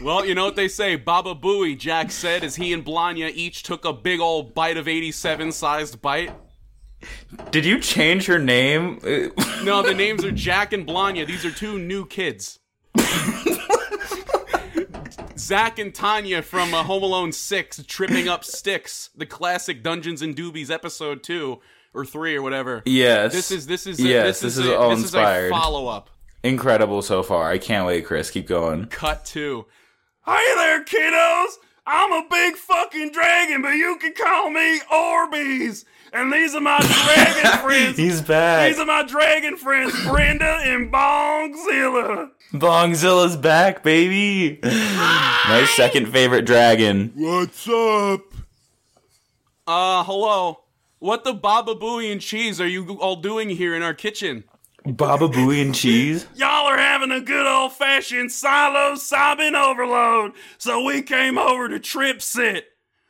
Well, 0.00 0.26
you 0.26 0.34
know 0.34 0.44
what 0.44 0.56
they 0.56 0.66
say, 0.66 0.96
Baba 0.96 1.32
Booey, 1.32 1.78
Jack 1.78 2.10
said 2.10 2.42
as 2.42 2.56
he 2.56 2.72
and 2.72 2.84
Blanya 2.84 3.30
each 3.32 3.62
took 3.62 3.84
a 3.84 3.92
big 3.92 4.18
old 4.18 4.52
bite 4.52 4.76
of 4.76 4.88
87 4.88 5.52
sized 5.52 6.02
bite. 6.02 6.32
Did 7.52 7.64
you 7.64 7.78
change 7.78 8.26
her 8.26 8.40
name? 8.40 8.98
No, 9.62 9.80
the 9.80 9.94
names 9.94 10.24
are 10.24 10.32
Jack 10.32 10.72
and 10.72 10.84
Blanya. 10.84 11.24
These 11.24 11.44
are 11.44 11.52
two 11.52 11.78
new 11.78 12.04
kids. 12.04 12.58
Zach 15.42 15.78
and 15.80 15.92
Tanya 15.92 16.40
from 16.40 16.72
uh, 16.72 16.84
Home 16.84 17.02
Alone 17.02 17.32
6, 17.32 17.82
Tripping 17.88 18.28
Up 18.28 18.44
Sticks, 18.44 19.10
the 19.16 19.26
classic 19.26 19.82
Dungeons 19.82 20.22
and 20.22 20.36
Doobies 20.36 20.70
episode 20.70 21.22
2 21.24 21.58
or 21.94 22.04
3 22.04 22.36
or 22.36 22.42
whatever. 22.42 22.82
yes. 22.86 23.32
This 23.32 23.50
is 23.50 23.66
this 23.66 23.86
is 23.88 23.98
yes. 24.00 24.40
this, 24.40 24.40
This, 24.40 24.58
is, 24.58 24.66
is 24.66 24.66
a, 24.68 24.78
all 24.78 24.90
this 24.90 25.00
inspired. 25.02 25.46
is 25.46 25.50
a 25.50 25.54
follow 25.54 25.88
up. 25.88 26.10
Incredible 26.44 27.02
so 27.02 27.22
far. 27.24 27.50
I 27.50 27.58
can't 27.58 27.86
wait, 27.86 28.04
Chris. 28.06 28.30
Keep 28.30 28.46
going. 28.46 28.86
Cut 28.86 29.24
2. 29.24 29.66
Hey 30.24 30.54
there, 30.54 30.84
kiddos! 30.84 31.54
I'm 31.84 32.12
a 32.12 32.24
big 32.30 32.54
fucking 32.54 33.10
dragon, 33.10 33.60
but 33.62 33.70
you 33.70 33.96
can 34.00 34.12
call 34.14 34.50
me 34.50 34.78
Orbeez. 34.92 35.84
And 36.12 36.32
these 36.32 36.54
are 36.54 36.60
my 36.60 36.78
dragon 37.04 37.58
friends. 37.64 37.96
He's 37.96 38.20
back. 38.22 38.68
These 38.70 38.78
are 38.78 38.86
my 38.86 39.02
dragon 39.02 39.56
friends, 39.56 39.92
Brenda 40.06 40.60
and 40.62 40.92
Bongzilla. 40.92 42.30
Bongzilla's 42.52 43.36
back, 43.36 43.82
baby. 43.82 44.58
My 44.62 45.66
second 45.74 46.12
favorite 46.12 46.44
dragon. 46.44 47.12
What's 47.14 47.66
up? 47.66 48.20
Uh, 49.66 50.04
hello. 50.04 50.60
What 50.98 51.24
the 51.24 51.32
Baba 51.32 51.74
Booey 51.74 52.12
and 52.12 52.20
cheese 52.20 52.60
are 52.60 52.68
you 52.68 52.98
all 53.00 53.16
doing 53.16 53.48
here 53.48 53.74
in 53.74 53.82
our 53.82 53.94
kitchen? 53.94 54.44
Baba 54.84 55.28
Booey 55.28 55.62
and 55.62 55.74
cheese. 55.74 56.26
Y'all 56.34 56.66
are 56.66 56.76
having 56.76 57.10
a 57.10 57.20
good 57.20 57.46
old 57.46 57.72
fashioned 57.72 58.30
psilocybin 58.30 59.54
overload, 59.54 60.32
so 60.58 60.84
we 60.84 61.02
came 61.02 61.38
over 61.38 61.68
to 61.68 61.78
trip 61.80 62.20
sit. 62.20 62.66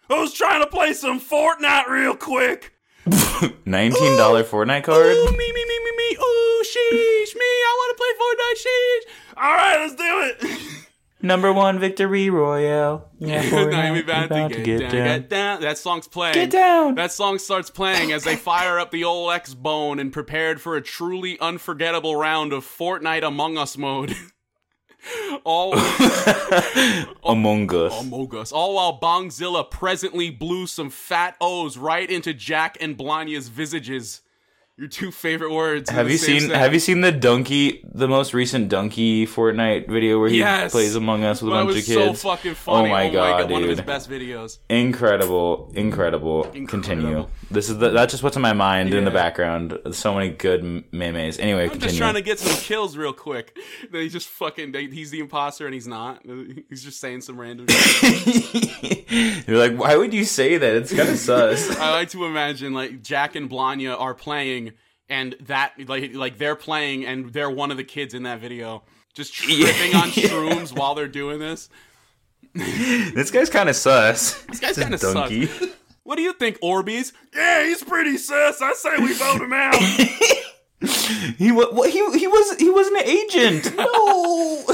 I 0.09 0.21
was 0.21 0.35
trying 0.35 0.61
to 0.61 0.69
play 0.69 0.93
some 0.93 1.19
Fortnite 1.19 1.89
real 1.89 2.15
quick. 2.15 2.73
Nineteen 3.65 4.17
dollar 4.17 4.45
Fortnite 4.45 4.85
card. 4.85 5.07
Ooh, 5.17 5.31
me, 5.33 5.53
me, 5.53 5.65
me, 5.65 5.79
me, 5.85 5.93
me. 5.97 6.17
Ooh, 6.17 6.65
sheesh, 6.65 7.35
me. 7.35 7.41
I 7.45 7.77
want 7.79 7.97
to 7.97 7.99
play 7.99 8.13
Fortnite, 8.21 8.61
sheesh. 8.63 9.13
All 9.37 9.55
right, 9.55 9.79
let's 9.81 9.95
do 9.95 10.47
it. 10.49 10.59
Number 11.25 11.53
one 11.53 11.79
victory 11.79 12.31
royale. 12.31 13.09
Yeah, 13.21 13.43
we 13.93 14.01
about, 14.01 14.27
about 14.27 14.53
to 14.53 14.63
get, 14.63 14.81
down, 14.81 14.91
get 14.91 15.29
down. 15.29 15.61
That 15.61 15.79
song's 15.79 16.09
playing. 16.09 16.35
Get 16.35 16.51
down. 16.51 16.97
That 16.97 17.13
song 17.13 17.39
starts 17.39 17.71
playing 17.71 18.11
as 18.11 18.25
they 18.25 18.35
fire 18.35 18.81
up 18.81 18.91
the 18.91 19.05
old 19.05 19.33
X 19.33 19.55
Bone 19.55 20.01
and 20.01 20.13
prepared 20.13 20.61
for 20.61 20.75
a 20.77 20.83
truly 20.83 21.39
unforgettable 21.39 22.17
round 22.17 22.53
of 22.53 22.65
Fortnite 22.65 23.25
Among 23.25 23.57
Us 23.57 23.79
mode. 23.79 24.17
all 25.45 25.75
Among 27.25 27.73
Us. 27.73 28.01
Among 28.01 28.35
Us. 28.35 28.51
All 28.51 28.75
while 28.75 28.99
Bongzilla 28.99 29.71
presently 29.71 30.31
blew 30.31 30.67
some 30.67 30.91
fat 30.91 31.37
O's 31.41 31.77
right 31.77 32.11
into 32.11 32.35
Jack 32.35 32.77
and 32.81 32.97
Blanya's 32.97 33.47
visages. 33.47 34.23
Your 34.79 34.89
two 34.89 35.11
favorite 35.11 35.53
words. 35.53 35.91
Have 35.91 36.11
you 36.11 36.17
seen 36.17 36.41
sentence. 36.41 36.59
Have 36.59 36.73
you 36.73 36.81
seen 36.81 37.03
the 37.03 37.13
donkey, 37.13 37.85
the 37.93 38.09
most 38.09 38.33
recent 38.33 38.71
donkey 38.71 39.27
Fortnite 39.27 39.87
video 39.87 40.19
where 40.19 40.31
he 40.31 40.39
Yes. 40.39 40.73
plays 40.73 40.95
Among 40.97 41.25
Us 41.25 41.43
with 41.43 41.53
a 41.53 41.57
That 41.57 41.65
bunch 41.67 41.79
of 41.81 41.85
kids? 41.85 42.21
so 42.21 42.31
fucking 42.31 42.53
oh 42.53 42.55
funny. 42.55 42.89
Oh 42.89 42.91
my 42.91 43.11
god, 43.11 43.51
One 43.51 43.63
of 43.65 43.69
his 43.69 43.79
dude! 43.79 43.87
best 43.87 44.09
videos. 44.09 44.59
Incredible, 44.71 45.71
incredible, 45.75 46.45
Continue. 46.69 47.27
This 47.53 47.69
is 47.69 47.79
the, 47.79 47.91
that's 47.91 48.13
just 48.13 48.23
what's 48.23 48.37
in 48.37 48.43
my 48.43 48.53
mind 48.53 48.93
in 48.95 49.05
the 49.05 49.11
background. 49.11 49.79
So 49.93 50.15
many 50.15 50.31
good 50.31 50.63
memes. 50.93 51.39
Anyway, 51.39 51.65
I'm 51.65 51.71
continue. 51.71 51.89
just 51.89 51.99
trying 51.99 52.15
to 52.15 52.23
get 52.23 52.39
some 52.39 52.57
kills 52.63 52.97
real 52.97 53.13
quick. 53.13 53.57
He's 53.91 54.13
just 54.13 54.29
fucking. 54.29 54.73
they- 54.73 54.87
He's 54.89 55.11
the 55.11 55.21
imposter 55.21 55.67
and 55.67 55.75
he's 55.75 55.87
not. 55.87 56.23
He's 56.69 56.83
just 56.83 56.99
saying 57.01 57.21
some 57.23 57.39
random. 57.41 57.67
You're 59.47 59.59
like, 59.59 59.77
why 59.77 59.97
would 59.97 60.15
you 60.15 60.25
say 60.25 60.57
that? 60.57 60.75
It's 60.77 60.93
kind 60.95 61.09
of 61.09 61.19
sus. 61.19 61.77
I 61.79 61.91
like 61.91 62.11
to 62.11 62.25
imagine 62.25 62.73
like 62.73 63.03
Jack 63.03 63.35
and 63.37 63.51
Blanya 63.51 63.99
are 64.01 64.15
playing, 64.15 64.73
and 65.09 65.35
that 65.43 65.73
like 65.87 66.15
like 66.15 66.39
they're 66.39 66.57
playing, 66.57 67.05
and 67.07 67.33
they're 67.33 67.51
one 67.51 67.71
of 67.71 67.77
the 67.77 67.85
kids 67.85 68.15
in 68.15 68.23
that 68.25 68.41
video, 68.41 68.83
just 69.15 69.35
tripping 69.35 69.95
on 69.95 70.09
shrooms 70.11 70.77
while 70.77 70.95
they're 70.95 71.09
doing 71.09 71.39
this. 71.39 71.69
this 72.55 73.31
guy's 73.31 73.51
kind 73.51 73.69
of 73.69 73.77
sus. 73.77 74.43
This 74.45 74.61
guy's 74.61 74.79
kind 74.79 74.95
of 74.95 75.01
sus. 75.01 75.15
donkey. 75.15 75.49
What 76.05 76.17
do 76.17 76.23
you 76.23 76.33
think, 76.33 76.59
Orbeez? 76.61 77.13
Yeah, 77.35 77.65
he's 77.65 77.83
pretty 77.83 78.17
sus. 78.19 78.61
I 78.61 78.73
say 78.73 78.97
we 78.99 79.13
vote 79.15 79.41
him 79.41 79.53
out. 79.53 79.77
He 81.39 81.53
wa- 81.53 81.71
what, 81.71 81.91
he 81.91 81.99
he 82.19 82.27
was 82.27 82.57
he 82.59 82.69
was 82.69 82.89
an 82.89 82.97
agent. 83.05 83.73
No. 83.77 84.65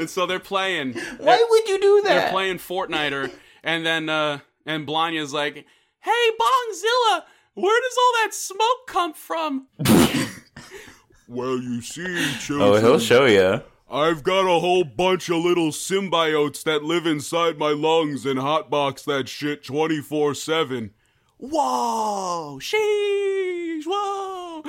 and 0.00 0.08
so 0.08 0.24
they're 0.24 0.38
playing. 0.40 0.94
Why 1.18 1.46
would 1.50 1.68
you 1.68 1.78
do 1.80 2.00
that? 2.04 2.08
they're 2.14 2.30
playing 2.30 2.56
Fortniter, 2.56 3.30
and 3.62 3.84
then 3.84 4.08
uh 4.08 4.38
and 4.64 4.86
Blanya's 4.86 5.34
like, 5.34 5.66
"Hey, 6.00 6.30
Bongzilla, 6.40 7.24
where 7.54 7.78
does 7.82 7.96
all 7.98 8.12
that 8.22 8.32
smoke 8.32 8.86
come 8.86 9.12
from?" 9.12 9.66
well, 11.28 11.58
you 11.58 11.82
see, 11.82 12.26
oh, 12.52 12.80
he'll 12.80 12.98
show 12.98 13.26
you. 13.26 13.62
I've 13.94 14.24
got 14.24 14.40
a 14.40 14.58
whole 14.58 14.82
bunch 14.82 15.30
of 15.30 15.36
little 15.36 15.68
symbiotes 15.68 16.64
that 16.64 16.82
live 16.82 17.06
inside 17.06 17.58
my 17.58 17.70
lungs 17.70 18.26
and 18.26 18.40
hotbox 18.40 19.04
that 19.04 19.28
shit 19.28 19.62
24 19.62 20.34
7. 20.34 20.90
Whoa! 21.38 22.58
Sheesh! 22.60 23.84
Whoa! 23.86 24.64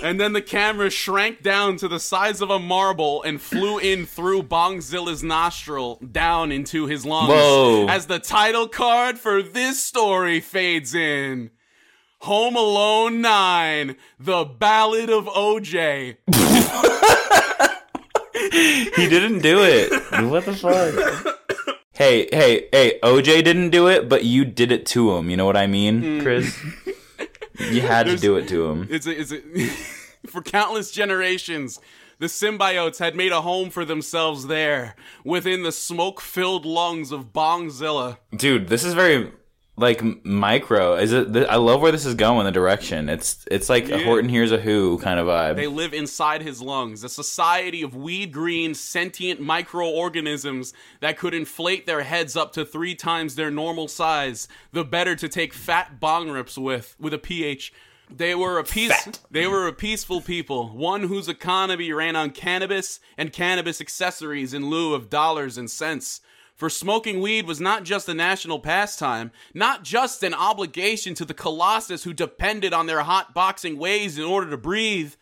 and 0.02 0.18
then 0.18 0.32
the 0.32 0.40
camera 0.40 0.88
shrank 0.88 1.42
down 1.42 1.76
to 1.76 1.88
the 1.88 2.00
size 2.00 2.40
of 2.40 2.48
a 2.48 2.58
marble 2.58 3.22
and 3.22 3.38
flew 3.38 3.76
in 3.76 4.06
through 4.06 4.44
Bongzilla's 4.44 5.22
nostril 5.22 5.96
down 5.96 6.50
into 6.52 6.86
his 6.86 7.04
lungs 7.04 7.28
Whoa. 7.28 7.86
as 7.86 8.06
the 8.06 8.18
title 8.18 8.66
card 8.66 9.18
for 9.18 9.42
this 9.42 9.84
story 9.84 10.40
fades 10.40 10.94
in. 10.94 11.50
Home 12.20 12.56
Alone 12.56 13.20
9, 13.20 13.94
The 14.18 14.46
Ballad 14.46 15.10
of 15.10 15.26
OJ. 15.26 16.16
He 18.32 19.08
didn't 19.08 19.40
do 19.40 19.62
it. 19.62 19.90
what 20.28 20.44
the 20.44 20.54
fuck? 20.54 21.36
Hey, 21.92 22.28
hey, 22.32 22.68
hey, 22.72 22.98
OJ 23.02 23.44
didn't 23.44 23.70
do 23.70 23.88
it, 23.88 24.08
but 24.08 24.24
you 24.24 24.44
did 24.44 24.72
it 24.72 24.86
to 24.86 25.14
him. 25.16 25.28
You 25.28 25.36
know 25.36 25.44
what 25.44 25.56
I 25.56 25.66
mean, 25.66 26.02
mm. 26.02 26.22
Chris? 26.22 26.58
You 27.58 27.82
had 27.82 28.06
to 28.06 28.16
do 28.16 28.36
it 28.36 28.48
to 28.48 28.66
him. 28.66 28.88
It's 28.90 29.06
a, 29.06 29.20
it's 29.20 29.32
a, 29.32 29.40
for 30.26 30.40
countless 30.40 30.90
generations, 30.90 31.78
the 32.18 32.26
symbiotes 32.26 32.98
had 32.98 33.14
made 33.14 33.32
a 33.32 33.42
home 33.42 33.70
for 33.70 33.84
themselves 33.84 34.46
there, 34.46 34.94
within 35.24 35.62
the 35.62 35.72
smoke-filled 35.72 36.64
lungs 36.64 37.12
of 37.12 37.32
Bongzilla. 37.32 38.18
Dude, 38.34 38.68
this 38.68 38.84
is 38.84 38.94
very 38.94 39.32
like 39.80 40.24
micro. 40.24 40.94
Is 40.94 41.12
it? 41.12 41.32
Th- 41.32 41.48
I 41.48 41.56
love 41.56 41.80
where 41.80 41.92
this 41.92 42.06
is 42.06 42.14
going. 42.14 42.44
The 42.44 42.52
direction. 42.52 43.08
It's 43.08 43.44
it's 43.50 43.68
like 43.68 43.88
a 43.88 44.04
Horton 44.04 44.28
Hears 44.28 44.52
a 44.52 44.58
Who 44.58 44.98
kind 44.98 45.18
of 45.18 45.26
vibe. 45.26 45.56
They 45.56 45.66
live 45.66 45.92
inside 45.92 46.42
his 46.42 46.62
lungs, 46.62 47.02
a 47.02 47.08
society 47.08 47.82
of 47.82 47.96
weed-green, 47.96 48.74
sentient 48.74 49.40
microorganisms 49.40 50.72
that 51.00 51.18
could 51.18 51.34
inflate 51.34 51.86
their 51.86 52.02
heads 52.02 52.36
up 52.36 52.52
to 52.52 52.64
three 52.64 52.94
times 52.94 53.34
their 53.34 53.50
normal 53.50 53.88
size, 53.88 54.48
the 54.72 54.84
better 54.84 55.16
to 55.16 55.28
take 55.28 55.52
fat 55.52 56.00
bong 56.00 56.30
rips 56.30 56.56
with, 56.56 56.94
with 56.98 57.14
a 57.14 57.18
pH. 57.18 57.72
They 58.10 58.34
were 58.34 58.58
a 58.58 58.64
peace. 58.64 59.08
They 59.30 59.46
were 59.46 59.68
a 59.68 59.72
peaceful 59.72 60.20
people, 60.20 60.70
one 60.70 61.04
whose 61.04 61.28
economy 61.28 61.92
ran 61.92 62.16
on 62.16 62.30
cannabis 62.30 62.98
and 63.16 63.32
cannabis 63.32 63.80
accessories 63.80 64.52
in 64.52 64.68
lieu 64.68 64.94
of 64.94 65.08
dollars 65.08 65.56
and 65.56 65.70
cents. 65.70 66.20
For 66.60 66.68
smoking 66.68 67.22
weed 67.22 67.46
was 67.46 67.58
not 67.58 67.84
just 67.84 68.06
a 68.06 68.12
national 68.12 68.58
pastime, 68.58 69.30
not 69.54 69.82
just 69.82 70.22
an 70.22 70.34
obligation 70.34 71.14
to 71.14 71.24
the 71.24 71.32
colossus 71.32 72.04
who 72.04 72.12
depended 72.12 72.74
on 72.74 72.84
their 72.84 73.00
hot 73.00 73.32
boxing 73.32 73.78
ways 73.78 74.18
in 74.18 74.24
order 74.24 74.50
to 74.50 74.58
breathe. 74.58 75.14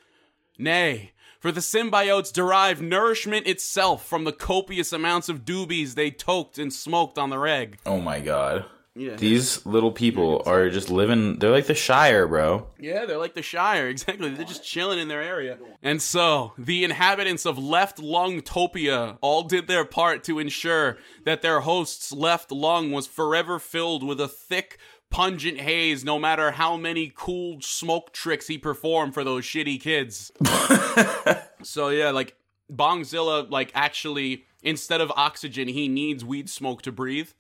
Nay, 0.58 1.12
for 1.38 1.52
the 1.52 1.60
symbiotes 1.60 2.32
derived 2.32 2.82
nourishment 2.82 3.46
itself 3.46 4.04
from 4.04 4.24
the 4.24 4.32
copious 4.32 4.92
amounts 4.92 5.28
of 5.28 5.44
doobies 5.44 5.94
they 5.94 6.10
toked 6.10 6.58
and 6.58 6.72
smoked 6.72 7.18
on 7.18 7.30
the 7.30 7.38
reg. 7.38 7.78
oh 7.86 8.00
my 8.00 8.18
god. 8.18 8.64
Yeah. 8.98 9.14
These 9.14 9.64
little 9.64 9.92
people 9.92 10.42
are 10.44 10.68
just 10.70 10.90
living. 10.90 11.38
They're 11.38 11.50
like 11.50 11.66
the 11.66 11.74
Shire, 11.74 12.26
bro. 12.26 12.66
Yeah, 12.78 13.06
they're 13.06 13.18
like 13.18 13.34
the 13.34 13.42
Shire, 13.42 13.88
exactly. 13.88 14.30
They're 14.30 14.44
just 14.44 14.64
chilling 14.64 14.98
in 14.98 15.08
their 15.08 15.22
area. 15.22 15.58
And 15.82 16.02
so, 16.02 16.52
the 16.58 16.84
inhabitants 16.84 17.46
of 17.46 17.58
Left 17.58 17.98
Lung 17.98 18.40
Topia 18.42 19.18
all 19.20 19.44
did 19.44 19.68
their 19.68 19.84
part 19.84 20.24
to 20.24 20.38
ensure 20.38 20.98
that 21.24 21.42
their 21.42 21.60
host's 21.60 22.12
left 22.12 22.50
lung 22.50 22.90
was 22.90 23.06
forever 23.06 23.58
filled 23.58 24.02
with 24.02 24.20
a 24.20 24.28
thick, 24.28 24.78
pungent 25.10 25.60
haze, 25.60 26.04
no 26.04 26.18
matter 26.18 26.50
how 26.52 26.76
many 26.76 27.12
cool 27.14 27.60
smoke 27.60 28.12
tricks 28.12 28.48
he 28.48 28.58
performed 28.58 29.14
for 29.14 29.24
those 29.24 29.44
shitty 29.44 29.80
kids. 29.80 30.32
so, 31.62 31.88
yeah, 31.88 32.10
like, 32.10 32.36
Bongzilla, 32.70 33.50
like, 33.50 33.70
actually, 33.74 34.44
instead 34.62 35.00
of 35.00 35.12
oxygen, 35.16 35.68
he 35.68 35.88
needs 35.88 36.24
weed 36.24 36.50
smoke 36.50 36.82
to 36.82 36.92
breathe. 36.92 37.30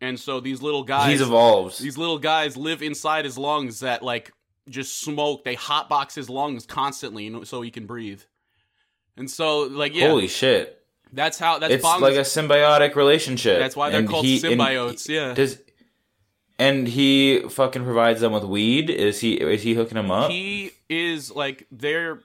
And 0.00 0.18
so 0.18 0.40
these 0.40 0.62
little 0.62 0.82
guys 0.82 1.10
He's 1.10 1.20
evolved. 1.20 1.80
these 1.82 1.98
little 1.98 2.18
guys 2.18 2.56
live 2.56 2.82
inside 2.82 3.24
his 3.24 3.36
lungs 3.36 3.80
that 3.80 4.02
like 4.02 4.32
just 4.68 5.00
smoke. 5.00 5.44
They 5.44 5.56
hotbox 5.56 6.14
his 6.14 6.30
lungs 6.30 6.64
constantly, 6.66 7.44
so 7.44 7.60
he 7.62 7.70
can 7.70 7.86
breathe. 7.86 8.22
And 9.16 9.30
so, 9.30 9.62
like, 9.62 9.94
yeah, 9.94 10.08
Holy 10.08 10.28
shit! 10.28 10.82
that's 11.12 11.38
how 11.38 11.58
that's 11.58 11.74
It's 11.74 11.82
Bong's- 11.82 12.00
like 12.02 12.14
a 12.14 12.20
symbiotic 12.20 12.94
relationship. 12.94 13.58
That's 13.58 13.76
why 13.76 13.90
they're 13.90 14.00
And 14.00 14.08
called 14.08 14.24
he- 14.24 14.34
and 14.46 14.58
symbiotes, 14.60 15.08
yeah. 15.08 15.34
Does 15.34 15.58
and 16.58 16.86
he 16.88 17.40
fucking 17.48 17.84
provides 17.84 18.20
them 18.20 18.32
with 18.32 18.44
weed? 18.44 18.90
Is 18.90 19.20
he 19.20 19.34
is 19.34 19.62
he 19.62 19.74
hooking 19.74 19.96
them 19.96 20.10
up? 20.10 20.30
he 20.30 20.70
is 20.88 21.30
like 21.30 21.66
they're 21.70 22.20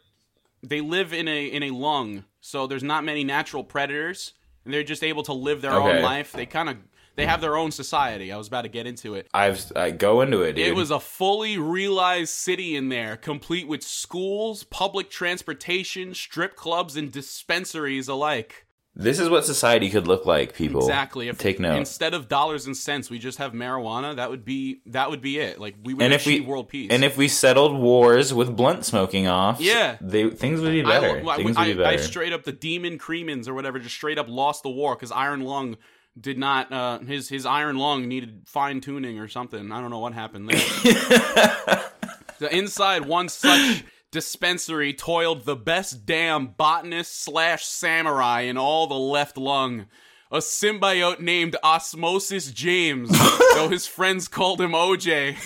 they 0.63 0.81
live 0.81 1.13
in 1.13 1.27
a 1.27 1.45
in 1.45 1.63
a 1.63 1.71
lung, 1.71 2.23
so 2.41 2.67
there's 2.67 2.83
not 2.83 3.03
many 3.03 3.23
natural 3.23 3.63
predators, 3.63 4.33
and 4.63 4.73
they're 4.73 4.83
just 4.83 5.03
able 5.03 5.23
to 5.23 5.33
live 5.33 5.61
their 5.61 5.73
Okay. 5.73 5.97
own 5.97 6.01
life. 6.03 6.31
They 6.31 6.45
kind 6.45 6.69
of 6.69 6.77
they 7.15 7.25
have 7.25 7.41
their 7.41 7.55
own 7.57 7.71
society. 7.71 8.31
I 8.31 8.37
was 8.37 8.47
about 8.47 8.63
to 8.63 8.69
get 8.69 8.87
into 8.87 9.15
it. 9.15 9.27
I've 9.33 9.71
I 9.75 9.91
go 9.91 10.21
into 10.21 10.41
it, 10.41 10.53
dude. 10.53 10.67
It 10.67 10.75
was 10.75 10.91
a 10.91 10.99
fully 10.99 11.57
realized 11.57 12.33
city 12.33 12.75
in 12.75 12.89
there, 12.89 13.17
complete 13.17 13.67
with 13.67 13.83
schools, 13.83 14.63
public 14.63 15.09
transportation, 15.09 16.13
strip 16.13 16.55
clubs, 16.55 16.95
and 16.95 17.11
dispensaries 17.11 18.07
alike. 18.07 18.65
This 18.97 19.19
is 19.19 19.27
what 19.29 19.43
society 19.45 19.89
could 19.89 20.07
look 20.07 20.25
like, 20.25 20.53
people. 20.55 20.79
Exactly. 20.79 21.27
If 21.27 21.37
Take 21.37 21.59
note. 21.59 21.75
Instead 21.77 22.13
of 22.13 22.29
dollars 22.29 22.65
and 22.65 22.77
cents, 22.77 23.09
we 23.09 23.19
just 23.19 23.39
have 23.39 23.51
marijuana. 23.51 24.15
That 24.15 24.29
would 24.29 24.45
be 24.45 24.79
that 24.85 25.09
would 25.09 25.21
be 25.21 25.37
it. 25.37 25.59
Like 25.59 25.75
we 25.83 25.93
would 25.93 26.01
and 26.01 26.13
if 26.13 26.25
we 26.25 26.35
achieve 26.35 26.47
world 26.47 26.69
peace. 26.69 26.87
and 26.91 27.03
if 27.03 27.17
we 27.17 27.27
settled 27.27 27.77
wars 27.77 28.33
with 28.33 28.55
blunt 28.55 28.85
smoking 28.85 29.27
off, 29.27 29.59
Yeah. 29.59 29.97
they 29.99 30.29
things 30.29 30.61
would 30.61 30.71
be 30.71 30.81
better. 30.81 31.21
I, 31.29 31.35
things 31.35 31.57
I, 31.57 31.67
would 31.67 31.77
be 31.77 31.83
I 31.83 31.97
straight 31.97 32.31
up 32.31 32.45
the 32.45 32.53
demon 32.53 32.97
Cremans 32.97 33.49
or 33.49 33.53
whatever 33.53 33.79
just 33.79 33.95
straight 33.95 34.17
up 34.17 34.27
lost 34.29 34.63
the 34.63 34.69
war 34.69 34.95
because 34.95 35.11
Iron 35.11 35.41
Lung 35.41 35.75
did 36.19 36.37
not 36.37 36.71
uh, 36.71 36.99
his 36.99 37.29
his 37.29 37.45
Iron 37.45 37.77
Lung 37.77 38.07
needed 38.07 38.43
fine 38.45 38.81
tuning 38.81 39.19
or 39.19 39.27
something. 39.27 39.71
I 39.71 39.81
don't 39.81 39.89
know 39.89 39.99
what 39.99 40.13
happened 40.13 40.49
there. 40.49 40.59
the 42.39 42.49
inside 42.51 43.05
one 43.05 43.29
such 43.29 43.83
dispensary 44.11 44.93
toiled 44.93 45.45
the 45.45 45.57
best 45.57 46.05
damn 46.05 46.47
botanist 46.47 47.21
slash 47.21 47.65
samurai 47.65 48.41
in 48.41 48.57
all 48.57 48.87
the 48.87 48.95
left 48.95 49.37
lung. 49.37 49.87
A 50.31 50.37
symbiote 50.37 51.19
named 51.19 51.55
Osmosis 51.63 52.51
James, 52.51 53.09
though 53.53 53.69
his 53.69 53.85
friends 53.85 54.27
called 54.27 54.59
him 54.59 54.71
OJ. 54.71 55.37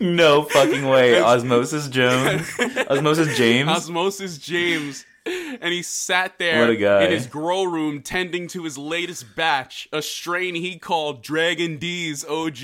No 0.00 0.42
fucking 0.42 0.86
way. 0.86 1.20
Osmosis 1.22 1.88
Jones. 1.88 2.46
Osmosis 2.88 3.36
James. 3.36 3.68
Osmosis 3.68 4.38
James. 4.38 5.04
And 5.26 5.72
he 5.72 5.82
sat 5.82 6.38
there 6.38 6.60
What 6.60 6.70
a 6.70 6.76
guy. 6.76 7.04
in 7.04 7.10
his 7.12 7.26
grow 7.26 7.64
room 7.64 8.02
tending 8.02 8.46
to 8.48 8.64
his 8.64 8.76
latest 8.76 9.34
batch, 9.34 9.88
a 9.92 10.02
strain 10.02 10.54
he 10.54 10.78
called 10.78 11.22
Dragon 11.22 11.78
D's 11.78 12.24
OG. 12.24 12.58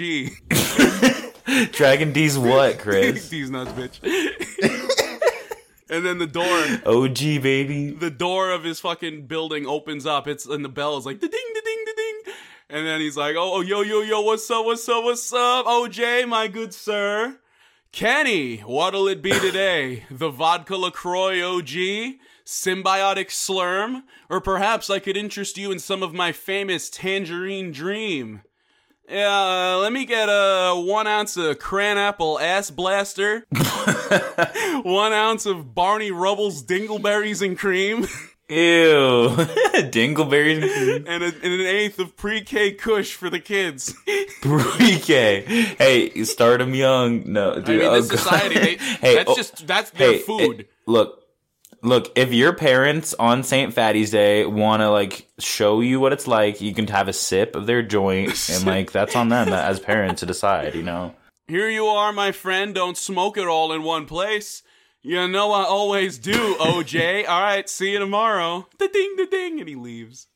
Dragon 1.73 2.13
D's 2.13 2.39
what, 2.39 2.79
Chris? 2.79 3.29
D's 3.31 3.51
nuts, 3.51 3.73
bitch. 3.73 3.99
and 5.91 6.05
then 6.05 6.19
the 6.19 6.27
door 6.27 6.67
OG 6.85 7.19
baby. 7.43 7.91
the 7.91 8.11
door 8.11 8.51
of 8.51 8.65
his 8.65 8.79
fucking 8.81 9.27
building 9.27 9.67
opens 9.67 10.05
up. 10.07 10.29
It's 10.29 10.45
and 10.47 10.65
the 10.65 10.69
bell 10.69 10.97
is 10.99 11.07
like 11.07 11.21
the 11.21 11.29
ding, 11.29 11.51
the 11.55 11.63
ding, 11.63 11.85
the 11.87 11.95
ding. 11.97 12.35
And 12.69 12.87
then 12.87 13.01
he's 13.01 13.17
like, 13.17 13.35
oh, 13.37 13.55
oh, 13.55 13.61
yo, 13.63 13.81
yo, 13.81 14.01
yo, 14.03 14.21
what's 14.21 14.49
up, 14.51 14.65
what's 14.65 14.89
up, 14.89 15.03
what's 15.03 15.33
up, 15.33 15.67
OJ, 15.67 16.29
my 16.29 16.47
good 16.47 16.73
sir. 16.73 17.39
Kenny, 17.91 18.59
what'll 18.59 19.09
it 19.09 19.23
be 19.23 19.33
today? 19.33 20.05
The 20.11 20.31
vodka 20.31 20.77
LaCroix 20.77 21.43
OG? 21.43 22.19
Symbiotic 22.51 23.29
Slurm? 23.29 24.03
Or 24.29 24.41
perhaps 24.41 24.91
I 24.91 24.99
could 24.99 25.17
interest 25.17 25.57
you 25.57 25.71
in 25.71 25.79
some 25.79 26.03
of 26.03 26.13
my 26.13 26.33
famous 26.33 26.91
Tangerine 26.91 27.71
Dream? 27.71 28.43
Yeah, 29.09 29.75
uh, 29.75 29.79
let 29.79 29.93
me 29.93 30.05
get 30.05 30.27
a 30.29 30.75
one 30.75 31.07
ounce 31.07 31.37
of 31.37 31.59
Cranapple 31.59 32.41
ass 32.41 32.71
blaster, 32.71 33.45
one 34.83 35.13
ounce 35.13 35.47
of 35.47 35.75
Barney 35.75 36.11
Rubble's 36.13 36.63
dingleberries 36.63 37.45
and 37.45 37.59
cream, 37.59 38.07
Ew. 38.49 38.57
Dingleberries 39.91 40.97
and, 41.07 41.23
a, 41.23 41.27
and 41.27 41.45
an 41.45 41.61
eighth 41.61 42.01
of 42.01 42.17
pre-K 42.17 42.73
Kush 42.73 43.15
for 43.15 43.31
the 43.31 43.39
kids. 43.39 43.95
pre-K. 44.43 45.43
Hey, 45.79 46.11
you 46.15 46.25
start 46.25 46.59
them 46.59 46.75
young. 46.75 47.33
No, 47.33 47.61
dude. 47.61 47.69
I 47.69 47.73
mean, 47.73 47.83
oh, 47.85 48.01
society, 48.01 48.55
they, 48.59 48.75
hey, 48.77 49.15
that's 49.17 49.31
oh, 49.31 49.37
just 49.37 49.67
that's 49.69 49.91
their 49.91 50.13
hey, 50.15 50.19
food. 50.19 50.61
it- 50.61 50.71
look, 50.87 51.20
look. 51.83 52.11
If 52.17 52.33
your 52.33 52.53
parents 52.53 53.15
on 53.19 53.43
St. 53.43 53.73
Fatty's 53.73 54.11
Day 54.11 54.45
want 54.47 54.81
to 54.81 54.91
like 54.91 55.29
show 55.39 55.81
you 55.81 56.01
what 56.01 56.13
it's 56.13 56.27
like, 56.27 56.61
you 56.61 56.75
can 56.75 56.87
have 56.89 57.09
a 57.09 57.13
sip 57.13 57.57
of 57.57 57.67
their 57.67 57.83
joint, 57.83 58.49
and 58.51 58.65
like 58.67 58.93
that's 58.93 59.17
on 59.17 59.29
them 59.29 59.49
as 59.49 59.81
parents 59.81 60.21
to 60.21 60.27
decide. 60.27 60.75
You 60.75 60.83
know. 60.83 61.15
Here 61.49 61.69
you 61.69 61.87
are, 61.87 62.13
my 62.13 62.33
friend. 62.33 62.75
Don't 62.75 62.97
smoke 62.97 63.37
it 63.37 63.47
all 63.47 63.73
in 63.73 63.83
one 63.83 64.07
place. 64.07 64.63
You 65.03 65.27
know 65.29 65.53
I 65.53 65.65
always 65.65 66.19
do, 66.19 66.57
OJ. 66.57 67.27
all 67.27 67.41
right, 67.41 67.69
see 67.69 67.93
you 67.93 67.99
tomorrow. 67.99 68.69
Da 68.79 68.87
ding, 68.87 69.15
da 69.17 69.25
ding, 69.25 69.59
and 69.59 69.69
he 69.69 69.75
leaves. 69.75 70.29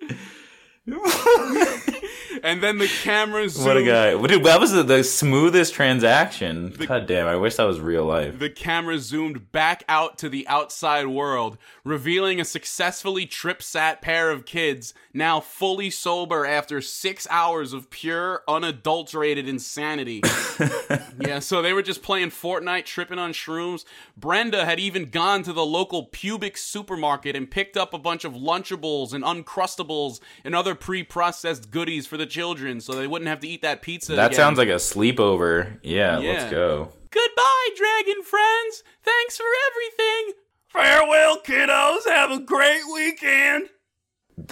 and 2.42 2.62
then 2.62 2.78
the 2.78 2.88
camera 3.02 3.44
zooms. 3.44 3.66
What 3.66 3.76
a 3.76 3.82
guy! 3.82 4.26
Dude, 4.26 4.44
that 4.44 4.58
was 4.58 4.72
the, 4.72 4.82
the 4.82 5.04
smoothest 5.04 5.74
transaction. 5.74 6.70
God 6.70 7.06
damn! 7.06 7.26
I 7.26 7.36
wish 7.36 7.56
that 7.56 7.64
was 7.64 7.78
real 7.78 8.06
life. 8.06 8.38
The 8.38 8.48
camera 8.48 8.98
zoomed 8.98 9.52
back 9.52 9.84
out 9.88 10.16
to 10.18 10.30
the 10.30 10.48
outside 10.48 11.08
world, 11.08 11.58
revealing 11.84 12.40
a 12.40 12.44
successfully 12.44 13.26
trip-sat 13.26 14.00
pair 14.00 14.30
of 14.30 14.46
kids, 14.46 14.94
now 15.12 15.40
fully 15.40 15.90
sober 15.90 16.46
after 16.46 16.80
six 16.80 17.26
hours 17.30 17.74
of 17.74 17.90
pure, 17.90 18.42
unadulterated 18.48 19.46
insanity. 19.46 20.22
yeah, 21.20 21.38
so 21.38 21.60
they 21.60 21.74
were 21.74 21.82
just 21.82 22.02
playing 22.02 22.30
Fortnite, 22.30 22.86
tripping 22.86 23.18
on 23.18 23.32
shrooms. 23.32 23.84
Brenda 24.16 24.64
had 24.64 24.80
even 24.80 25.10
gone 25.10 25.42
to 25.42 25.52
the 25.52 25.66
local 25.66 26.04
pubic 26.04 26.56
supermarket 26.56 27.36
and 27.36 27.50
picked 27.50 27.76
up 27.76 27.92
a 27.92 27.98
bunch 27.98 28.24
of 28.24 28.32
Lunchables 28.32 29.12
and 29.12 29.22
Uncrustables 29.22 30.20
and 30.44 30.54
other 30.54 30.74
pre-processed 30.80 31.70
goodies 31.70 32.06
for 32.06 32.16
the 32.16 32.26
children, 32.26 32.80
so 32.80 32.92
they 32.94 33.06
wouldn't 33.06 33.28
have 33.28 33.40
to 33.40 33.48
eat 33.48 33.62
that 33.62 33.82
pizza. 33.82 34.14
That 34.16 34.26
again. 34.32 34.36
sounds 34.36 34.58
like 34.58 34.68
a 34.68 34.72
sleepover. 34.76 35.78
Yeah, 35.82 36.18
Yeah. 36.20 36.32
let's 36.32 36.50
go. 36.50 36.92
Goodbye, 37.10 37.68
dragon 37.76 38.22
friends. 38.22 38.82
Thanks 39.02 39.36
for 39.36 39.46
everything. 39.70 40.34
Farewell, 40.68 41.38
kiddos. 41.42 42.04
Have 42.06 42.30
a 42.30 42.38
great 42.40 42.82
weekend. 42.92 43.68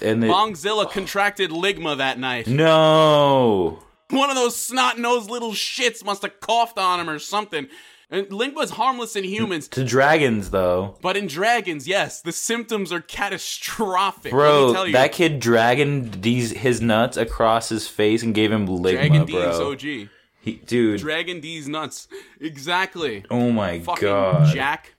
And 0.02 0.22
they, 0.22 0.28
Bongzilla 0.28 0.90
contracted 0.90 1.50
ligma 1.50 1.98
that 1.98 2.18
night. 2.18 2.46
no. 2.48 3.82
One 4.10 4.30
of 4.30 4.36
those 4.36 4.56
snot-nosed 4.56 5.28
little 5.30 5.50
shits 5.52 6.04
must 6.04 6.22
have 6.22 6.38
coughed 6.40 6.78
on 6.78 7.00
him 7.00 7.10
or 7.10 7.18
something. 7.18 7.66
And 8.08 8.28
ligma's 8.28 8.70
harmless 8.70 9.16
in 9.16 9.24
humans, 9.24 9.66
To 9.68 9.84
dragons 9.84 10.50
though. 10.50 10.96
but 11.02 11.16
in 11.16 11.26
dragons, 11.26 11.88
yes, 11.88 12.20
the 12.22 12.30
symptoms 12.32 12.92
are 12.92 13.00
catastrophic. 13.00 14.32
Let 14.32 14.38
me 14.66 14.72
tell 14.72 14.84
Bro, 14.84 14.92
that 14.92 15.12
kid 15.12 15.40
dragging 15.40 16.10
these 16.20 16.52
his 16.52 16.80
nuts 16.80 17.16
across 17.16 17.68
his 17.68 17.88
face 17.88 18.22
and 18.22 18.34
gave 18.34 18.52
him 18.52 18.66
ligma, 18.68 18.92
Dragon 18.92 19.24
D's 19.26 19.34
bro. 19.34 19.72
OG. 19.72 19.80
He, 20.40 20.52
dude, 20.66 21.00
Dragon 21.00 21.40
D's 21.40 21.66
nuts. 21.68 22.06
Exactly. 22.40 23.24
oh 23.30 23.50
my 23.50 23.80
fucking 23.80 24.02
god. 24.06 24.54
Jack, 24.54 24.94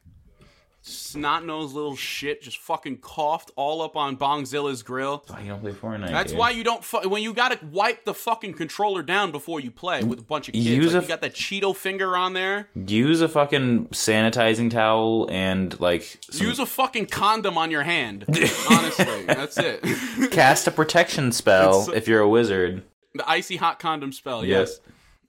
snot 0.88 1.46
nosed 1.46 1.74
little 1.76 1.96
shit, 1.96 2.42
just 2.42 2.58
fucking 2.60 2.98
coughed 2.98 3.52
all 3.56 3.82
up 3.82 3.96
on 3.96 4.18
Bongzilla's 4.18 4.84
grill. 4.84 5.24
That's 5.28 5.32
why 5.34 5.42
you 5.42 5.50
don't 5.50 5.62
play 5.62 5.72
Fortnite? 5.72 6.10
That's 6.12 6.32
dude? 6.32 6.40
why 6.40 6.50
you 6.52 6.64
don't 6.64 6.84
fu- 6.84 7.08
when 7.10 7.22
you 7.24 7.34
gotta 7.34 7.60
wipe 7.72 8.06
the 8.06 8.14
fucking 8.14 8.54
controller 8.54 9.04
down 9.04 9.32
before 9.32 9.60
you 9.60 9.72
play 9.72 10.04
with 10.04 10.20
a 10.20 10.24
bunch 10.24 10.48
of 10.48 10.54
kids. 10.54 10.66
Use 10.66 10.94
Like, 10.94 11.02
a 11.04 11.06
you 11.06 11.08
got 11.10 11.22
that 11.22 11.34
Cheeto 11.34 11.76
finger 11.76 12.16
on 12.18 12.34
there. 12.34 12.70
use 12.76 13.22
a 13.22 13.28
fucking 13.30 13.88
sanitizing 13.88 14.72
towel 14.72 15.28
and 15.32 15.80
like 15.80 16.18
some, 16.30 16.48
Use 16.48 16.60
a 16.60 16.66
fucking 16.66 17.08
condom 17.08 17.58
on 17.58 17.72
your 17.72 17.84
hand. 17.84 18.26
Honestly, 18.70 19.24
that's 19.26 19.58
it. 19.58 19.84
cast 20.32 20.68
a 20.68 20.72
protection 20.72 21.32
spell 21.32 21.90
if 21.94 22.08
you're 22.08 22.22
a 22.22 22.30
wizard. 22.30 22.84
the 23.14 23.30
icy 23.30 23.58
hot 23.58 23.80
condom 23.80 24.12
spell. 24.12 24.46
Yes. 24.46 24.70
Yes. 24.70 24.80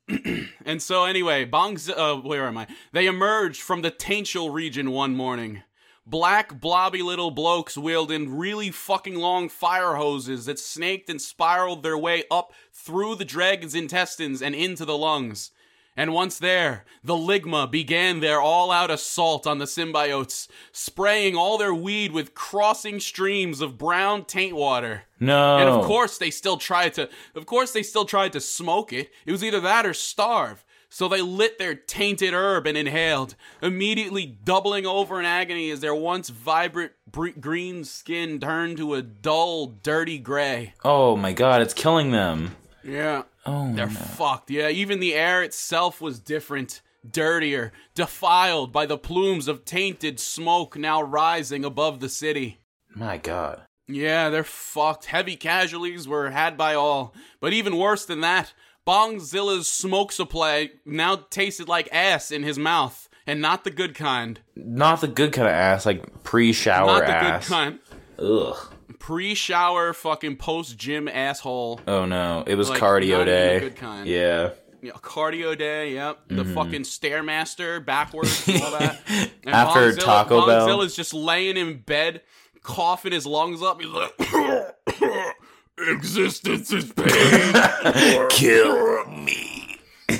And 0.69 0.83
so 0.83 1.05
anyway, 1.05 1.47
Bongz 1.47 1.89
uh 1.89 2.21
where 2.21 2.47
am 2.47 2.59
I? 2.59 2.67
They 2.93 3.07
emerged 3.07 3.63
from 3.63 3.81
the 3.81 3.91
Taintial 3.91 4.53
region 4.53 4.91
one 4.91 5.17
morning. 5.17 5.63
Black 6.07 6.61
blobby 6.61 7.01
little 7.01 7.31
blokes 7.31 7.77
wielding 7.77 8.37
really 8.37 8.71
fucking 8.71 9.15
long 9.15 9.49
fire 9.49 9.95
hoses 9.95 10.45
that 10.45 10.59
snaked 10.59 11.09
and 11.09 11.21
spiraled 11.21 11.83
their 11.83 11.97
way 11.97 12.25
up 12.31 12.53
through 12.73 13.15
the 13.15 13.25
dragon's 13.25 13.75
intestines 13.75 14.43
and 14.43 14.55
into 14.55 14.85
the 14.85 14.97
lungs. 14.97 15.53
And 15.99 16.15
once 16.15 16.39
there, 16.39 16.85
the 17.03 17.17
Ligma 17.17 17.69
began 17.69 18.21
their 18.21 18.41
all 18.41 18.71
out 18.71 18.89
assault 18.89 19.49
on 19.49 19.59
the 19.59 19.65
symbiotes, 19.65 20.47
spraying 20.71 21.35
all 21.35 21.59
their 21.59 21.75
weed 21.75 22.13
with 22.13 22.37
crossing 22.37 23.01
streams 23.01 23.61
of 23.61 23.77
brown 23.77 24.25
taint 24.25 24.55
water. 24.55 25.03
No. 25.19 25.57
And 25.57 25.69
of 25.69 25.85
course 25.85 26.17
they 26.17 26.31
still 26.31 26.57
tried 26.57 26.95
to 26.95 27.09
of 27.35 27.47
course 27.47 27.73
they 27.73 27.83
still 27.83 28.05
tried 28.05 28.33
to 28.35 28.41
smoke 28.41 28.93
it. 28.93 29.11
It 29.27 29.33
was 29.33 29.43
either 29.43 29.59
that 29.59 29.85
or 29.85 29.93
starve. 29.93 30.65
So 30.89 31.09
they 31.09 31.21
lit 31.21 31.59
their 31.59 31.75
tainted 31.75 32.33
herb 32.33 32.69
and 32.69 32.79
inhaled, 32.79 33.35
immediately 33.61 34.25
doubling 34.25 34.87
over 34.87 35.19
in 35.19 35.27
agony 35.27 35.69
as 35.73 35.81
their 35.81 35.97
once 35.97 36.29
vibrant 36.29 36.93
br- 37.11 37.31
green 37.41 37.83
skin 37.83 38.39
turned 38.39 38.77
to 38.77 38.95
a 38.95 39.03
dull, 39.03 39.67
dirty 39.67 40.21
gray. 40.21 40.75
Oh 40.85 41.17
my 41.17 41.33
god, 41.33 41.61
it's 41.61 41.75
killing 41.75 42.13
them. 42.13 42.55
Yeah. 42.85 43.25
Oh 43.49 43.73
They're 43.75 43.87
no. 43.87 43.93
fucked. 43.95 44.51
Yeah, 44.51 44.69
even 44.69 45.01
the 45.01 45.15
air 45.15 45.43
itself 45.43 46.01
was 46.01 46.21
different, 46.21 46.83
dirtier, 47.09 47.73
defiled 47.95 48.73
by 48.73 48.87
the 48.87 48.99
plumes 48.99 49.49
of 49.49 49.65
tainted 49.65 50.21
smoke 50.21 50.77
now 50.77 51.03
rising 51.03 51.65
above 51.65 52.01
the 52.01 52.09
city. 52.09 52.61
My 52.95 53.17
god. 53.19 53.63
Yeah, 53.87 54.29
they're 54.29 54.45
fucked. 54.45 55.07
Heavy 55.07 55.37
casualties 55.37 56.07
were 56.07 56.31
had 56.31 56.57
by 56.57 56.75
all. 56.75 57.15
But 57.41 57.53
even 57.55 57.79
worse 57.79 58.05
than 58.05 58.21
that, 58.21 58.53
Bongzilla's 58.87 59.69
smoke 59.69 60.13
supply 60.13 60.71
now 60.85 61.17
tasted 61.31 61.69
like 61.69 61.89
ass 61.93 62.31
in 62.31 62.43
his 62.43 62.59
mouth. 62.59 63.09
And 63.27 63.43
not 63.43 63.65
the 63.65 63.71
good 63.71 63.95
kind. 63.95 64.41
Not 64.57 65.03
the 65.03 65.09
good 65.09 65.33
kind 65.35 65.47
of 65.49 65.53
ass, 65.55 65.85
like 65.85 66.23
pre-shower 66.25 66.87
Not 66.87 67.01
the 67.07 67.15
ass. 67.15 67.47
good 67.49 67.55
kind. 67.55 67.79
Ugh. 68.19 68.57
Pre 68.99 69.35
shower 69.35 69.93
fucking 69.93 70.37
post 70.37 70.77
gym 70.79 71.09
asshole. 71.09 71.81
Oh 71.87 72.05
no, 72.07 72.45
it 72.47 72.55
was 72.57 72.71
Like, 72.71 72.81
cardio 72.81 73.25
day. 73.25 73.61
good 73.61 73.77
kind. 73.77 74.07
Yeah. 74.09 74.51
Yeah, 74.81 74.93
cardio 74.93 75.59
day, 75.59 75.95
yep. 75.95 76.21
The 76.29 76.37
Mm-hmm. 76.45 76.55
fucking 76.55 76.83
Stairmaster 76.83 77.85
backwards 77.85 78.47
and 78.49 78.63
all 78.63 78.71
that. 78.79 79.01
And 79.45 79.55
After 79.55 79.95
Taco 79.97 80.47
Bell. 80.47 80.69
Bongzilla's 80.69 80.95
just 80.95 81.13
laying 81.15 81.57
in 81.57 81.79
bed, 81.81 82.23
coughing 82.63 83.13
his 83.13 83.27
lungs 83.27 83.61
up. 83.63 83.81
He's 83.81 83.91
like, 83.91 84.13
Existence 85.79 86.73
is 86.73 86.93
pain. 86.93 88.27
Kill 88.31 89.07
me. 89.09 89.79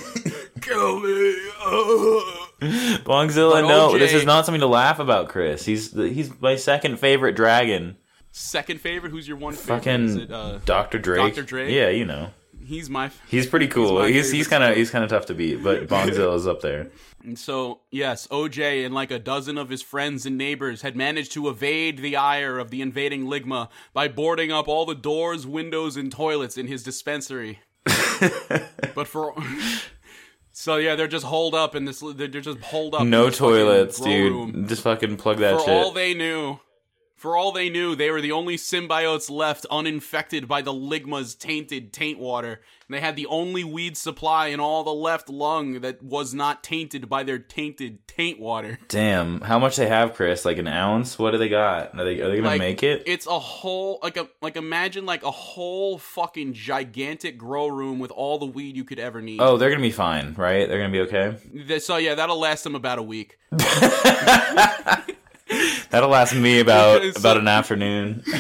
Kill 0.61 1.01
me. 1.01 1.35
Bongzilla, 3.05 3.67
no, 3.67 3.91
OJ 3.93 3.99
this 4.01 4.13
is 4.13 4.25
not 4.25 4.45
something 4.45 4.61
to 4.61 4.67
laugh 4.67 4.99
about, 4.99 5.29
Chris. 5.29 5.65
He's 5.65 5.93
he's 5.93 6.31
my 6.41 6.57
second 6.57 6.99
favorite 6.99 7.35
dragon. 7.37 7.97
Second 8.31 8.81
favorite? 8.81 9.11
Who's 9.11 9.27
your 9.27 9.37
one 9.37 9.55
favorite? 9.55 9.79
Fucking 9.79 10.05
Is 10.05 10.31
uh, 10.31 10.61
Dr. 10.65 10.99
Drake. 10.99 11.35
Dr. 11.35 11.43
Drake? 11.47 11.71
Yeah, 11.75 11.89
you 11.89 12.05
know. 12.05 12.31
he's 12.65 12.89
my. 12.91 13.11
He's 13.29 13.47
pretty 13.47 13.67
cool. 13.69 14.03
He's 14.05 14.31
he's, 14.31 14.47
kind 14.49 14.63
of 14.63 14.77
he's 14.77 14.91
kind 14.91 15.03
of 15.05 15.11
tough 15.11 15.27
to 15.27 15.35
beat, 15.35 15.63
but 15.63 15.89
Bongzilla's 15.89 16.47
up 16.47 16.61
there. 16.61 16.89
And 17.25 17.37
so, 17.37 17.81
yes, 17.91 18.29
OJ 18.29 18.87
and 18.87 18.95
like 18.95 19.11
a 19.11 19.19
dozen 19.19 19.59
of 19.59 19.69
his 19.71 19.83
friends 19.83 20.25
and 20.25 20.39
neighbors 20.39 20.83
had 20.83 20.95
managed 20.95 21.33
to 21.33 21.49
evade 21.49 21.99
the 21.99 22.15
ire 22.17 22.61
of 22.61 22.71
the 22.71 22.81
invading 22.81 23.25
Ligma 23.27 23.69
by 23.93 24.07
boarding 24.07 24.53
up 24.53 24.69
all 24.69 24.87
the 24.87 24.95
doors, 24.95 25.45
windows, 25.45 25.97
and 25.97 26.13
toilets 26.13 26.57
in 26.57 26.69
his 26.69 26.85
dispensary. 26.85 27.59
but 28.95 29.09
for 29.09 29.35
So 30.53 30.77
yeah, 30.77 30.95
they're 30.95 31.09
just 31.09 31.25
holed 31.27 31.57
up 31.57 31.75
in 31.75 31.85
this. 31.87 32.01
They're 32.15 32.29
just 32.29 32.61
holed 32.61 32.95
up. 32.95 33.03
in 33.03 33.11
No 33.11 33.31
toilets, 33.31 33.99
dude. 34.01 34.33
room. 34.33 34.69
Just 34.69 34.83
fucking 34.83 35.17
plug 35.17 35.39
that 35.39 35.59
For 35.59 35.65
shit. 35.67 35.71
all 35.71 35.91
they 35.91 36.15
knew, 36.15 36.61
for 37.19 37.37
all 37.37 37.51
they 37.51 37.69
knew, 37.69 37.97
they 37.97 38.11
were 38.11 38.21
the 38.21 38.33
only 38.33 38.57
symbiotes 38.57 39.29
left 39.29 39.67
uninfected 39.71 40.47
by 40.47 40.63
the 40.63 40.73
Ligma's 40.73 41.35
tainted 41.35 41.93
taint 41.93 42.19
water. 42.21 42.61
And 42.87 42.95
they 42.95 43.01
had 43.01 43.17
the 43.17 43.27
only 43.27 43.65
weed 43.65 43.97
supply 43.97 44.47
in 44.47 44.61
all 44.61 44.85
the 44.85 44.95
left 44.95 45.29
lung 45.29 45.81
that 45.81 46.03
was 46.03 46.33
not 46.33 46.63
tainted 46.63 47.09
by 47.09 47.25
their 47.25 47.39
tainted 47.39 48.07
taint 48.07 48.39
water. 48.39 48.79
Damn, 48.89 49.41
how 49.43 49.59
much 49.59 49.77
they 49.77 49.89
have, 49.89 50.15
Chris? 50.15 50.45
Like 50.45 50.59
an 50.59 50.69
ounce? 50.69 51.19
What 51.19 51.33
do 51.33 51.39
they 51.39 51.49
got? 51.49 51.99
Are 51.99 52.05
they 52.05 52.21
are 52.21 52.31
they 52.31 52.37
gonna 52.37 52.49
Like, 52.49 52.61
make 52.61 52.83
it? 52.83 53.03
It's 53.05 53.27
a 53.27 53.39
whole 53.39 53.99
like 54.03 54.17
a 54.17 54.29
like 54.41 54.57
imagine 54.57 55.05
like 55.05 55.25
a 55.25 55.31
whole 55.31 55.99
fucking 55.99 56.53
gigantic 56.55 57.37
grow 57.37 57.67
room 57.67 57.99
with 57.99 58.13
all 58.13 58.39
the 58.39 58.47
weed 58.47 58.77
you 58.77 58.85
could 58.85 59.01
ever 59.01 59.21
need. 59.21 59.41
Oh, 59.41 59.59
they're 59.59 59.71
gonna 59.71 59.83
be 59.83 59.91
fine, 59.91 60.35
right? 60.35 60.69
They're 60.69 60.79
gonna 60.79 60.93
be 60.93 61.01
okay. 61.01 61.81
So 61.81 61.97
yeah, 61.97 62.15
that'll 62.15 62.39
last 62.39 62.65
them 62.65 62.75
about 62.75 62.99
a 62.99 63.03
week. 63.03 63.39
That'll 65.91 66.11
last 66.11 66.35
me 66.35 66.61
about 66.61 67.01
Because- 67.03 67.17
about 67.17 67.37
an 67.39 67.49
afternoon. 67.49 68.23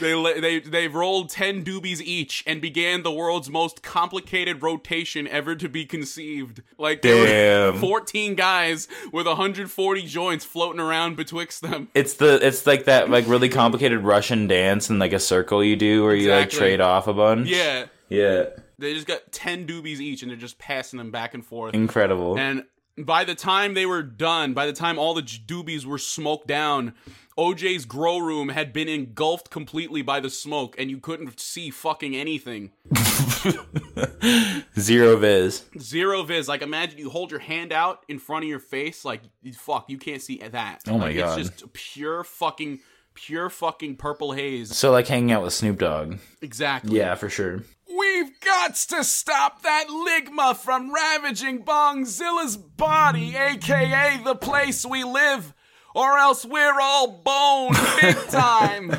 They 0.00 0.40
they 0.40 0.58
they 0.60 0.88
rolled 0.88 1.30
ten 1.30 1.64
doobies 1.64 2.00
each 2.00 2.44
and 2.46 2.60
began 2.60 3.02
the 3.02 3.10
world's 3.12 3.48
most 3.50 3.82
complicated 3.82 4.62
rotation 4.62 5.26
ever 5.26 5.56
to 5.56 5.68
be 5.68 5.84
conceived. 5.84 6.62
Like 6.78 7.02
there 7.02 7.16
were 7.16 7.72
Damn. 7.72 7.80
fourteen 7.80 8.34
guys 8.34 8.86
with 9.12 9.26
140 9.26 10.02
joints 10.06 10.44
floating 10.44 10.80
around 10.80 11.16
betwixt 11.16 11.62
them. 11.62 11.88
It's 11.94 12.14
the 12.14 12.44
it's 12.46 12.66
like 12.66 12.84
that 12.84 13.10
like 13.10 13.26
really 13.26 13.48
complicated 13.48 14.00
Russian 14.00 14.46
dance 14.46 14.90
and 14.90 14.98
like 14.98 15.12
a 15.12 15.20
circle 15.20 15.64
you 15.64 15.76
do 15.76 16.04
where 16.04 16.14
you 16.14 16.30
like 16.30 16.50
trade 16.50 16.80
off 16.80 17.06
a 17.08 17.14
bunch. 17.14 17.48
Yeah, 17.48 17.86
Yeah. 18.08 18.46
they 18.78 18.94
just 18.94 19.06
got 19.06 19.32
ten 19.32 19.66
doobies 19.66 20.00
each 20.00 20.22
and 20.22 20.30
they're 20.30 20.36
just 20.38 20.58
passing 20.58 20.98
them 20.98 21.10
back 21.10 21.34
and 21.34 21.44
forth. 21.44 21.74
Incredible. 21.74 22.38
And 22.38 22.64
by 22.98 23.24
the 23.24 23.34
time 23.34 23.74
they 23.74 23.86
were 23.86 24.02
done, 24.02 24.54
by 24.54 24.66
the 24.66 24.72
time 24.72 24.98
all 24.98 25.14
the 25.14 25.22
doobies 25.22 25.84
were 25.84 25.98
smoked 25.98 26.46
down, 26.46 26.94
OJ's 27.36 27.84
grow 27.84 28.18
room 28.18 28.50
had 28.50 28.72
been 28.72 28.88
engulfed 28.88 29.50
completely 29.50 30.02
by 30.02 30.20
the 30.20 30.30
smoke, 30.30 30.76
and 30.78 30.90
you 30.90 30.98
couldn't 30.98 31.40
see 31.40 31.70
fucking 31.70 32.14
anything. 32.14 32.70
Zero 34.78 35.16
viz. 35.16 35.64
Zero 35.78 36.22
viz. 36.22 36.48
Like 36.48 36.62
imagine 36.62 36.98
you 36.98 37.10
hold 37.10 37.30
your 37.30 37.40
hand 37.40 37.72
out 37.72 38.04
in 38.08 38.18
front 38.18 38.44
of 38.44 38.48
your 38.48 38.60
face, 38.60 39.04
like 39.04 39.22
fuck, 39.54 39.90
you 39.90 39.98
can't 39.98 40.22
see 40.22 40.38
that. 40.38 40.82
Oh 40.86 40.98
my 40.98 41.06
Like, 41.06 41.16
God. 41.16 41.38
It's 41.38 41.50
just 41.50 41.72
pure 41.72 42.22
fucking, 42.24 42.80
pure 43.14 43.48
fucking 43.50 43.96
purple 43.96 44.32
haze. 44.32 44.76
So 44.76 44.90
like 44.90 45.06
hanging 45.08 45.32
out 45.32 45.42
with 45.42 45.52
Snoop 45.52 45.78
Dogg. 45.78 46.18
Exactly. 46.42 46.96
Yeah, 46.98 47.14
for 47.14 47.28
sure. 47.28 47.62
We've 47.96 48.40
got 48.40 48.74
to 48.74 49.04
stop 49.04 49.62
that 49.62 49.86
ligma 49.88 50.56
from 50.56 50.92
ravaging 50.92 51.64
Bongzilla's 51.64 52.56
body, 52.56 53.36
aka 53.36 54.20
the 54.24 54.34
place 54.34 54.84
we 54.84 55.04
live, 55.04 55.54
or 55.94 56.18
else 56.18 56.44
we're 56.44 56.80
all 56.80 57.08
boned 57.08 57.76
big 58.00 58.16
time. 58.30 58.90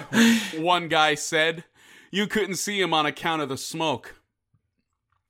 One 0.57 0.87
guy 0.87 1.15
said. 1.15 1.65
You 2.11 2.27
couldn't 2.27 2.55
see 2.55 2.79
him 2.79 2.93
on 2.93 3.05
account 3.05 3.41
of 3.41 3.49
the 3.49 3.57
smoke. 3.57 4.15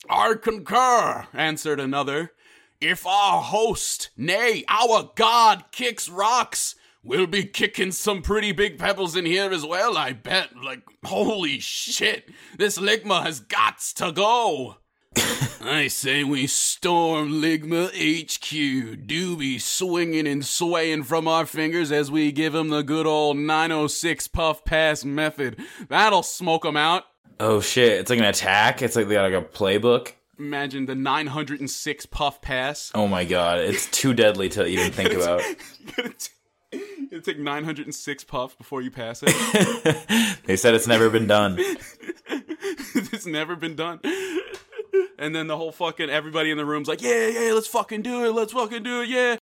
I 0.07 0.35
concur, 0.39 1.25
answered 1.33 1.79
another. 1.79 2.33
If 2.79 3.07
our 3.07 3.41
host, 3.41 4.11
nay, 4.15 4.63
our 4.69 5.11
god, 5.15 5.65
kicks 5.71 6.07
rocks, 6.07 6.75
we'll 7.05 7.27
be 7.27 7.45
kicking 7.45 7.91
some 7.91 8.21
pretty 8.21 8.51
big 8.51 8.77
pebbles 8.77 9.15
in 9.15 9.25
here 9.25 9.51
as 9.51 9.65
well, 9.65 9.95
I 9.95 10.11
bet. 10.11 10.49
Like, 10.61 10.81
holy 11.05 11.59
shit, 11.59 12.29
this 12.57 12.77
Ligma 12.77 13.23
has 13.23 13.39
got 13.39 13.79
to 13.95 14.11
go. 14.11 14.77
I 15.61 15.87
say 15.87 16.23
we 16.23 16.47
storm 16.47 17.41
Ligma 17.41 17.87
HQ, 17.87 19.07
Doobie 19.07 19.61
swinging 19.61 20.27
and 20.27 20.45
swaying 20.45 21.03
from 21.03 21.27
our 21.27 21.45
fingers 21.45 21.91
as 21.91 22.11
we 22.11 22.31
give 22.31 22.53
him 22.53 22.69
the 22.69 22.81
good 22.81 23.05
old 23.05 23.37
906 23.37 24.27
puff 24.27 24.65
pass 24.65 25.05
method. 25.05 25.57
That'll 25.87 26.23
smoke 26.23 26.65
him 26.65 26.75
out. 26.75 27.03
Oh 27.39 27.59
shit! 27.61 27.99
It's 27.99 28.09
like 28.09 28.19
an 28.19 28.25
attack. 28.25 28.81
It's 28.81 28.95
like 28.95 29.07
they 29.07 29.15
got 29.15 29.31
like 29.31 29.43
a 29.43 29.45
playbook. 29.45 30.13
Imagine 30.39 30.85
the 30.85 30.95
906 30.95 32.05
puff 32.07 32.41
pass. 32.41 32.91
Oh 32.95 33.07
my 33.07 33.25
god! 33.25 33.59
It's 33.59 33.87
too 33.87 34.13
deadly 34.13 34.49
to 34.49 34.65
even 34.65 34.91
think 34.91 35.13
about. 35.21 35.41
You 36.75 36.81
gotta 36.81 36.95
t- 36.95 37.01
you 37.01 37.07
gotta 37.07 37.21
take 37.21 37.39
906 37.39 38.23
puffs 38.25 38.55
before 38.55 38.81
you 38.81 38.91
pass 38.91 39.23
it. 39.25 40.35
They 40.45 40.57
said 40.57 40.75
it's 40.75 40.87
never 40.87 41.09
been 41.09 41.25
done. 41.25 41.57
it's 42.29 43.25
never 43.25 43.55
been 43.55 43.75
done. 43.75 43.99
And 45.17 45.33
then 45.33 45.47
the 45.47 45.57
whole 45.57 45.71
fucking 45.71 46.09
everybody 46.09 46.51
in 46.51 46.57
the 46.57 46.65
room's 46.65 46.87
like, 46.87 47.01
yeah, 47.01 47.27
yeah, 47.27 47.53
let's 47.53 47.67
fucking 47.67 48.03
do 48.03 48.25
it, 48.25 48.31
let's 48.31 48.53
fucking 48.53 48.83
do 48.83 49.01
it, 49.01 49.09
yeah. 49.09 49.37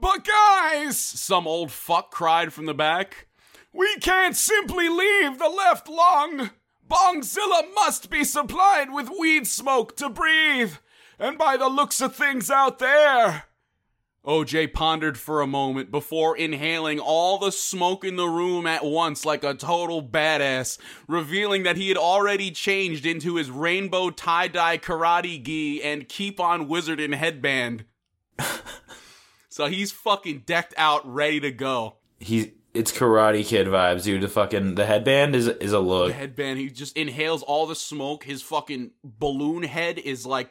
But 0.00 0.26
guys, 0.26 0.98
some 0.98 1.46
old 1.46 1.70
fuck 1.70 2.10
cried 2.10 2.52
from 2.52 2.66
the 2.66 2.74
back, 2.74 3.28
we 3.72 3.96
can't 4.00 4.36
simply 4.36 4.88
leave 4.88 5.38
the 5.38 5.48
left 5.48 5.88
lung. 5.88 6.50
Bongzilla 6.88 7.72
must 7.74 8.10
be 8.10 8.24
supplied 8.24 8.92
with 8.92 9.08
weed 9.18 9.46
smoke 9.46 9.96
to 9.96 10.10
breathe. 10.10 10.74
And 11.18 11.38
by 11.38 11.56
the 11.56 11.68
looks 11.68 12.00
of 12.00 12.14
things 12.14 12.50
out 12.50 12.80
there, 12.80 13.44
OJ 14.26 14.72
pondered 14.72 15.18
for 15.18 15.40
a 15.40 15.46
moment 15.46 15.90
before 15.90 16.36
inhaling 16.36 17.00
all 17.00 17.38
the 17.38 17.50
smoke 17.50 18.04
in 18.04 18.16
the 18.16 18.28
room 18.28 18.66
at 18.66 18.84
once 18.84 19.24
like 19.24 19.42
a 19.42 19.54
total 19.54 20.02
badass, 20.02 20.78
revealing 21.08 21.64
that 21.64 21.76
he 21.76 21.88
had 21.88 21.96
already 21.96 22.52
changed 22.52 23.04
into 23.04 23.34
his 23.34 23.50
rainbow 23.50 24.10
tie 24.10 24.46
dye 24.46 24.78
karate 24.78 25.42
gi 25.42 25.82
and 25.82 26.08
keep 26.08 26.38
on 26.38 26.68
wizarding 26.68 27.14
headband. 27.14 27.84
so 29.48 29.66
he's 29.66 29.90
fucking 29.90 30.44
decked 30.46 30.74
out, 30.76 31.02
ready 31.04 31.40
to 31.40 31.50
go. 31.50 31.96
He's 32.20 32.48
it's 32.74 32.90
Karate 32.90 33.44
Kid 33.44 33.66
vibes, 33.66 34.04
dude. 34.04 34.22
The 34.22 34.28
fucking 34.28 34.76
the 34.76 34.86
headband 34.86 35.34
is 35.36 35.46
is 35.48 35.72
a 35.72 35.80
look. 35.80 36.08
The 36.08 36.14
Headband, 36.14 36.58
he 36.58 36.70
just 36.70 36.96
inhales 36.96 37.42
all 37.42 37.66
the 37.66 37.74
smoke. 37.74 38.24
His 38.24 38.40
fucking 38.40 38.92
balloon 39.04 39.62
head 39.62 39.98
is 39.98 40.24
like 40.24 40.50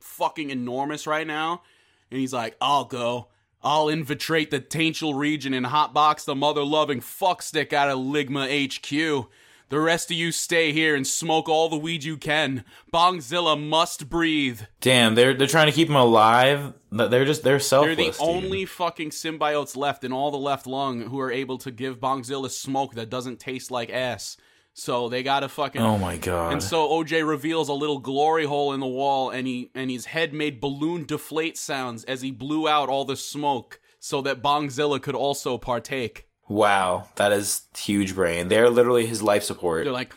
fucking 0.00 0.50
enormous 0.50 1.06
right 1.06 1.26
now. 1.26 1.62
And 2.10 2.20
he's 2.20 2.32
like, 2.32 2.56
I'll 2.60 2.84
go. 2.84 3.28
I'll 3.62 3.88
infiltrate 3.88 4.50
the 4.50 4.60
Taintial 4.60 5.18
region 5.18 5.54
and 5.54 5.66
hotbox 5.66 6.24
the 6.24 6.34
mother 6.34 6.62
loving 6.62 7.00
fuckstick 7.00 7.72
out 7.72 7.88
of 7.88 7.98
Ligma 7.98 8.46
HQ. 8.46 9.30
The 9.70 9.80
rest 9.80 10.10
of 10.10 10.16
you 10.16 10.30
stay 10.30 10.72
here 10.72 10.94
and 10.94 11.06
smoke 11.06 11.48
all 11.48 11.70
the 11.70 11.76
weed 11.76 12.04
you 12.04 12.18
can. 12.18 12.64
Bongzilla 12.92 13.60
must 13.60 14.10
breathe. 14.10 14.60
Damn, 14.82 15.14
they're 15.14 15.32
they're 15.32 15.46
trying 15.46 15.66
to 15.66 15.72
keep 15.72 15.88
him 15.88 15.96
alive. 15.96 16.74
They're 16.92 17.24
just 17.24 17.42
they're 17.42 17.58
selfless. 17.58 17.96
They're 17.96 18.06
the 18.06 18.12
dude. 18.12 18.20
only 18.20 18.66
fucking 18.66 19.10
symbiotes 19.10 19.74
left 19.76 20.04
in 20.04 20.12
all 20.12 20.30
the 20.30 20.36
left 20.36 20.66
lung 20.66 21.00
who 21.00 21.18
are 21.18 21.32
able 21.32 21.56
to 21.58 21.70
give 21.70 21.98
Bongzilla 21.98 22.50
smoke 22.50 22.94
that 22.94 23.08
doesn't 23.08 23.40
taste 23.40 23.70
like 23.70 23.90
ass. 23.90 24.36
So 24.76 25.08
they 25.08 25.22
gotta 25.22 25.48
fucking 25.48 25.80
Oh 25.80 25.96
my 25.98 26.16
god. 26.16 26.52
And 26.52 26.62
so 26.62 26.88
OJ 26.88 27.26
reveals 27.26 27.68
a 27.68 27.72
little 27.72 28.00
glory 28.00 28.44
hole 28.44 28.72
in 28.72 28.80
the 28.80 28.86
wall, 28.86 29.30
and 29.30 29.46
he 29.46 29.70
and 29.74 29.88
his 29.90 30.06
head 30.06 30.34
made 30.34 30.60
balloon 30.60 31.04
deflate 31.04 31.56
sounds 31.56 32.02
as 32.04 32.22
he 32.22 32.32
blew 32.32 32.68
out 32.68 32.88
all 32.88 33.04
the 33.04 33.16
smoke, 33.16 33.80
so 34.00 34.20
that 34.22 34.42
Bongzilla 34.42 35.00
could 35.00 35.14
also 35.14 35.58
partake. 35.58 36.26
wow, 36.48 37.08
that 37.14 37.32
is 37.32 37.62
huge 37.76 38.14
brain. 38.14 38.48
They're 38.48 38.68
literally 38.68 39.06
his 39.06 39.22
life 39.22 39.44
support. 39.44 39.84
They're 39.84 39.92
like, 39.92 40.12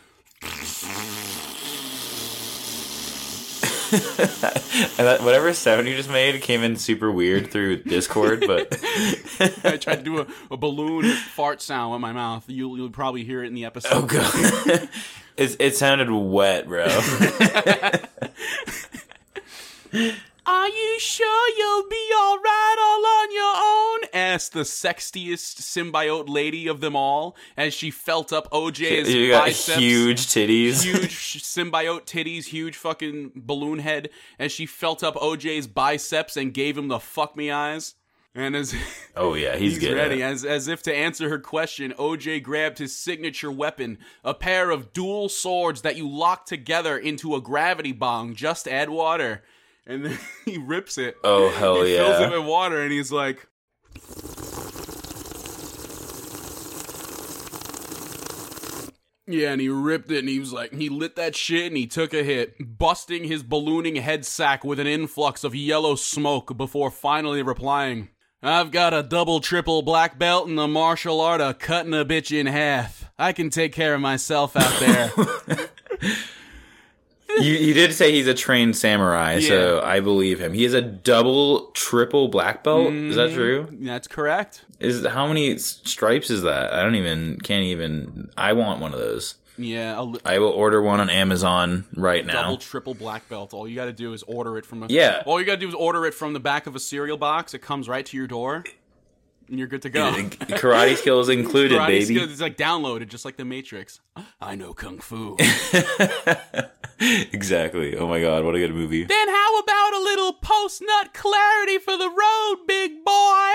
And 4.98 5.06
that, 5.06 5.22
whatever 5.22 5.52
sound 5.52 5.88
you 5.88 5.96
just 5.96 6.10
made 6.10 6.40
came 6.42 6.62
in 6.62 6.76
super 6.76 7.10
weird 7.10 7.50
through 7.50 7.82
Discord, 7.84 8.44
but 8.46 8.68
I 9.64 9.76
tried 9.76 9.96
to 9.96 10.02
do 10.02 10.20
a, 10.20 10.26
a 10.50 10.56
balloon 10.56 11.04
fart 11.10 11.62
sound 11.62 11.92
with 11.92 12.00
my 12.00 12.12
mouth. 12.12 12.44
You'll, 12.48 12.76
you'll 12.76 12.90
probably 12.90 13.24
hear 13.24 13.42
it 13.42 13.46
in 13.46 13.54
the 13.54 13.64
episode. 13.64 13.92
oh 13.92 14.02
god, 14.02 14.88
it 15.36 15.56
it 15.58 15.76
sounded 15.76 16.10
wet, 16.10 16.66
bro. 16.68 16.86
Are 20.48 20.68
you 20.70 20.98
sure 20.98 21.58
you'll 21.58 21.86
be 21.90 22.08
alright 22.18 22.78
all 22.80 23.04
on 23.04 23.32
your 23.34 23.54
own? 23.54 23.98
asked 24.14 24.54
the 24.54 24.60
sexiest 24.62 25.60
symbiote 25.60 26.26
lady 26.26 26.66
of 26.68 26.80
them 26.80 26.96
all 26.96 27.36
as 27.54 27.74
she 27.74 27.90
felt 27.90 28.32
up 28.32 28.50
OJ's 28.50 29.12
you 29.12 29.28
got 29.28 29.44
biceps. 29.44 29.78
huge 29.78 30.20
titties. 30.20 30.82
huge 30.84 31.42
symbiote 31.42 32.06
titties, 32.06 32.46
huge 32.46 32.76
fucking 32.76 33.32
balloon 33.36 33.80
head, 33.80 34.08
as 34.38 34.50
she 34.50 34.64
felt 34.64 35.04
up 35.04 35.16
OJ's 35.16 35.66
biceps 35.66 36.34
and 36.38 36.54
gave 36.54 36.78
him 36.78 36.88
the 36.88 36.98
fuck 36.98 37.36
me 37.36 37.50
eyes. 37.50 37.96
And 38.34 38.56
as 38.56 38.74
Oh 39.14 39.34
yeah, 39.34 39.56
he's, 39.56 39.74
he's 39.74 39.80
good. 39.80 39.96
ready, 39.96 40.22
as 40.22 40.46
as 40.46 40.66
if 40.66 40.82
to 40.84 40.94
answer 40.96 41.28
her 41.28 41.38
question, 41.38 41.92
OJ 41.98 42.42
grabbed 42.42 42.78
his 42.78 42.96
signature 42.96 43.52
weapon, 43.52 43.98
a 44.24 44.32
pair 44.32 44.70
of 44.70 44.94
dual 44.94 45.28
swords 45.28 45.82
that 45.82 45.96
you 45.96 46.08
lock 46.08 46.46
together 46.46 46.96
into 46.96 47.34
a 47.34 47.40
gravity 47.42 47.92
bong. 47.92 48.34
Just 48.34 48.66
add 48.66 48.88
water, 48.88 49.42
and 49.88 50.04
then 50.04 50.18
he 50.44 50.58
rips 50.58 50.98
it. 50.98 51.16
Oh 51.24 51.48
hell 51.50 51.82
he 51.82 51.96
fills 51.96 52.20
it 52.20 52.30
with 52.30 52.46
water, 52.46 52.80
and 52.80 52.92
he's 52.92 53.10
like. 53.10 53.48
Yeah, 59.30 59.52
and 59.52 59.60
he 59.60 59.68
ripped 59.68 60.10
it 60.10 60.20
and 60.20 60.28
he 60.28 60.38
was 60.38 60.54
like, 60.54 60.72
he 60.72 60.88
lit 60.88 61.14
that 61.16 61.36
shit 61.36 61.66
and 61.66 61.76
he 61.76 61.86
took 61.86 62.14
a 62.14 62.22
hit, 62.22 62.78
busting 62.78 63.24
his 63.24 63.42
ballooning 63.42 63.96
head 63.96 64.24
sack 64.24 64.64
with 64.64 64.80
an 64.80 64.86
influx 64.86 65.44
of 65.44 65.54
yellow 65.54 65.96
smoke 65.96 66.56
before 66.56 66.90
finally 66.90 67.42
replying, 67.42 68.08
I've 68.42 68.70
got 68.70 68.94
a 68.94 69.02
double 69.02 69.40
triple 69.40 69.82
black 69.82 70.18
belt 70.18 70.48
in 70.48 70.54
the 70.54 70.66
martial 70.66 71.20
art 71.20 71.42
of 71.42 71.58
cutting 71.58 71.92
a 71.92 72.06
bitch 72.06 72.34
in 72.34 72.46
half. 72.46 73.10
I 73.18 73.34
can 73.34 73.50
take 73.50 73.74
care 73.74 73.94
of 73.94 74.00
myself 74.00 74.56
out 74.56 74.80
there. 74.80 75.12
you, 77.40 77.52
you 77.52 77.74
did 77.74 77.92
say 77.92 78.12
he's 78.12 78.26
a 78.26 78.34
trained 78.34 78.76
samurai, 78.76 79.40
so 79.40 79.80
I 79.82 80.00
believe 80.00 80.40
him. 80.40 80.52
He 80.52 80.64
is 80.64 80.74
a 80.74 80.80
double, 80.80 81.70
triple 81.72 82.28
black 82.28 82.64
belt. 82.64 82.92
Is 82.92 83.16
that 83.16 83.28
mm-hmm. 83.28 83.36
true? 83.36 83.68
That's 83.80 84.08
correct. 84.08 84.64
Is 84.80 85.06
how 85.06 85.26
many 85.26 85.58
stripes 85.58 86.30
is 86.30 86.42
that? 86.42 86.72
I 86.72 86.82
don't 86.82 86.94
even 86.94 87.38
can't 87.40 87.64
even. 87.64 88.30
I 88.36 88.54
want 88.54 88.80
one 88.80 88.92
of 88.92 88.98
those. 88.98 89.34
Yeah, 89.58 90.00
li- 90.00 90.20
I 90.24 90.38
will 90.38 90.50
order 90.50 90.80
one 90.80 91.00
on 91.00 91.10
Amazon 91.10 91.84
right 91.96 92.24
now. 92.24 92.42
double 92.42 92.58
triple 92.58 92.94
black 92.94 93.28
belt. 93.28 93.52
All 93.52 93.66
you 93.68 93.74
got 93.74 93.86
to 93.86 93.92
do 93.92 94.12
is 94.12 94.22
order 94.22 94.56
it 94.56 94.64
from 94.64 94.84
a 94.84 94.86
Yeah. 94.88 95.22
All 95.26 95.40
you 95.40 95.46
got 95.46 95.54
to 95.54 95.60
do 95.60 95.68
is 95.68 95.74
order 95.74 96.06
it 96.06 96.14
from 96.14 96.32
the 96.32 96.40
back 96.40 96.66
of 96.66 96.76
a 96.76 96.80
cereal 96.80 97.16
box. 97.16 97.54
It 97.54 97.58
comes 97.60 97.88
right 97.88 98.06
to 98.06 98.16
your 98.16 98.28
door, 98.28 98.64
and 99.48 99.58
you're 99.58 99.68
good 99.68 99.82
to 99.82 99.90
go. 99.90 100.12
Karate 100.12 100.96
skills 100.98 101.28
included, 101.28 101.78
Karate 101.78 101.86
baby. 101.86 102.04
skills, 102.16 102.30
it's 102.30 102.40
like 102.40 102.56
downloaded, 102.56 103.08
just 103.08 103.24
like 103.24 103.36
the 103.36 103.44
Matrix. 103.44 104.00
I 104.40 104.54
know 104.54 104.72
kung 104.74 104.98
fu. 104.98 105.36
exactly. 107.00 107.96
Oh 107.96 108.06
my 108.06 108.20
god, 108.20 108.44
what 108.44 108.54
a 108.54 108.58
good 108.58 108.74
movie. 108.74 109.04
then 109.04 109.28
how 109.28 109.58
about 109.58 109.94
a 109.94 110.00
little 110.02 110.32
post 110.34 110.82
nut 110.84 111.14
clarity 111.14 111.78
for 111.78 111.96
the 111.96 112.08
road, 112.08 112.66
big 112.66 113.04
boy? 113.04 113.50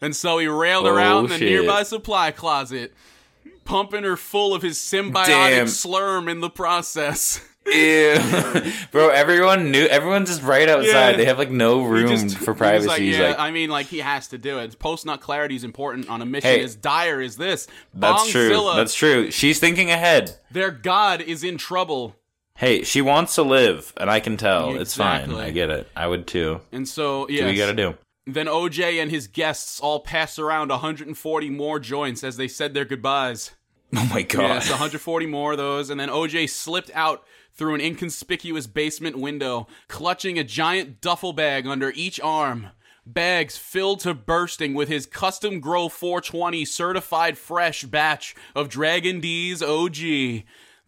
And 0.00 0.14
so 0.14 0.38
he 0.38 0.46
railed 0.46 0.86
her 0.86 1.00
Oh, 1.00 1.02
out 1.02 1.24
in 1.24 1.30
the 1.30 1.38
nearby 1.38 1.82
supply 1.82 2.30
closet, 2.30 2.94
pumping 3.64 4.04
her 4.04 4.16
full 4.16 4.54
of 4.54 4.62
his 4.62 4.78
symbiotic 4.78 5.26
Damn. 5.26 5.66
slurm 5.66 6.30
in 6.30 6.40
the 6.40 6.50
process. 6.50 7.40
Ew. 7.72 8.72
Bro, 8.90 9.10
everyone 9.10 9.70
knew. 9.70 9.84
Everyone's 9.86 10.28
just 10.28 10.42
right 10.42 10.68
outside. 10.68 11.10
Yeah. 11.12 11.16
They 11.16 11.24
have 11.26 11.38
like 11.38 11.50
no 11.50 11.84
room 11.84 12.08
Just- 12.08 12.38
for 12.38 12.54
privacy. 12.54 12.88
Like, 12.88 13.00
yeah, 13.02 13.28
like, 13.28 13.38
I 13.38 13.50
mean, 13.50 13.70
like 13.70 13.86
he 13.86 13.98
has 13.98 14.28
to 14.28 14.38
do 14.38 14.58
it. 14.58 14.78
Post 14.78 15.06
nut 15.06 15.20
clarity 15.20 15.56
is 15.56 15.64
important 15.64 16.08
on 16.08 16.22
a 16.22 16.26
mission 16.26 16.50
Hey. 16.50 16.62
as 16.62 16.74
dire 16.76 17.20
as 17.20 17.36
this. 17.36 17.66
that's 17.94 18.30
true. 18.30 18.48
That's 18.76 18.94
true. 18.94 19.30
She's 19.30 19.58
thinking 19.60 19.90
ahead. 19.90 20.36
their 20.50 20.70
god 20.70 21.20
is 21.20 21.44
in 21.44 21.58
trouble. 21.58 22.14
Hey, 22.56 22.82
she 22.82 23.00
wants 23.00 23.36
to 23.36 23.42
live, 23.44 23.92
and 23.96 24.10
I 24.10 24.18
can 24.18 24.36
tell. 24.36 24.74
It's 24.80 24.96
fine. 24.96 25.32
I 25.32 25.50
get 25.50 25.70
it. 25.70 25.88
I 25.94 26.08
would 26.08 26.26
too. 26.26 26.60
And 26.72 26.88
so, 26.88 27.28
yeah, 27.28 27.46
we 27.46 27.54
gotta 27.56 27.72
do? 27.74 27.94
Then 28.26 28.46
OJ 28.46 29.00
and 29.00 29.10
his 29.10 29.26
guests 29.28 29.78
all 29.80 30.00
pass 30.00 30.38
around 30.38 30.68
140 30.70 31.50
more 31.50 31.78
joints 31.78 32.24
as 32.24 32.36
they 32.36 32.48
said 32.48 32.74
their 32.74 32.84
goodbyes. 32.84 33.52
Oh 33.96 34.06
my 34.12 34.20
god. 34.20 34.42
Yes, 34.42 34.68
140 34.68 35.24
more 35.24 35.52
of 35.52 35.56
those. 35.58 35.88
And 35.88 35.98
then 35.98 36.10
OJ 36.10 36.50
slipped 36.50 36.90
out 36.92 37.24
through 37.58 37.74
an 37.74 37.80
inconspicuous 37.80 38.66
basement 38.68 39.18
window, 39.18 39.66
clutching 39.88 40.38
a 40.38 40.44
giant 40.44 41.00
duffel 41.00 41.32
bag 41.32 41.66
under 41.66 41.92
each 41.94 42.20
arm. 42.20 42.68
Bags 43.04 43.56
filled 43.56 44.00
to 44.00 44.14
bursting 44.14 44.74
with 44.74 44.88
his 44.88 45.06
custom 45.06 45.60
grow 45.60 45.88
420 45.88 46.64
certified 46.64 47.36
fresh 47.36 47.84
batch 47.84 48.36
of 48.54 48.68
Dragon 48.68 49.20
D's 49.20 49.62
OG. 49.62 49.96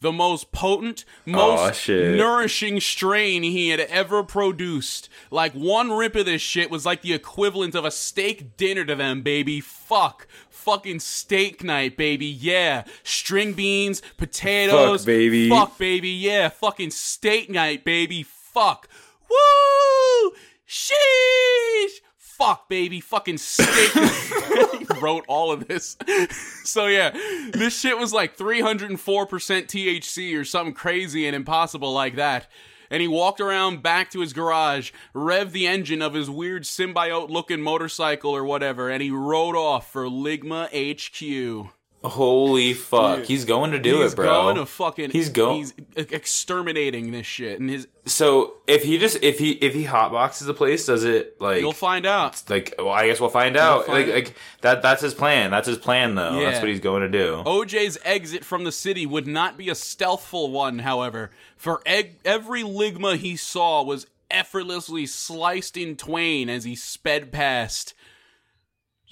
The 0.02 0.12
most 0.12 0.50
potent, 0.50 1.04
most 1.26 1.78
shit. 1.78 2.16
nourishing 2.16 2.80
strain 2.80 3.42
he 3.42 3.68
had 3.68 3.80
ever 3.80 4.22
produced. 4.22 5.10
Like 5.30 5.52
one 5.52 5.92
rip 5.92 6.16
of 6.16 6.24
this 6.24 6.40
shit 6.40 6.70
was 6.70 6.86
like 6.86 7.02
the 7.02 7.12
equivalent 7.12 7.74
of 7.74 7.84
a 7.84 7.90
steak 7.90 8.56
dinner 8.56 8.84
to 8.86 8.94
them, 8.94 9.20
baby. 9.20 9.60
Fuck. 9.60 10.26
Fucking 10.60 11.00
steak 11.00 11.64
night, 11.64 11.96
baby. 11.96 12.26
Yeah. 12.26 12.84
String 13.02 13.54
beans, 13.54 14.02
potatoes. 14.18 15.00
Fuck, 15.00 15.06
baby. 15.06 15.48
Fuck, 15.48 15.78
baby. 15.78 16.10
Yeah. 16.10 16.50
Fucking 16.50 16.90
steak 16.90 17.48
night, 17.48 17.82
baby. 17.82 18.22
Fuck. 18.22 18.86
Woo! 19.30 20.32
Sheesh! 20.68 22.00
Fuck, 22.16 22.68
baby. 22.68 23.00
Fucking 23.00 23.38
steak. 23.38 23.90
he 23.94 25.00
wrote 25.00 25.24
all 25.28 25.50
of 25.50 25.66
this. 25.66 25.96
so, 26.64 26.86
yeah, 26.86 27.10
this 27.52 27.78
shit 27.78 27.98
was 27.98 28.12
like 28.12 28.36
304% 28.36 28.98
THC 28.98 30.38
or 30.38 30.44
something 30.44 30.74
crazy 30.74 31.26
and 31.26 31.34
impossible 31.34 31.92
like 31.92 32.16
that. 32.16 32.48
And 32.90 33.00
he 33.00 33.08
walked 33.08 33.40
around 33.40 33.82
back 33.82 34.10
to 34.10 34.20
his 34.20 34.32
garage, 34.32 34.90
revved 35.14 35.52
the 35.52 35.66
engine 35.66 36.02
of 36.02 36.14
his 36.14 36.28
weird 36.28 36.64
symbiote 36.64 37.30
looking 37.30 37.62
motorcycle 37.62 38.32
or 38.32 38.44
whatever, 38.44 38.90
and 38.90 39.02
he 39.02 39.10
rode 39.10 39.56
off 39.56 39.92
for 39.92 40.06
Ligma 40.06 40.66
HQ. 40.72 41.72
Holy 42.02 42.72
fuck. 42.72 43.24
He's 43.24 43.44
going 43.44 43.72
to 43.72 43.78
do 43.78 44.02
it, 44.02 44.16
bro. 44.16 44.26
He's 44.26 44.42
going 44.42 44.56
to 44.56 44.66
fucking. 44.66 45.10
He's 45.10 45.28
going. 45.28 45.56
He's 45.58 45.74
exterminating 45.96 47.10
this 47.10 47.26
shit, 47.26 47.60
and 47.60 47.68
his. 47.68 47.88
so 48.06 48.54
if 48.66 48.82
he 48.84 48.96
just 48.96 49.22
if 49.22 49.38
he 49.38 49.50
if 49.52 49.74
he 49.74 49.84
hotboxes 49.84 50.46
the 50.46 50.54
place, 50.54 50.86
does 50.86 51.04
it 51.04 51.38
like 51.40 51.60
You'll 51.60 51.72
find 51.72 52.06
out. 52.06 52.42
like 52.48 52.74
well, 52.78 52.88
I 52.88 53.06
guess 53.06 53.20
we'll 53.20 53.28
find 53.28 53.56
out. 53.56 53.84
find 53.84 54.06
like, 54.06 54.14
like 54.14 54.34
that 54.62 54.80
that's 54.80 55.02
his 55.02 55.12
plan. 55.12 55.50
That's 55.50 55.68
his 55.68 55.76
plan 55.76 56.14
though. 56.14 56.40
That's 56.40 56.60
what 56.60 56.68
he's 56.68 56.80
going 56.80 57.02
to 57.02 57.08
do. 57.08 57.42
OJ's 57.44 57.98
exit 58.04 58.44
from 58.44 58.64
the 58.64 58.72
city 58.72 59.04
would 59.04 59.26
not 59.26 59.58
be 59.58 59.68
a 59.68 59.74
stealthful 59.74 60.50
one, 60.50 60.78
however, 60.80 61.30
for 61.56 61.82
eg- 61.84 62.18
every 62.24 62.62
Ligma 62.62 63.16
he 63.16 63.36
saw 63.36 63.82
was 63.82 64.06
effortlessly 64.30 65.04
sliced 65.06 65.76
in 65.76 65.96
twain 65.96 66.48
as 66.48 66.64
he 66.64 66.74
sped 66.74 67.30
past. 67.32 67.92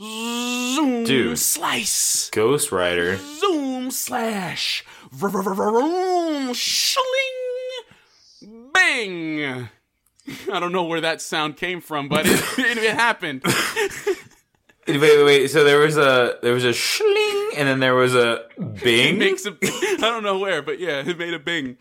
Zoom, 0.00 1.04
Dude. 1.04 1.38
slice, 1.38 2.30
Ghost 2.30 2.70
Rider. 2.70 3.16
zoom, 3.16 3.90
slash, 3.90 4.84
vroom, 5.10 6.52
shling, 6.54 7.02
bang. 8.72 9.68
I 10.52 10.60
don't 10.60 10.72
know 10.72 10.84
where 10.84 11.00
that 11.00 11.20
sound 11.20 11.56
came 11.56 11.80
from, 11.80 12.08
but 12.08 12.26
it, 12.26 12.40
it, 12.58 12.78
it 12.78 12.94
happened. 12.94 13.42
Wait, 14.86 15.00
wait, 15.00 15.24
wait. 15.24 15.48
So 15.48 15.64
there 15.64 15.78
was 15.80 15.96
a 15.96 16.38
there 16.42 16.52
was 16.54 16.64
a 16.64 16.72
shling, 16.72 17.50
and 17.56 17.66
then 17.68 17.80
there 17.80 17.94
was 17.94 18.14
a 18.14 18.44
It 18.56 18.82
bing. 18.84 19.18
makes 19.18 19.46
a, 19.46 19.56
I 19.62 19.96
don't 20.00 20.22
know 20.22 20.38
where, 20.38 20.62
but 20.62 20.78
yeah, 20.78 21.02
it 21.04 21.18
made 21.18 21.34
a 21.34 21.38
bing. 21.38 21.76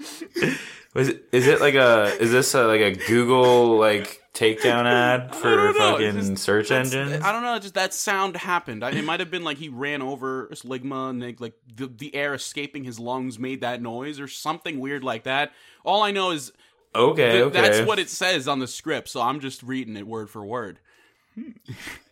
Was 0.93 1.09
it, 1.09 1.25
is 1.31 1.45
it 1.47 1.61
like 1.61 1.75
a 1.75 2.17
is 2.19 2.31
this 2.31 2.53
a, 2.55 2.65
like 2.65 2.81
a 2.81 2.91
Google 2.95 3.77
like 3.77 4.21
takedown 4.37 4.85
ad 4.85 5.35
for 5.35 5.73
fucking 5.73 6.13
just- 6.19 6.37
search 6.43 6.71
engines? 6.71 7.23
I 7.23 7.31
don't 7.31 7.43
know. 7.43 7.57
Just 7.59 7.73
that 7.73 7.93
sound 7.93 8.35
happened. 8.37 8.83
I, 8.83 8.91
it 8.91 9.03
might 9.03 9.19
have 9.19 9.31
been 9.31 9.43
like 9.43 9.57
he 9.57 9.69
ran 9.69 10.01
over 10.01 10.47
Sligma 10.53 11.09
and 11.09 11.21
like, 11.21 11.41
like 11.41 11.53
the 11.75 11.87
the 11.87 12.13
air 12.15 12.33
escaping 12.33 12.83
his 12.83 12.99
lungs 12.99 13.37
made 13.39 13.61
that 13.61 13.81
noise 13.81 14.19
or 14.19 14.27
something 14.27 14.79
weird 14.79 15.03
like 15.03 15.23
that. 15.23 15.51
All 15.83 16.03
I 16.03 16.11
know 16.11 16.31
is 16.31 16.51
Okay, 16.95 17.31
th- 17.31 17.43
okay. 17.43 17.61
that's 17.61 17.87
what 17.87 17.99
it 17.99 18.09
says 18.09 18.47
on 18.47 18.59
the 18.59 18.67
script, 18.67 19.09
so 19.09 19.21
I'm 19.21 19.39
just 19.39 19.61
reading 19.61 19.95
it 19.97 20.07
word 20.07 20.29
for 20.29 20.43
word. 20.45 20.79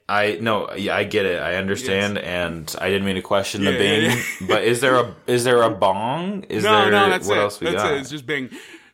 I 0.08 0.38
no, 0.40 0.72
yeah, 0.76 0.96
I 0.96 1.04
get 1.04 1.26
it. 1.26 1.42
I 1.42 1.56
understand, 1.56 2.20
and 2.20 2.74
I 2.80 2.90
didn't 2.90 3.06
mean 3.06 3.16
to 3.16 3.24
question 3.24 3.64
the 3.64 3.72
Yeah, 3.72 3.78
Bing. 3.80 4.12
yeah, 4.12 4.22
But 4.48 4.64
is 4.64 4.80
there 4.82 4.96
a 4.98 5.16
is 5.26 5.44
there 5.44 5.64
a 5.64 5.70
bong? 5.86 6.44
Is 6.44 6.64
no, 6.64 6.82
there 6.84 6.92
no, 6.92 7.10
that's 7.10 7.28
what 7.28 7.38
it. 7.38 7.42
else 7.42 7.60
we 7.60 7.72
that's 7.72 7.82
got? 7.82 7.94
it. 7.94 8.02
It's 8.02 8.12
just 8.12 8.28
Bing. 8.28 8.52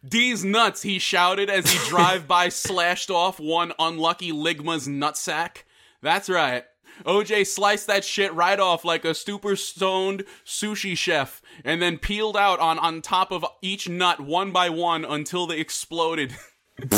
D's 0.08 0.44
nuts, 0.44 0.82
he 0.82 1.00
shouted 1.00 1.50
as 1.50 1.72
he 1.72 1.90
drive 1.90 2.28
by 2.28 2.50
slashed 2.50 3.10
off 3.10 3.40
one 3.40 3.74
unlucky 3.78 4.32
Ligma's 4.32 4.88
nutsack. 4.88 5.64
That's 6.02 6.30
right. 6.30 6.64
OJ 7.06 7.48
sliced 7.48 7.88
that 7.88 8.04
shit 8.04 8.34
right 8.34 8.60
off 8.60 8.86
like 8.86 9.06
a 9.06 9.14
super 9.14 9.56
stoned 9.56 10.24
sushi 10.46 10.98
chef 10.98 11.42
and 11.64 11.82
then 11.82 11.98
peeled 11.98 12.38
out 12.38 12.60
on, 12.60 12.78
on 12.80 13.02
top 13.02 13.32
of 13.32 13.46
each 13.62 13.90
nut 13.90 14.20
one 14.20 14.52
by 14.52 14.70
one 14.70 15.06
until 15.06 15.48
they 15.48 15.60
exploded. 15.60 16.36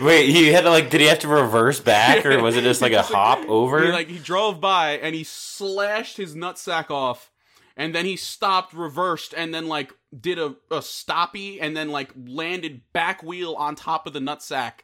Wait, 0.00 0.28
he 0.28 0.52
had 0.52 0.62
to 0.62 0.70
like 0.70 0.90
did 0.90 1.00
he 1.00 1.06
have 1.06 1.20
to 1.20 1.28
reverse 1.28 1.80
back 1.80 2.24
or 2.24 2.40
was 2.42 2.56
it 2.56 2.62
just 2.62 2.82
like 2.82 2.92
a 2.92 3.02
hop 3.14 3.38
over? 3.48 3.84
He, 3.84 3.92
like 3.92 4.08
he 4.08 4.18
drove 4.18 4.60
by 4.60 4.92
and 4.98 5.14
he 5.14 5.24
slashed 5.24 6.16
his 6.16 6.34
nutsack 6.34 6.90
off, 6.90 7.30
and 7.78 7.94
then 7.94 8.04
he 8.04 8.16
stopped, 8.16 8.74
reversed, 8.74 9.32
and 9.34 9.54
then 9.54 9.68
like 9.68 9.94
did 10.20 10.38
a, 10.38 10.56
a 10.70 10.80
stoppy, 10.80 11.58
and 11.62 11.76
then 11.76 11.90
like 11.90 12.10
landed 12.26 12.82
back 12.92 13.22
wheel 13.22 13.54
on 13.54 13.76
top 13.76 14.06
of 14.06 14.12
the 14.12 14.18
nutsack, 14.18 14.80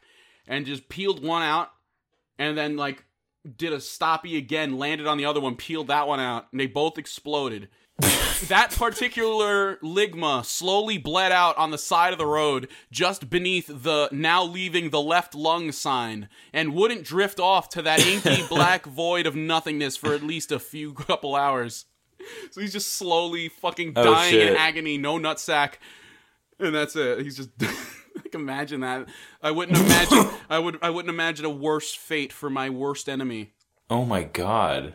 and 0.47 0.65
just 0.65 0.87
peeled 0.87 1.21
one 1.21 1.43
out, 1.43 1.71
and 2.39 2.57
then 2.57 2.77
like 2.77 3.03
did 3.57 3.73
a 3.73 3.77
stoppy 3.77 4.37
again, 4.37 4.79
landed 4.79 5.05
on 5.05 5.17
the 5.17 5.25
other 5.25 5.41
one, 5.41 5.55
peeled 5.55 5.87
that 5.87 6.07
one 6.07 6.21
out, 6.21 6.47
and 6.51 6.59
they 6.59 6.67
both 6.67 6.97
exploded. 6.97 7.67
that 8.47 8.71
particular 8.77 9.77
ligma 9.77 10.43
slowly 10.43 10.97
bled 10.97 11.31
out 11.31 11.57
on 11.57 11.71
the 11.71 11.77
side 11.77 12.11
of 12.11 12.19
the 12.19 12.25
road 12.25 12.67
just 12.91 13.29
beneath 13.29 13.67
the 13.67 14.09
now 14.11 14.43
leaving 14.43 14.89
the 14.89 15.01
left 15.01 15.33
lung 15.33 15.71
sign 15.71 16.27
and 16.51 16.73
wouldn't 16.73 17.05
drift 17.05 17.39
off 17.39 17.69
to 17.69 17.81
that 17.81 18.05
inky 18.05 18.43
black 18.49 18.85
void 18.85 19.25
of 19.25 19.33
nothingness 19.33 19.95
for 19.95 20.13
at 20.13 20.23
least 20.23 20.51
a 20.51 20.59
few 20.59 20.93
couple 20.93 21.35
hours. 21.35 21.85
So 22.51 22.61
he's 22.61 22.73
just 22.73 22.93
slowly 22.93 23.49
fucking 23.49 23.93
Oh, 23.95 24.03
dying 24.03 24.39
in 24.39 24.55
agony, 24.55 24.97
no 24.97 25.17
nutsack. 25.17 25.73
And 26.59 26.73
that's 26.73 26.95
it. 26.95 27.21
He's 27.21 27.35
just 27.37 27.49
like 28.15 28.33
imagine 28.33 28.79
that. 28.81 29.07
I 29.41 29.51
wouldn't 29.51 29.77
imagine 29.77 30.29
I 30.49 30.59
would 30.59 30.79
I 30.81 30.89
wouldn't 30.89 31.09
imagine 31.13 31.45
a 31.45 31.49
worse 31.49 31.93
fate 31.93 32.31
for 32.33 32.49
my 32.49 32.69
worst 32.69 33.09
enemy. 33.09 33.53
oh 33.89 34.05
my 34.05 34.23
god. 34.23 34.93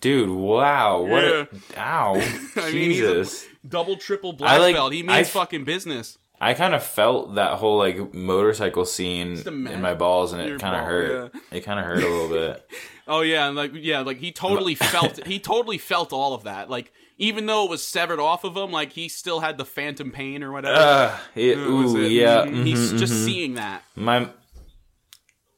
Dude, 0.00 0.30
wow. 0.30 1.02
What 1.02 1.22
a, 1.24 1.48
ow. 1.76 2.14
I 2.56 2.72
mean, 2.72 2.90
Jesus. 2.90 3.46
Double, 3.68 3.96
triple 3.96 4.32
black 4.32 4.58
like- 4.58 4.74
belt. 4.74 4.92
He 4.92 5.02
means 5.04 5.28
fucking 5.30 5.64
business. 5.64 6.18
I 6.42 6.54
kind 6.54 6.74
of 6.74 6.82
felt 6.82 7.36
that 7.36 7.52
whole 7.52 7.78
like 7.78 8.12
motorcycle 8.12 8.84
scene 8.84 9.40
in 9.46 9.80
my 9.80 9.94
balls, 9.94 10.32
and 10.32 10.42
it 10.42 10.60
kind 10.60 10.74
of 10.74 10.84
hurt. 10.84 11.32
It 11.52 11.60
kind 11.60 11.78
of 11.78 11.86
hurt 11.86 12.02
a 12.02 12.08
little 12.08 12.28
bit. 12.28 12.68
Oh 13.08 13.22
yeah, 13.22 13.48
and 13.48 13.56
like 13.56 13.72
yeah, 13.74 14.00
like 14.00 14.18
he 14.18 14.30
totally 14.30 14.74
felt 14.94 15.26
he 15.26 15.40
totally 15.40 15.76
felt 15.76 16.12
all 16.12 16.34
of 16.34 16.44
that. 16.44 16.70
Like 16.70 16.92
even 17.18 17.46
though 17.46 17.64
it 17.64 17.70
was 17.70 17.82
severed 17.84 18.20
off 18.20 18.44
of 18.44 18.56
him, 18.56 18.70
like 18.70 18.92
he 18.92 19.08
still 19.08 19.40
had 19.40 19.58
the 19.58 19.64
phantom 19.64 20.12
pain 20.12 20.44
or 20.44 20.52
whatever. 20.52 20.78
Uh, 20.78 21.18
it, 21.34 21.58
ooh, 21.58 21.96
it. 22.00 22.12
yeah. 22.12 22.44
Mhm. 22.46 22.64
he's 22.64 22.92
mhm, 22.92 22.98
just 22.98 23.24
seeing 23.24 23.54
that. 23.54 23.82
my. 23.96 24.28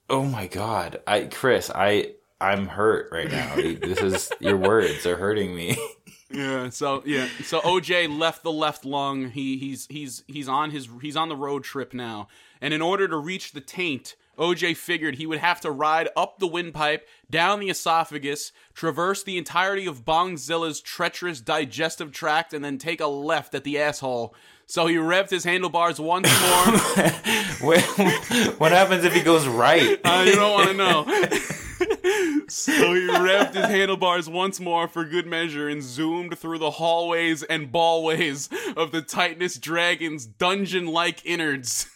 Oh 0.08 0.24
my 0.24 0.46
god, 0.46 1.02
I 1.06 1.24
Chris, 1.24 1.70
I 1.72 2.12
I'm 2.40 2.66
hurt 2.66 3.10
right 3.12 3.30
now. 3.30 3.56
this 3.56 4.00
is 4.00 4.32
your 4.40 4.56
words 4.56 5.04
are 5.04 5.16
hurting 5.16 5.54
me. 5.54 5.76
Yeah. 6.30 6.70
So 6.70 7.02
yeah. 7.06 7.28
So 7.44 7.60
OJ 7.60 8.18
left 8.18 8.42
the 8.42 8.52
left 8.52 8.84
lung. 8.84 9.30
He 9.30 9.58
he's 9.58 9.86
he's 9.88 10.24
he's 10.26 10.48
on 10.48 10.70
his 10.70 10.88
he's 11.00 11.16
on 11.16 11.28
the 11.28 11.36
road 11.36 11.64
trip 11.64 11.94
now. 11.94 12.28
And 12.60 12.72
in 12.72 12.80
order 12.80 13.06
to 13.08 13.16
reach 13.16 13.52
the 13.52 13.60
taint, 13.60 14.16
OJ 14.38 14.76
figured 14.76 15.16
he 15.16 15.26
would 15.26 15.38
have 15.38 15.60
to 15.60 15.70
ride 15.70 16.08
up 16.16 16.38
the 16.38 16.46
windpipe, 16.46 17.06
down 17.30 17.60
the 17.60 17.68
esophagus, 17.68 18.52
traverse 18.72 19.22
the 19.22 19.38
entirety 19.38 19.86
of 19.86 20.04
Bongzilla's 20.04 20.80
treacherous 20.80 21.40
digestive 21.40 22.10
tract, 22.10 22.52
and 22.52 22.64
then 22.64 22.78
take 22.78 23.00
a 23.00 23.06
left 23.06 23.54
at 23.54 23.64
the 23.64 23.78
asshole. 23.78 24.34
So 24.66 24.86
he 24.86 24.96
revved 24.96 25.30
his 25.30 25.44
handlebars 25.44 26.00
once 26.00 26.28
more. 26.40 26.78
what, 27.60 27.82
what 28.58 28.72
happens 28.72 29.04
if 29.04 29.12
he 29.12 29.20
goes 29.20 29.46
right? 29.46 30.00
Uh, 30.02 30.24
you 30.26 30.34
don't 30.34 30.52
want 30.52 30.70
to 30.70 30.74
know. 30.74 31.04
so 32.48 32.72
he 32.72 33.08
revved 33.08 33.54
his 33.54 33.64
handlebars 33.64 34.28
once 34.28 34.60
more 34.60 34.86
for 34.86 35.04
good 35.04 35.26
measure 35.26 35.68
and 35.68 35.82
zoomed 35.82 36.38
through 36.38 36.58
the 36.58 36.72
hallways 36.72 37.42
and 37.42 37.72
ballways 37.72 38.50
of 38.76 38.92
the 38.92 39.00
Titanus 39.00 39.58
Dragon's 39.58 40.26
dungeon-like 40.26 41.24
innards. 41.24 41.86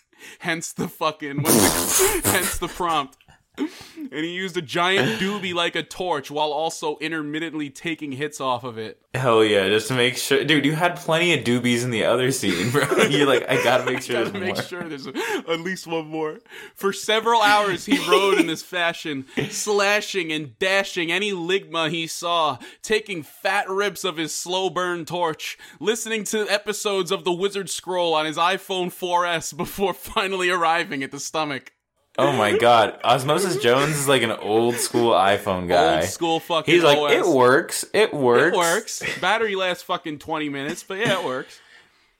Hence 0.41 0.73
the 0.73 0.89
fucking, 0.89 1.45
hence 1.45 2.59
the 2.59 2.69
prompt. 2.69 3.18
And 4.11 4.25
he 4.25 4.33
used 4.33 4.57
a 4.57 4.63
giant 4.63 5.21
doobie 5.21 5.53
like 5.53 5.77
a 5.77 5.83
torch 5.83 6.31
while 6.31 6.51
also 6.51 6.97
intermittently 6.99 7.69
taking 7.69 8.13
hits 8.13 8.41
off 8.41 8.65
of 8.65 8.79
it. 8.79 9.03
Hell 9.13 9.45
yeah, 9.45 9.69
just 9.69 9.89
to 9.89 9.95
make 9.95 10.17
sure, 10.17 10.45
dude. 10.45 10.65
You 10.65 10.73
had 10.73 10.97
plenty 10.97 11.35
of 11.35 11.45
doobies 11.45 11.85
in 11.85 11.91
the 11.91 12.05
other 12.05 12.31
scene, 12.31 12.71
bro. 12.71 12.87
You're 13.11 13.27
like, 13.27 13.47
I 13.51 13.63
gotta 13.63 13.85
make 13.85 14.01
sure. 14.01 14.17
Gotta 14.25 14.31
there's 14.31 14.45
make 14.45 14.55
more. 14.55 14.63
sure 14.63 14.89
there's 14.89 15.07
at 15.07 15.61
least 15.61 15.87
one 15.87 16.07
more. 16.07 16.39
For 16.75 16.93
several 16.93 17.43
hours, 17.43 17.85
he 17.85 17.99
rode 18.09 18.39
in 18.39 18.47
this 18.47 18.63
fashion, 18.63 19.27
slashing 19.51 20.33
and 20.33 20.59
dashing 20.59 21.13
any 21.13 21.33
ligma 21.33 21.91
he 21.91 22.07
saw, 22.07 22.59
taking 22.83 23.23
fat 23.23 23.69
rips 23.69 24.05
of 24.05 24.17
his 24.17 24.33
slow 24.33 24.71
burn 24.71 25.05
torch, 25.05 25.59
listening 25.81 26.25
to 26.25 26.49
episodes 26.49 27.11
of 27.11 27.25
the 27.25 27.33
Wizard 27.33 27.69
Scroll 27.69 28.15
on 28.15 28.25
his 28.25 28.37
iPhone 28.39 28.87
4S 28.87 29.55
before 29.55 29.93
finally 29.93 30.49
arriving 30.49 31.03
at 31.03 31.11
the 31.11 31.21
stomach. 31.21 31.73
Oh 32.19 32.33
my 32.33 32.59
god, 32.59 32.99
Osmosis 33.05 33.63
Jones 33.63 33.97
is 33.97 34.09
like 34.09 34.23
an 34.23 34.33
old 34.33 34.75
school 34.75 35.13
iPhone 35.13 35.69
guy. 35.69 36.01
Old 36.01 36.05
school 36.09 36.41
fucking 36.41 36.75
He's 36.75 36.83
like, 36.83 36.99
OS. 36.99 37.13
it 37.13 37.27
works, 37.27 37.85
it 37.93 38.13
works, 38.13 38.55
It 38.55 38.59
works. 38.59 39.21
Battery 39.21 39.55
lasts 39.55 39.85
fucking 39.85 40.19
20 40.19 40.49
minutes, 40.49 40.83
but 40.83 40.99
yeah, 40.99 41.21
it 41.21 41.25
works. 41.25 41.61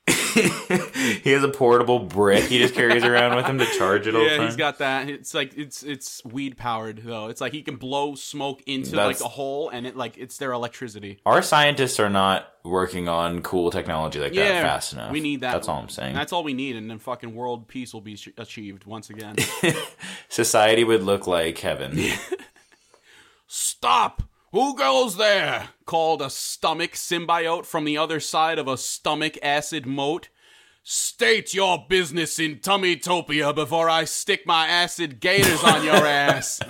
he 1.23 1.31
has 1.31 1.43
a 1.45 1.49
portable 1.49 1.99
brick 1.99 2.45
he 2.45 2.59
just 2.59 2.75
carries 2.75 3.05
around 3.05 3.37
with 3.37 3.47
him 3.47 3.59
to 3.59 3.67
charge 3.79 4.07
it 4.07 4.15
all 4.15 4.23
the 4.23 4.27
Yeah, 4.31 4.37
time. 4.39 4.47
he's 4.47 4.57
got 4.57 4.79
that. 4.79 5.09
It's 5.09 5.35
like 5.35 5.57
it's 5.57 5.83
it's 5.83 6.25
weed 6.25 6.57
powered 6.57 6.99
though. 7.05 7.29
It's 7.29 7.41
like 7.41 7.53
he 7.53 7.63
can 7.63 7.77
blow 7.77 8.15
smoke 8.15 8.63
into 8.67 8.97
like 8.97 9.21
a 9.21 9.29
hole, 9.29 9.69
and 9.71 9.87
it 9.87 9.97
like 9.97 10.19
it's 10.19 10.39
their 10.39 10.53
electricity. 10.53 11.19
Our 11.27 11.43
scientists 11.43 11.99
are 12.01 12.11
not 12.11 12.49
working 12.65 13.09
on 13.09 13.41
cool 13.43 13.71
technology 13.71 14.19
like 14.21 14.35
Yeah, 14.35 14.49
that 14.49 14.63
fast 14.63 14.93
enough. 14.93 15.11
we 15.13 15.21
need 15.21 15.41
that. 15.41 15.53
That's 15.53 15.69
all 15.69 15.81
I'm 15.81 15.89
saying. 15.89 16.15
That's 16.15 16.33
all 16.33 16.43
we 16.45 16.53
need, 16.55 16.77
and 16.77 16.91
then 16.91 16.99
fucking 16.99 17.35
world 17.35 17.69
peace 17.69 17.95
will 17.95 18.01
be 18.03 18.15
ach- 18.15 18.29
achieved 18.37 18.85
once 18.85 19.11
again. 19.11 19.37
Society 20.29 20.85
would 20.85 21.03
look 21.03 21.27
like 21.27 21.59
heaven. 21.59 21.99
Stop! 23.47 24.23
Who 24.53 24.77
goes 24.77 25.17
there? 25.17 25.69
called 25.85 26.23
a 26.23 26.31
stomach 26.31 26.93
symbiote 26.93 27.67
from 27.67 27.85
the 27.85 27.99
other 27.99 28.19
side 28.19 28.59
of 28.59 28.67
a 28.67 28.79
stomach 28.79 29.37
acid 29.43 29.85
moat. 29.85 30.29
State 30.83 31.53
your 31.53 31.85
business 31.87 32.39
in 32.39 32.57
Tummytopia 32.57 33.55
before 33.55 33.91
I 33.91 34.05
stick 34.05 34.47
my 34.47 34.67
acid 34.67 35.21
gators 35.21 35.63
on 35.63 35.85
your 35.85 35.95
ass. 36.07 36.61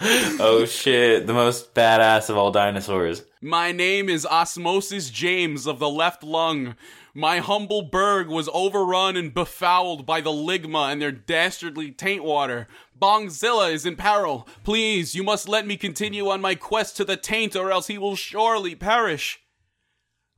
oh 0.00 0.64
shit, 0.64 1.26
the 1.26 1.34
most 1.34 1.74
badass 1.74 2.30
of 2.30 2.36
all 2.36 2.52
dinosaurs. 2.52 3.24
My 3.42 3.72
name 3.72 4.08
is 4.08 4.24
Osmosis 4.24 5.10
James 5.10 5.66
of 5.66 5.80
the 5.80 5.88
left 5.88 6.22
lung. 6.22 6.76
My 7.14 7.38
humble 7.38 7.82
burg 7.82 8.28
was 8.28 8.48
overrun 8.52 9.16
and 9.16 9.34
befouled 9.34 10.06
by 10.06 10.20
the 10.20 10.30
ligma 10.30 10.92
and 10.92 11.02
their 11.02 11.10
dastardly 11.10 11.90
taint 11.90 12.22
water. 12.22 12.68
Bongzilla 13.00 13.72
is 13.72 13.86
in 13.86 13.96
peril. 13.96 14.46
Please, 14.64 15.14
you 15.14 15.22
must 15.22 15.48
let 15.48 15.66
me 15.66 15.76
continue 15.76 16.28
on 16.28 16.40
my 16.40 16.54
quest 16.54 16.96
to 16.96 17.04
the 17.04 17.16
taint, 17.16 17.54
or 17.54 17.70
else 17.70 17.86
he 17.86 17.98
will 17.98 18.16
surely 18.16 18.74
perish. 18.74 19.40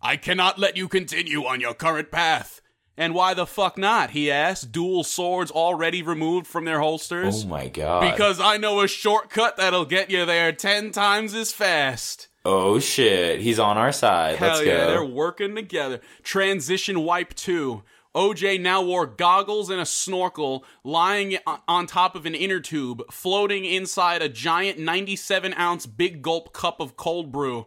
I 0.02 0.16
cannot 0.16 0.58
let 0.58 0.76
you 0.76 0.88
continue 0.88 1.44
on 1.44 1.60
your 1.60 1.74
current 1.74 2.10
path. 2.10 2.60
And 2.96 3.14
why 3.14 3.32
the 3.32 3.46
fuck 3.46 3.78
not? 3.78 4.10
he 4.10 4.30
asked, 4.30 4.72
dual 4.72 5.04
swords 5.04 5.50
already 5.50 6.02
removed 6.02 6.46
from 6.46 6.66
their 6.66 6.80
holsters. 6.80 7.44
Oh 7.44 7.48
my 7.48 7.68
god. 7.68 8.10
because 8.10 8.40
I 8.40 8.58
know 8.58 8.80
a 8.80 8.88
shortcut 8.88 9.56
that'll 9.56 9.86
get 9.86 10.10
you 10.10 10.26
there 10.26 10.52
ten 10.52 10.90
times 10.90 11.34
as 11.34 11.50
fast. 11.52 12.28
Oh 12.44 12.78
shit, 12.78 13.40
he's 13.40 13.58
on 13.58 13.78
our 13.78 13.92
side. 13.92 14.36
Hell 14.36 14.48
Let's 14.56 14.66
yeah, 14.66 14.76
go. 14.78 14.86
they're 14.88 15.04
working 15.04 15.54
together. 15.54 16.00
Transition 16.22 17.00
wipe 17.04 17.34
2. 17.34 17.82
OJ 18.14 18.60
now 18.60 18.82
wore 18.82 19.06
goggles 19.06 19.70
and 19.70 19.80
a 19.80 19.86
snorkel, 19.86 20.64
lying 20.82 21.38
on 21.68 21.86
top 21.86 22.16
of 22.16 22.26
an 22.26 22.34
inner 22.34 22.58
tube, 22.58 23.04
floating 23.10 23.64
inside 23.64 24.20
a 24.20 24.28
giant 24.28 24.78
97 24.78 25.54
ounce 25.54 25.86
big 25.86 26.20
gulp 26.20 26.52
cup 26.52 26.80
of 26.80 26.96
cold 26.96 27.30
brew. 27.30 27.66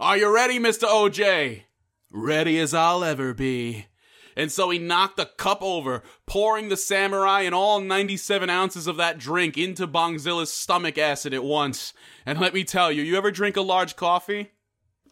Are 0.00 0.16
you 0.16 0.34
ready, 0.34 0.58
Mr. 0.58 0.88
OJ? 0.88 1.62
Ready 2.10 2.58
as 2.58 2.74
I'll 2.74 3.04
ever 3.04 3.32
be. 3.32 3.86
And 4.36 4.50
so 4.50 4.70
he 4.70 4.78
knocked 4.78 5.16
the 5.16 5.26
cup 5.26 5.62
over, 5.62 6.02
pouring 6.26 6.68
the 6.68 6.76
samurai 6.76 7.42
and 7.42 7.54
all 7.54 7.80
97 7.80 8.50
ounces 8.50 8.86
of 8.86 8.96
that 8.96 9.18
drink 9.18 9.56
into 9.56 9.86
Bongzilla's 9.86 10.52
stomach 10.52 10.98
acid 10.98 11.34
at 11.34 11.44
once. 11.44 11.92
And 12.26 12.40
let 12.40 12.54
me 12.54 12.64
tell 12.64 12.90
you, 12.90 13.02
you 13.02 13.16
ever 13.16 13.30
drink 13.30 13.56
a 13.56 13.62
large 13.62 13.94
coffee? 13.94 14.50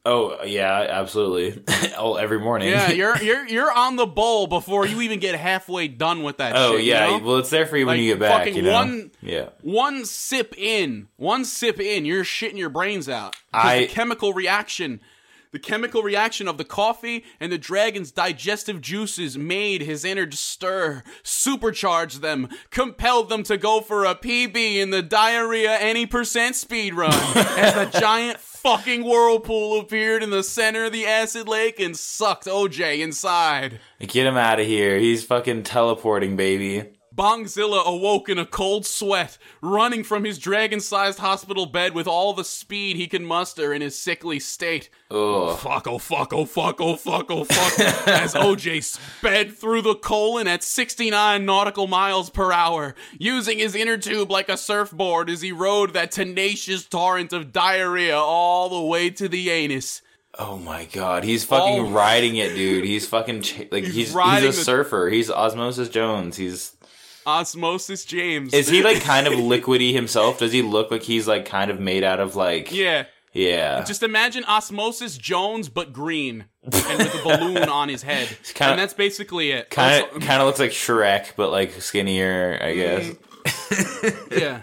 Oh 0.07 0.45
yeah, 0.45 0.87
absolutely. 0.89 1.63
oh, 1.99 2.15
every 2.15 2.39
morning. 2.39 2.69
Yeah, 2.69 2.91
you're 2.93 3.17
you're 3.23 3.47
you're 3.47 3.73
on 3.73 3.97
the 3.97 4.07
bowl 4.07 4.47
before 4.47 4.87
you 4.87 5.03
even 5.03 5.19
get 5.19 5.35
halfway 5.35 5.89
done 5.89 6.23
with 6.23 6.39
that. 6.39 6.57
oh 6.57 6.73
shit, 6.73 6.85
you 6.85 6.93
yeah. 6.93 7.07
know? 7.07 7.19
Well, 7.19 7.37
it's 7.37 7.51
there 7.51 7.67
for 7.67 7.77
you 7.77 7.87
when 7.87 7.99
you 7.99 8.13
get 8.13 8.21
back. 8.21 8.47
You 8.55 8.63
know. 8.63 8.73
one- 8.73 9.11
yeah. 9.21 9.51
one 9.61 10.07
sip 10.07 10.55
in, 10.57 11.09
one 11.17 11.45
sip 11.45 11.79
in, 11.79 12.07
you're 12.07 12.25
shitting 12.25 12.57
your 12.57 12.71
brains 12.71 13.09
out. 13.09 13.37
I- 13.53 13.81
the 13.81 13.87
chemical 13.89 14.33
reaction, 14.33 15.01
the 15.53 15.59
chemical 15.59 16.03
reaction 16.03 16.47
of 16.47 16.59
the 16.59 16.65
coffee 16.65 17.25
and 17.41 17.51
the 17.51 17.59
dragon's 17.59 18.13
digestive 18.13 18.81
juices 18.81 19.37
made 19.37 19.83
his 19.83 20.05
innards 20.05 20.39
stir, 20.39 21.03
supercharged 21.23 22.21
them, 22.21 22.49
compelled 22.71 23.29
them 23.29 23.43
to 23.45 23.57
go 23.57 23.81
for 23.81 24.05
a 24.05 24.15
PB 24.15 24.77
in 24.77 24.91
the 24.91 25.03
diarrhea 25.03 25.77
any 25.79 26.07
percent 26.07 26.57
speed 26.57 26.95
run 26.95 27.13
as 27.35 27.75
the 27.75 27.99
giant 27.99 28.39
fucking 28.39 29.03
whirlpool 29.05 29.81
appeared 29.81 30.23
in 30.23 30.31
the 30.31 30.43
center 30.43 30.85
of 30.85 30.93
the 30.93 31.07
acid 31.07 31.49
lake 31.49 31.81
and 31.81 31.97
sucked 31.97 32.45
OJ 32.45 33.01
inside. 33.01 33.81
Get 34.01 34.27
him 34.27 34.37
out 34.37 34.61
of 34.61 34.67
here. 34.67 34.99
He's 34.99 35.25
fucking 35.25 35.63
teleporting, 35.63 36.37
baby. 36.37 36.91
Bongzilla 37.21 37.85
awoke 37.87 38.31
in 38.31 38.39
a 38.39 38.47
cold 38.47 38.87
sweat, 38.87 39.37
running 39.61 40.03
from 40.05 40.25
his 40.25 40.39
dragon 40.39 40.81
sized 40.81 41.19
hospital 41.19 41.67
bed 41.67 41.95
with 41.95 42.07
all 42.07 42.33
the 42.33 42.45
speed 42.45 42.97
he 42.97 43.07
could 43.07 43.21
muster 43.21 43.75
in 43.75 43.83
his 43.83 43.99
sickly 43.99 44.41
state. 44.41 44.89
Ugh. 45.11 45.59
Fuck, 45.59 45.87
oh 45.87 45.99
fuck, 45.99 46.33
oh 46.33 46.47
fuck, 46.47 46.81
oh 46.81 46.97
fuck, 46.97 47.31
oh 47.31 47.45
fuck, 47.45 47.79
as 48.09 48.33
OJ 48.35 48.83
sped 48.83 49.55
through 49.55 49.83
the 49.83 49.95
colon 49.97 50.49
at 50.49 50.65
69 50.65 51.45
nautical 51.45 51.87
miles 51.87 52.31
per 52.31 52.53
hour, 52.53 52.95
using 53.19 53.59
his 53.59 53.75
inner 53.75 53.99
tube 53.99 54.31
like 54.31 54.49
a 54.49 54.57
surfboard 54.57 55.29
as 55.29 55.43
he 55.43 55.53
rode 55.53 55.93
that 55.93 56.13
tenacious 56.13 56.87
torrent 56.87 57.35
of 57.35 57.53
diarrhea 57.53 58.17
all 58.17 58.71
the 58.71 58.81
way 58.89 59.11
to 59.11 59.29
the 59.29 59.51
anus. 59.51 60.01
Oh 60.39 60.57
my 60.57 60.87
god, 60.87 61.25
he's 61.25 61.45
fucking 61.45 61.81
Oh. 61.87 61.91
riding 61.91 62.37
it, 62.37 62.55
dude. 62.55 62.85
He's 62.85 63.07
fucking 63.07 63.43
ch- 63.43 63.67
like 63.71 63.85
he's 63.85 63.95
he's, 63.95 64.13
riding 64.13 64.49
a 64.49 64.53
the- 64.53 64.59
surfer. 64.65 65.11
He's 65.11 65.29
Osmosis 65.31 65.89
Jones. 65.91 66.37
He's 66.37 66.77
Osmosis 67.27 68.05
James. 68.05 68.53
is 68.55 68.69
he 68.69 68.83
like 68.83 69.01
kind 69.03 69.27
of 69.27 69.35
liquidy 69.35 69.93
himself? 69.93 70.39
Does 70.39 70.53
he 70.53 70.63
look 70.63 70.91
like 70.91 71.03
he's 71.03 71.29
like 71.29 71.47
kind 71.47 71.71
of 71.71 71.81
made 71.81 72.05
out 72.05 72.21
of 72.21 72.37
like 72.37 72.73
yeah. 72.73 73.07
yeah? 73.33 73.85
Just 73.85 74.03
imagine 74.03 74.45
Osmosis 74.45 75.17
Jones, 75.17 75.69
but 75.69 75.93
green, 75.93 76.47
and 76.65 76.99
with 76.99 77.15
a 77.15 77.23
balloon 77.23 77.69
on 77.69 77.89
his 77.89 78.03
head, 78.03 78.29
kinda- 78.55 78.73
and 78.73 78.81
that's 78.81 78.95
basically 78.95 79.51
it. 79.51 79.71
Kind 79.71 80.05
of 80.05 80.21
kind 80.23 80.41
of 80.41 80.47
looks 80.47 80.61
like 80.61 80.71
Shrek, 80.71 81.33
but 81.37 81.51
like 81.51 81.81
skinnier, 81.81 82.59
I 82.61 82.75
mm. 82.75 82.77
guess. 82.77 84.27
yeah. 84.31 84.61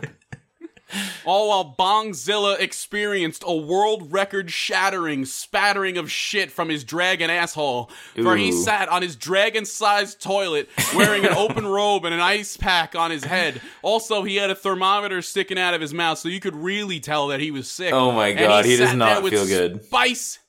All 1.26 1.50
while 1.50 1.76
Bongzilla 1.78 2.60
experienced 2.60 3.44
a 3.46 3.56
world 3.56 4.12
record 4.12 4.52
shattering 4.52 5.26
spattering 5.26 5.98
of 5.98 6.12
shit 6.12 6.52
from 6.52 6.70
his 6.70 6.84
dragon 6.84 7.30
asshole. 7.30 7.90
For 8.16 8.38
he 8.38 8.52
sat 8.52 8.90
on 8.90 9.02
his 9.02 9.16
dragon 9.16 9.66
sized 9.66 10.22
toilet 10.22 10.70
wearing 10.96 11.26
an 11.26 11.34
open 11.34 11.68
robe 11.68 12.06
and 12.06 12.14
an 12.14 12.22
ice 12.22 12.58
pack 12.58 12.96
on 12.96 13.12
his 13.12 13.24
head. 13.24 13.62
Also, 13.82 14.24
he 14.24 14.38
had 14.38 14.50
a 14.50 14.56
thermometer 14.56 15.22
sticking 15.22 15.60
out 15.60 15.74
of 15.74 15.82
his 15.82 15.94
mouth, 15.94 16.18
so 16.18 16.30
you 16.30 16.40
could 16.40 16.56
really 16.56 17.00
tell 17.00 17.28
that 17.28 17.40
he 17.40 17.52
was 17.52 17.70
sick. 17.70 17.94
Oh 17.94 18.12
my 18.12 18.30
And 18.30 18.40
God, 18.40 18.66
he 18.66 18.78
does 18.78 18.94
not 18.94 19.24
feel 19.28 19.46
good. 19.46 19.84
Spice. 19.86 20.40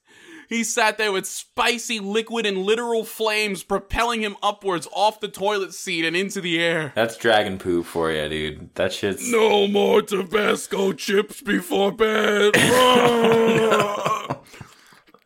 He 0.49 0.65
sat 0.65 0.97
there 0.97 1.13
with 1.13 1.27
spicy 1.27 2.01
liquid 2.01 2.47
and 2.47 2.57
literal 2.59 3.05
flames 3.05 3.63
propelling 3.63 4.23
him 4.23 4.37
upwards 4.43 4.89
off 4.93 5.21
the 5.21 5.29
toilet 5.29 5.75
seat 5.75 6.07
and 6.07 6.17
into 6.17 6.41
the 6.41 6.59
air. 6.59 6.93
That's 6.95 7.19
dragon 7.19 7.59
poop 7.59 7.85
for 7.85 8.11
you, 8.11 8.27
dude. 8.31 8.75
That 8.75 8.95
shit's. 8.95 9.31
No 9.31 9.69
more 9.69 10.01
Tabasco 10.01 10.95
chips 10.95 11.43
before 11.43 11.93
bed. 11.93 12.55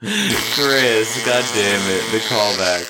Chris, 0.02 1.24
god 1.24 1.44
damn 1.54 1.88
it, 1.88 2.02
the 2.10 2.18
callback. 2.28 2.82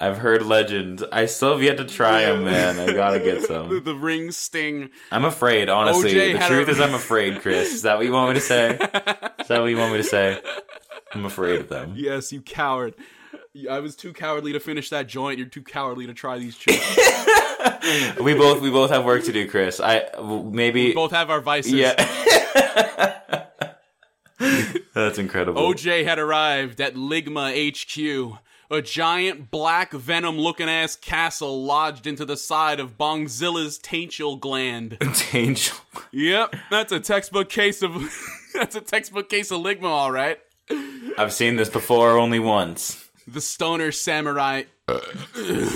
I've 0.00 0.16
heard 0.18 0.42
legends. 0.46 1.02
I 1.12 1.26
still 1.26 1.52
have 1.52 1.62
yet 1.62 1.76
to 1.76 1.84
try 1.84 2.24
them, 2.24 2.44
man. 2.44 2.78
I 2.80 2.92
gotta 2.94 3.20
get 3.20 3.42
some. 3.46 3.84
the 3.84 3.94
ring 3.94 4.30
sting. 4.32 4.90
I'm 5.12 5.24
afraid, 5.26 5.68
honestly. 5.68 6.12
OJ 6.14 6.32
the 6.32 6.38
had 6.38 6.48
truth 6.48 6.68
a- 6.68 6.70
is, 6.70 6.80
I'm 6.80 6.94
afraid, 7.04 7.40
Chris. 7.40 7.72
Is 7.74 7.82
that 7.82 7.96
what 7.98 8.06
you 8.06 8.12
want 8.12 8.30
me 8.30 8.34
to 8.34 8.40
say? 8.40 8.70
Is 8.72 9.48
that 9.48 9.60
what 9.60 9.66
you 9.66 9.76
want 9.76 9.92
me 9.92 9.98
to 9.98 10.04
say? 10.04 10.40
I'm 11.12 11.24
afraid 11.26 11.60
of 11.60 11.68
them. 11.68 11.92
Yes, 11.96 12.32
you 12.32 12.40
coward. 12.40 12.94
I 13.68 13.80
was 13.80 13.96
too 13.96 14.12
cowardly 14.12 14.52
to 14.52 14.60
finish 14.60 14.90
that 14.90 15.06
joint. 15.08 15.38
You're 15.38 15.48
too 15.48 15.62
cowardly 15.62 16.06
to 16.06 16.14
try 16.14 16.38
these 16.38 16.56
chips. 16.56 16.98
We 18.22 18.32
both 18.34 18.62
we 18.62 18.70
both 18.70 18.90
have 18.90 19.04
work 19.04 19.24
to 19.24 19.32
do, 19.32 19.46
Chris. 19.48 19.80
I 19.80 20.04
maybe 20.22 20.86
we 20.88 20.94
Both 20.94 21.10
have 21.10 21.28
our 21.28 21.40
vices. 21.42 21.72
yeah. 21.72 21.92
That's 24.94 25.18
incredible. 25.18 25.60
OJ 25.62 26.04
had 26.04 26.18
arrived 26.18 26.80
at 26.80 26.94
Ligma 26.94 27.52
HQ, 27.52 28.38
a 28.70 28.80
giant 28.80 29.50
black 29.50 29.92
venom 29.92 30.38
looking 30.38 30.68
ass 30.68 30.94
castle 30.96 31.64
lodged 31.64 32.06
into 32.06 32.24
the 32.24 32.36
side 32.36 32.78
of 32.78 32.96
Bongzilla's 32.96 33.78
taintial 33.78 34.38
gland. 34.38 34.96
Angel. 35.32 35.76
yep, 36.12 36.54
that's 36.70 36.92
a 36.92 37.00
textbook 37.00 37.48
case 37.48 37.82
of 37.82 37.92
that's 38.54 38.76
a 38.76 38.80
textbook 38.80 39.28
case 39.28 39.50
of 39.50 39.60
Ligma, 39.60 39.84
all 39.84 40.12
right. 40.12 40.38
I've 41.18 41.32
seen 41.32 41.56
this 41.56 41.68
before 41.68 42.16
only 42.16 42.38
once. 42.38 43.08
The 43.26 43.40
stoner 43.40 43.90
samurai 43.92 44.64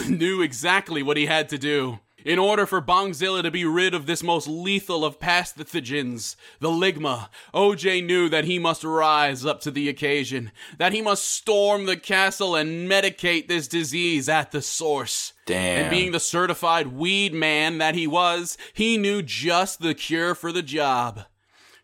knew 0.08 0.42
exactly 0.42 1.02
what 1.02 1.16
he 1.16 1.26
had 1.26 1.48
to 1.50 1.58
do. 1.58 1.98
In 2.24 2.38
order 2.38 2.64
for 2.64 2.80
Bongzilla 2.80 3.42
to 3.42 3.50
be 3.50 3.66
rid 3.66 3.92
of 3.92 4.06
this 4.06 4.22
most 4.22 4.48
lethal 4.48 5.04
of 5.04 5.20
pathogens, 5.20 6.36
the 6.58 6.70
Ligma, 6.70 7.28
OJ 7.52 8.02
knew 8.02 8.30
that 8.30 8.46
he 8.46 8.58
must 8.58 8.82
rise 8.82 9.44
up 9.44 9.60
to 9.60 9.70
the 9.70 9.90
occasion, 9.90 10.50
that 10.78 10.94
he 10.94 11.02
must 11.02 11.28
storm 11.28 11.84
the 11.84 11.98
castle 11.98 12.56
and 12.56 12.90
medicate 12.90 13.46
this 13.46 13.68
disease 13.68 14.26
at 14.26 14.52
the 14.52 14.62
source. 14.62 15.34
Damn. 15.44 15.82
And 15.82 15.90
being 15.90 16.12
the 16.12 16.20
certified 16.20 16.86
weed 16.88 17.34
man 17.34 17.76
that 17.76 17.94
he 17.94 18.06
was, 18.06 18.56
he 18.72 18.96
knew 18.96 19.20
just 19.20 19.82
the 19.82 19.94
cure 19.94 20.34
for 20.34 20.50
the 20.50 20.62
job. 20.62 21.26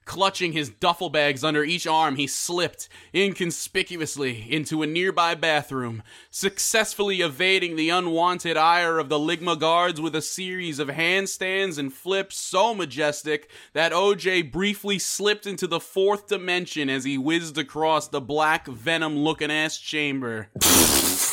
Clutching 0.05 0.53
his 0.53 0.70
duffel 0.70 1.09
bags 1.09 1.44
under 1.44 1.62
each 1.62 1.86
arm, 1.86 2.16
he 2.16 2.26
slipped 2.26 2.88
inconspicuously 3.14 4.51
into 4.51 4.82
a 4.82 4.86
nearby 4.86 5.34
bathroom, 5.34 6.03
successfully 6.30 7.20
evading 7.20 7.76
the 7.76 7.90
unwanted 7.90 8.57
ire 8.57 8.98
of 8.98 9.09
the 9.09 9.18
Ligma 9.18 9.59
guards 9.59 10.01
with 10.01 10.16
a 10.16 10.22
series 10.22 10.78
of 10.78 10.88
handstands 10.88 11.78
and 11.78 11.92
flips 11.92 12.36
so 12.36 12.74
majestic 12.74 13.51
that 13.72 13.92
OJ 13.92 14.51
briefly 14.51 14.98
slipped 14.98 15.46
into 15.46 15.66
the 15.66 15.80
fourth 15.80 16.26
dimension 16.26 16.88
as 16.88 17.05
he 17.05 17.16
whizzed 17.16 17.59
across 17.59 18.09
the 18.09 18.20
black 18.20 18.66
venom 18.66 19.18
looking 19.18 19.51
ass 19.51 19.78
chamber. 19.78 20.48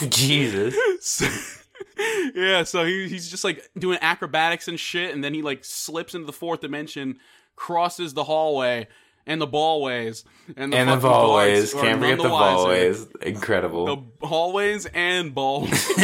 Jesus. 0.09 1.57
yeah, 2.35 2.63
so 2.63 2.85
he, 2.85 3.07
he's 3.07 3.29
just 3.29 3.43
like 3.43 3.69
doing 3.77 3.97
acrobatics 4.01 4.67
and 4.67 4.79
shit, 4.79 5.13
and 5.13 5.23
then 5.23 5.33
he 5.33 5.41
like 5.41 5.63
slips 5.63 6.13
into 6.13 6.25
the 6.25 6.33
fourth 6.33 6.61
dimension, 6.61 7.19
crosses 7.57 8.13
the 8.13 8.23
hallway 8.23 8.87
and 9.25 9.41
the 9.41 9.47
ballways, 9.47 10.23
and 10.55 10.71
the 10.71 10.77
And 10.77 10.89
the 10.89 10.93
fucking 10.93 11.09
hallways. 11.09 11.73
Can't 11.73 11.99
forget 11.99 12.17
the 12.17 12.29
wiser. 12.29 13.07
Incredible. 13.21 13.85
The 13.85 14.25
hallways 14.25 14.85
and 14.93 15.35
balls. 15.35 15.69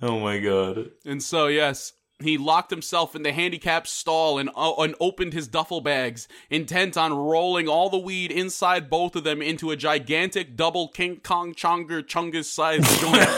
oh 0.00 0.20
my 0.20 0.38
god. 0.38 0.90
and 1.04 1.22
so, 1.22 1.48
yes, 1.48 1.92
he 2.22 2.38
locked 2.38 2.70
himself 2.70 3.14
in 3.14 3.22
the 3.22 3.32
handicap 3.32 3.86
stall 3.86 4.38
and, 4.38 4.48
uh, 4.56 4.72
and 4.78 4.94
opened 5.00 5.34
his 5.34 5.48
duffel 5.48 5.82
bags, 5.82 6.28
intent 6.48 6.96
on 6.96 7.12
rolling 7.12 7.68
all 7.68 7.90
the 7.90 7.98
weed 7.98 8.32
inside 8.32 8.88
both 8.88 9.14
of 9.16 9.24
them 9.24 9.42
into 9.42 9.70
a 9.70 9.76
gigantic 9.76 10.56
double 10.56 10.88
King 10.88 11.20
Kong 11.22 11.54
Chonger 11.54 12.02
Chungus 12.02 12.46
sized 12.46 12.88
joint. 13.00 13.28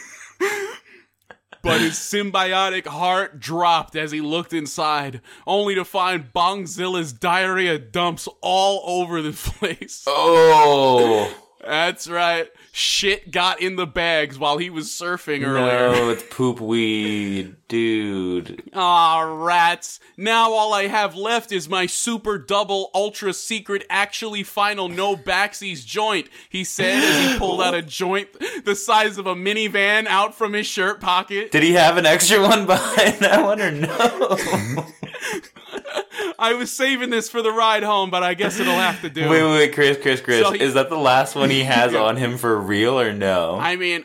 But 1.62 1.80
his 1.80 1.94
symbiotic 1.94 2.86
heart 2.86 3.38
dropped 3.38 3.94
as 3.94 4.12
he 4.12 4.20
looked 4.20 4.52
inside, 4.52 5.20
only 5.46 5.74
to 5.74 5.84
find 5.84 6.32
Bongzilla's 6.32 7.12
diarrhea 7.12 7.78
dumps 7.78 8.28
all 8.40 9.02
over 9.02 9.20
the 9.20 9.32
place. 9.58 10.04
Oh. 10.06 11.49
That's 11.64 12.08
right. 12.08 12.48
Shit 12.72 13.30
got 13.30 13.60
in 13.60 13.76
the 13.76 13.86
bags 13.86 14.38
while 14.38 14.58
he 14.58 14.70
was 14.70 14.88
surfing 14.88 15.44
earlier. 15.46 15.92
No, 15.92 16.10
it's 16.10 16.22
poop 16.30 16.60
weed, 16.60 17.56
dude. 17.68 18.62
Aw, 18.72 19.20
rats. 19.20 20.00
Now 20.16 20.52
all 20.52 20.72
I 20.72 20.86
have 20.86 21.14
left 21.16 21.52
is 21.52 21.68
my 21.68 21.86
super 21.86 22.38
double 22.38 22.90
ultra 22.94 23.34
secret 23.34 23.84
actually 23.90 24.42
final 24.42 24.88
no 24.88 25.16
backsies 25.16 25.84
joint, 25.84 26.28
he 26.48 26.64
said 26.64 27.02
as 27.02 27.32
he 27.32 27.38
pulled 27.38 27.60
out 27.60 27.74
a 27.74 27.82
joint 28.00 28.28
the 28.64 28.74
size 28.74 29.18
of 29.18 29.26
a 29.26 29.34
minivan 29.34 30.06
out 30.06 30.34
from 30.34 30.54
his 30.54 30.66
shirt 30.66 31.00
pocket. 31.00 31.50
Did 31.50 31.62
he 31.62 31.72
have 31.72 31.96
an 31.98 32.06
extra 32.06 32.40
one 32.40 32.66
behind 32.66 33.18
that 33.20 33.44
one 33.44 33.60
or 33.60 33.70
no? 33.70 34.86
I 36.38 36.54
was 36.54 36.70
saving 36.72 37.10
this 37.10 37.28
for 37.28 37.42
the 37.42 37.50
ride 37.52 37.82
home, 37.82 38.10
but 38.10 38.22
I 38.22 38.34
guess 38.34 38.58
it'll 38.58 38.74
have 38.74 39.00
to 39.02 39.10
do. 39.10 39.28
wait, 39.28 39.42
wait, 39.42 39.52
wait, 39.52 39.74
Chris, 39.74 39.98
Chris, 40.00 40.20
Chris. 40.20 40.40
So 40.42 40.52
he- 40.52 40.60
Is 40.60 40.74
that 40.74 40.88
the 40.88 40.96
last 40.98 41.34
one 41.34 41.50
he 41.50 41.62
has 41.64 41.94
on 41.94 42.16
him 42.16 42.38
for 42.38 42.58
real 42.60 42.98
or 42.98 43.12
no? 43.12 43.58
I 43.60 43.76
mean, 43.76 44.04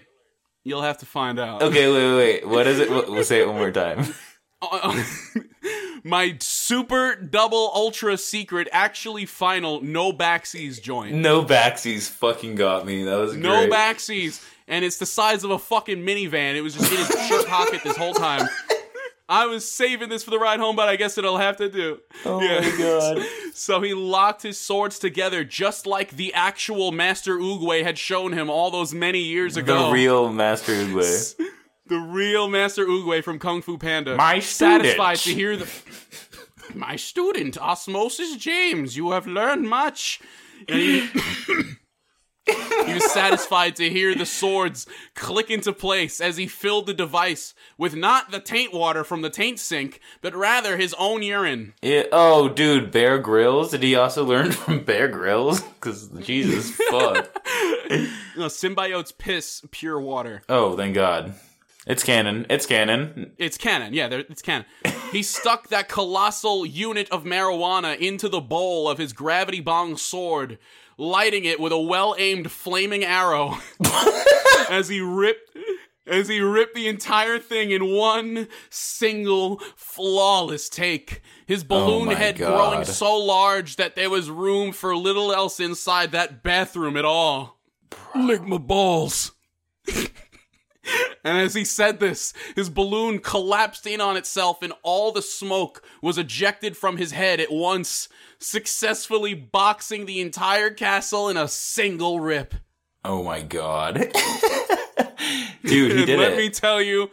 you'll 0.63 0.81
have 0.81 0.97
to 0.99 1.05
find 1.05 1.39
out. 1.39 1.61
Okay, 1.61 1.87
wait, 1.91 2.15
wait, 2.15 2.43
wait. 2.43 2.47
What 2.47 2.67
is 2.67 2.79
it? 2.79 2.89
We'll, 3.09 3.23
say 3.23 3.41
it 3.41 3.47
one 3.47 3.55
more 3.57 3.71
time. 3.71 4.05
Uh, 4.61 5.03
my 6.03 6.35
super 6.39 7.15
double 7.15 7.71
ultra 7.73 8.17
secret 8.17 8.67
actually 8.71 9.25
final 9.25 9.81
no 9.81 10.11
backsies 10.13 10.81
joint. 10.81 11.13
No 11.15 11.43
backsies 11.43 12.09
fucking 12.09 12.55
got 12.55 12.85
me. 12.85 13.03
That 13.03 13.15
was 13.17 13.31
great. 13.31 13.41
No 13.43 13.67
backsies. 13.67 14.43
And 14.67 14.83
it's 14.83 14.97
the 14.97 15.05
size 15.05 15.43
of 15.43 15.51
a 15.51 15.59
fucking 15.59 15.97
minivan. 16.05 16.55
It 16.55 16.61
was 16.61 16.73
just 16.73 16.91
in 16.91 16.97
his 16.97 17.27
shirt 17.27 17.47
pocket 17.47 17.81
this 17.83 17.97
whole 17.97 18.13
time. 18.13 18.47
I 19.27 19.47
was 19.47 19.69
saving 19.69 20.09
this 20.09 20.23
for 20.23 20.29
the 20.29 20.37
ride 20.37 20.59
home, 20.59 20.75
but 20.75 20.87
I 20.87 20.95
guess 20.97 21.17
it'll 21.17 21.37
have 21.37 21.57
to 21.57 21.69
do. 21.69 21.99
Oh 22.25 22.39
my 22.39 22.77
god. 22.77 23.25
So 23.57 23.79
he 23.79 23.93
locked 23.93 24.41
his 24.43 24.59
swords 24.59 24.99
together 24.99 25.45
just 25.45 25.87
like 25.87 26.11
the 26.11 26.33
actual 26.33 26.91
Master 26.91 27.37
Oogway 27.37 27.83
had 27.83 27.97
shown 27.97 28.33
him 28.33 28.49
all 28.49 28.69
those 28.69 28.93
many 28.93 29.19
years 29.19 29.55
ago. 29.55 29.87
The 29.87 29.93
real 29.93 30.29
Master 30.29 30.73
Oogway. 30.73 31.35
The 31.87 31.97
real 31.97 32.49
Master 32.49 32.85
Oogway 32.85 33.23
from 33.23 33.39
Kung 33.39 33.61
Fu 33.61 33.77
Panda. 33.77 34.17
My 34.17 34.39
satisfied 34.39 35.19
student. 35.19 35.37
to 35.37 35.41
hear 35.41 35.55
the 35.55 36.77
My 36.77 36.97
student, 36.97 37.57
Osmosis 37.57 38.35
James, 38.35 38.97
you 38.97 39.11
have 39.11 39.25
learned 39.25 39.69
much. 39.69 40.19
And 40.67 40.77
he, 40.79 41.07
he 42.47 42.93
was 42.93 43.11
satisfied 43.11 43.75
to 43.77 43.89
hear 43.89 44.13
the 44.13 44.25
swords 44.25 44.85
click 45.15 45.49
into 45.49 45.73
place 45.73 46.21
as 46.21 46.37
he 46.37 46.47
filled 46.47 46.85
the 46.87 46.93
device 46.93 47.53
with 47.77 47.95
not 47.95 48.31
the 48.31 48.39
taint 48.39 48.73
water 48.73 49.03
from 49.03 49.21
the 49.21 49.29
taint 49.29 49.59
sink, 49.59 49.99
but 50.21 50.35
rather 50.35 50.77
his 50.77 50.93
own 50.97 51.23
urine. 51.23 51.73
Yeah, 51.81 52.03
oh, 52.11 52.49
dude, 52.49 52.91
Bear 52.91 53.17
Grylls. 53.17 53.71
Did 53.71 53.83
he 53.83 53.95
also 53.95 54.23
learn 54.23 54.51
from 54.51 54.83
Bear 54.83 55.07
Grylls? 55.07 55.61
Because 55.61 56.09
Jesus, 56.21 56.71
fuck. 56.89 57.31
No, 58.37 58.47
symbiote's 58.47 59.11
piss, 59.11 59.63
pure 59.71 59.99
water. 59.99 60.43
Oh, 60.49 60.75
thank 60.75 60.95
God. 60.95 61.33
It's 61.85 62.03
canon. 62.03 62.47
It's 62.49 62.65
canon. 62.65 63.33
It's 63.37 63.57
canon. 63.57 63.93
Yeah, 63.93 64.07
it's 64.11 64.41
canon. 64.41 64.65
He 65.11 65.21
stuck 65.21 65.67
that 65.69 65.87
colossal 65.87 66.65
unit 66.65 67.07
of 67.11 67.25
marijuana 67.25 67.95
into 67.97 68.27
the 68.27 68.41
bowl 68.41 68.89
of 68.89 68.97
his 68.97 69.13
gravity 69.13 69.59
bong 69.59 69.95
sword, 69.95 70.57
lighting 70.97 71.45
it 71.45 71.59
with 71.59 71.71
a 71.71 71.79
well-aimed 71.79 72.51
flaming 72.51 73.03
arrow 73.03 73.57
as 74.69 74.87
he 74.87 74.99
ripped 75.01 75.55
as 76.07 76.27
he 76.27 76.39
ripped 76.39 76.75
the 76.75 76.87
entire 76.87 77.39
thing 77.39 77.71
in 77.71 77.91
one 77.91 78.47
single 78.69 79.57
flawless 79.75 80.69
take. 80.69 81.21
His 81.47 81.63
oh 81.63 81.67
balloon 81.67 82.09
Oh 82.09 82.15
head 82.15 82.37
God. 82.37 82.53
growing 82.71 82.85
so 82.85 83.17
large 83.17 83.77
that 83.77 83.95
there 83.95 84.11
was 84.11 84.29
room 84.29 84.71
for 84.71 84.95
little 84.95 85.33
else 85.33 85.59
inside 85.59 86.11
that 86.11 86.43
bathroom 86.43 86.95
at 86.95 87.05
all. 87.05 87.59
Lick 88.15 88.43
my 88.43 88.59
balls. 88.59 89.31
And 91.23 91.37
as 91.39 91.55
he 91.55 91.65
said 91.65 91.99
this, 91.99 92.33
his 92.55 92.69
balloon 92.69 93.19
collapsed 93.19 93.87
in 93.87 93.99
on 93.99 94.15
itself, 94.17 94.61
and 94.61 94.73
all 94.83 95.11
the 95.11 95.21
smoke 95.23 95.81
was 96.01 96.17
ejected 96.17 96.77
from 96.77 96.97
his 96.97 97.11
head 97.11 97.39
at 97.39 97.51
once, 97.51 98.07
successfully 98.37 99.33
boxing 99.33 100.05
the 100.05 100.21
entire 100.21 100.69
castle 100.69 101.29
in 101.29 101.37
a 101.37 101.47
single 101.47 102.19
rip. 102.19 102.53
Oh 103.03 103.23
my 103.23 103.41
god. 103.41 103.95
Dude, 105.63 105.91
he 105.91 105.97
And 105.97 106.05
did 106.05 106.19
let 106.19 106.33
it. 106.33 106.37
me 106.37 106.49
tell 106.49 106.81
you, 106.81 107.09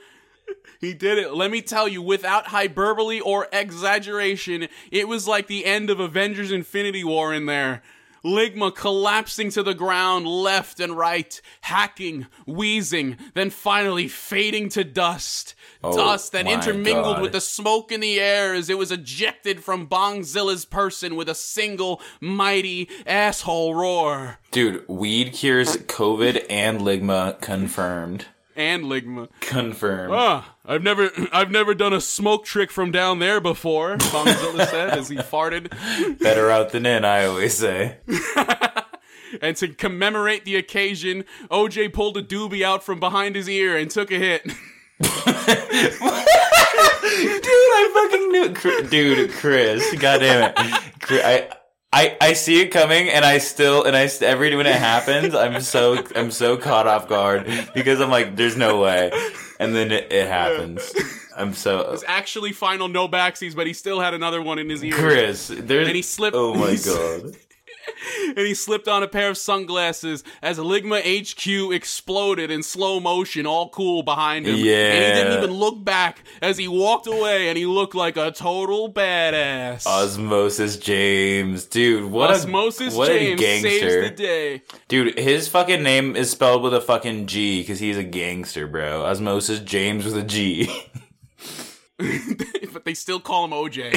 he 0.80 0.92
did 0.94 1.16
it. 1.18 1.32
Let 1.34 1.50
me 1.50 1.62
tell 1.62 1.88
you, 1.88 2.02
without 2.02 2.48
hyperbole 2.48 3.20
or 3.20 3.48
exaggeration, 3.52 4.68
it 4.90 5.08
was 5.08 5.26
like 5.26 5.46
the 5.46 5.64
end 5.64 5.88
of 5.90 6.00
Avengers 6.00 6.52
Infinity 6.52 7.04
War 7.04 7.32
in 7.32 7.46
there. 7.46 7.82
Ligma 8.24 8.74
collapsing 8.74 9.50
to 9.50 9.62
the 9.62 9.74
ground 9.74 10.26
left 10.26 10.78
and 10.80 10.96
right, 10.96 11.40
hacking, 11.62 12.26
wheezing, 12.46 13.16
then 13.34 13.50
finally 13.50 14.08
fading 14.08 14.68
to 14.70 14.84
dust. 14.84 15.54
Oh, 15.82 15.96
dust 15.96 16.32
that 16.32 16.46
intermingled 16.46 17.16
God. 17.16 17.22
with 17.22 17.32
the 17.32 17.40
smoke 17.40 17.90
in 17.90 18.00
the 18.00 18.20
air 18.20 18.54
as 18.54 18.70
it 18.70 18.78
was 18.78 18.92
ejected 18.92 19.64
from 19.64 19.88
Bongzilla's 19.88 20.64
person 20.64 21.16
with 21.16 21.28
a 21.28 21.34
single 21.34 22.00
mighty 22.20 22.88
asshole 23.06 23.74
roar. 23.74 24.38
Dude, 24.52 24.86
weed 24.88 25.32
cures 25.32 25.76
COVID 25.76 26.46
and 26.48 26.80
Ligma 26.80 27.40
confirmed. 27.40 28.26
And 28.56 28.84
Ligma. 28.84 29.28
Confirmed. 29.40 30.12
Ah, 30.14 30.56
I've 30.64 30.82
never, 30.82 31.10
I've 31.32 31.50
never 31.50 31.74
done 31.74 31.92
a 31.92 32.00
smoke 32.00 32.44
trick 32.44 32.70
from 32.70 32.90
down 32.90 33.18
there 33.18 33.40
before. 33.40 33.96
Bongzilla 33.96 34.66
said 34.68 34.90
as 34.90 35.08
he 35.08 35.16
farted. 35.16 35.70
Better 36.18 36.50
out 36.50 36.70
than 36.72 36.86
in, 36.86 37.04
I 37.04 37.24
always 37.26 37.54
say. 37.54 37.98
And 39.40 39.56
to 39.56 39.68
commemorate 39.68 40.44
the 40.44 40.56
occasion, 40.56 41.24
OJ 41.50 41.94
pulled 41.94 42.18
a 42.18 42.22
doobie 42.22 42.60
out 42.62 42.84
from 42.84 43.00
behind 43.00 43.34
his 43.34 43.48
ear 43.48 43.78
and 43.78 43.90
took 43.90 44.10
a 44.12 44.18
hit. 44.18 44.42
Dude, 44.44 44.54
I 47.74 48.08
fucking 48.10 48.28
knew. 48.28 48.78
it. 48.78 48.90
Dude, 48.90 49.30
Chris, 49.32 49.94
goddamn 49.98 50.52
it, 50.54 51.00
Chris, 51.00 51.24
I. 51.24 51.48
I, 51.92 52.16
I 52.20 52.32
see 52.32 52.60
it 52.60 52.68
coming 52.68 53.08
and 53.10 53.24
I 53.24 53.38
still 53.38 53.84
and 53.84 53.94
I 53.94 54.08
every 54.22 54.54
when 54.56 54.66
it 54.66 54.76
happens 54.76 55.34
I'm 55.34 55.60
so 55.60 56.02
I'm 56.16 56.30
so 56.30 56.56
caught 56.56 56.86
off 56.86 57.08
guard 57.08 57.46
because 57.74 58.00
I'm 58.00 58.10
like 58.10 58.34
there's 58.36 58.56
no 58.56 58.80
way. 58.80 59.10
And 59.60 59.74
then 59.76 59.92
it, 59.92 60.10
it 60.10 60.26
happens. 60.26 60.92
I'm 61.36 61.52
so 61.54 61.92
It's 61.92 62.04
actually 62.06 62.52
final 62.52 62.88
no 62.88 63.08
backsies, 63.08 63.54
but 63.54 63.66
he 63.66 63.72
still 63.74 64.00
had 64.00 64.14
another 64.14 64.42
one 64.42 64.58
in 64.58 64.68
his 64.68 64.82
ear. 64.82 64.94
Chris 64.94 65.48
there's 65.48 65.86
And 65.86 65.94
he 65.96 66.02
slipped- 66.02 66.36
oh 66.36 66.54
my 66.54 66.76
god 66.84 67.36
and 68.28 68.38
he 68.38 68.54
slipped 68.54 68.88
on 68.88 69.02
a 69.02 69.08
pair 69.08 69.30
of 69.30 69.36
sunglasses 69.36 70.24
as 70.42 70.58
Ligma 70.58 71.00
HQ 71.00 71.72
exploded 71.72 72.50
in 72.50 72.62
slow 72.62 73.00
motion, 73.00 73.46
all 73.46 73.68
cool 73.68 74.02
behind 74.02 74.46
him. 74.46 74.54
And 74.54 74.62
he 74.62 74.68
didn't 75.20 75.38
even 75.38 75.50
look 75.50 75.84
back 75.84 76.22
as 76.40 76.58
he 76.58 76.68
walked 76.68 77.06
away, 77.06 77.48
and 77.48 77.58
he 77.58 77.66
looked 77.66 77.94
like 77.94 78.16
a 78.16 78.30
total 78.30 78.92
badass. 78.92 79.86
Osmosis 79.86 80.76
James 80.76 81.64
dude 81.64 82.10
what 82.10 82.30
Osmosis 82.30 82.94
a 82.94 82.98
what 82.98 83.08
James 83.08 83.40
a 83.40 83.44
saves 83.44 83.80
gangster 83.80 84.02
the 84.02 84.10
day. 84.10 84.62
Dude, 84.88 85.18
his 85.18 85.48
fucking 85.48 85.82
name 85.82 86.16
is 86.16 86.30
spelled 86.30 86.62
with 86.62 86.74
a 86.74 86.80
fucking 86.80 87.26
G 87.26 87.60
because 87.60 87.78
he's 87.80 87.96
a 87.96 88.04
gangster, 88.04 88.66
bro. 88.66 89.04
Osmosis 89.04 89.60
James 89.60 90.04
with 90.04 90.16
a 90.16 90.22
G. 90.22 90.70
but 92.72 92.84
they 92.84 92.94
still 92.94 93.20
call 93.20 93.44
him 93.44 93.50
OJ. 93.52 93.92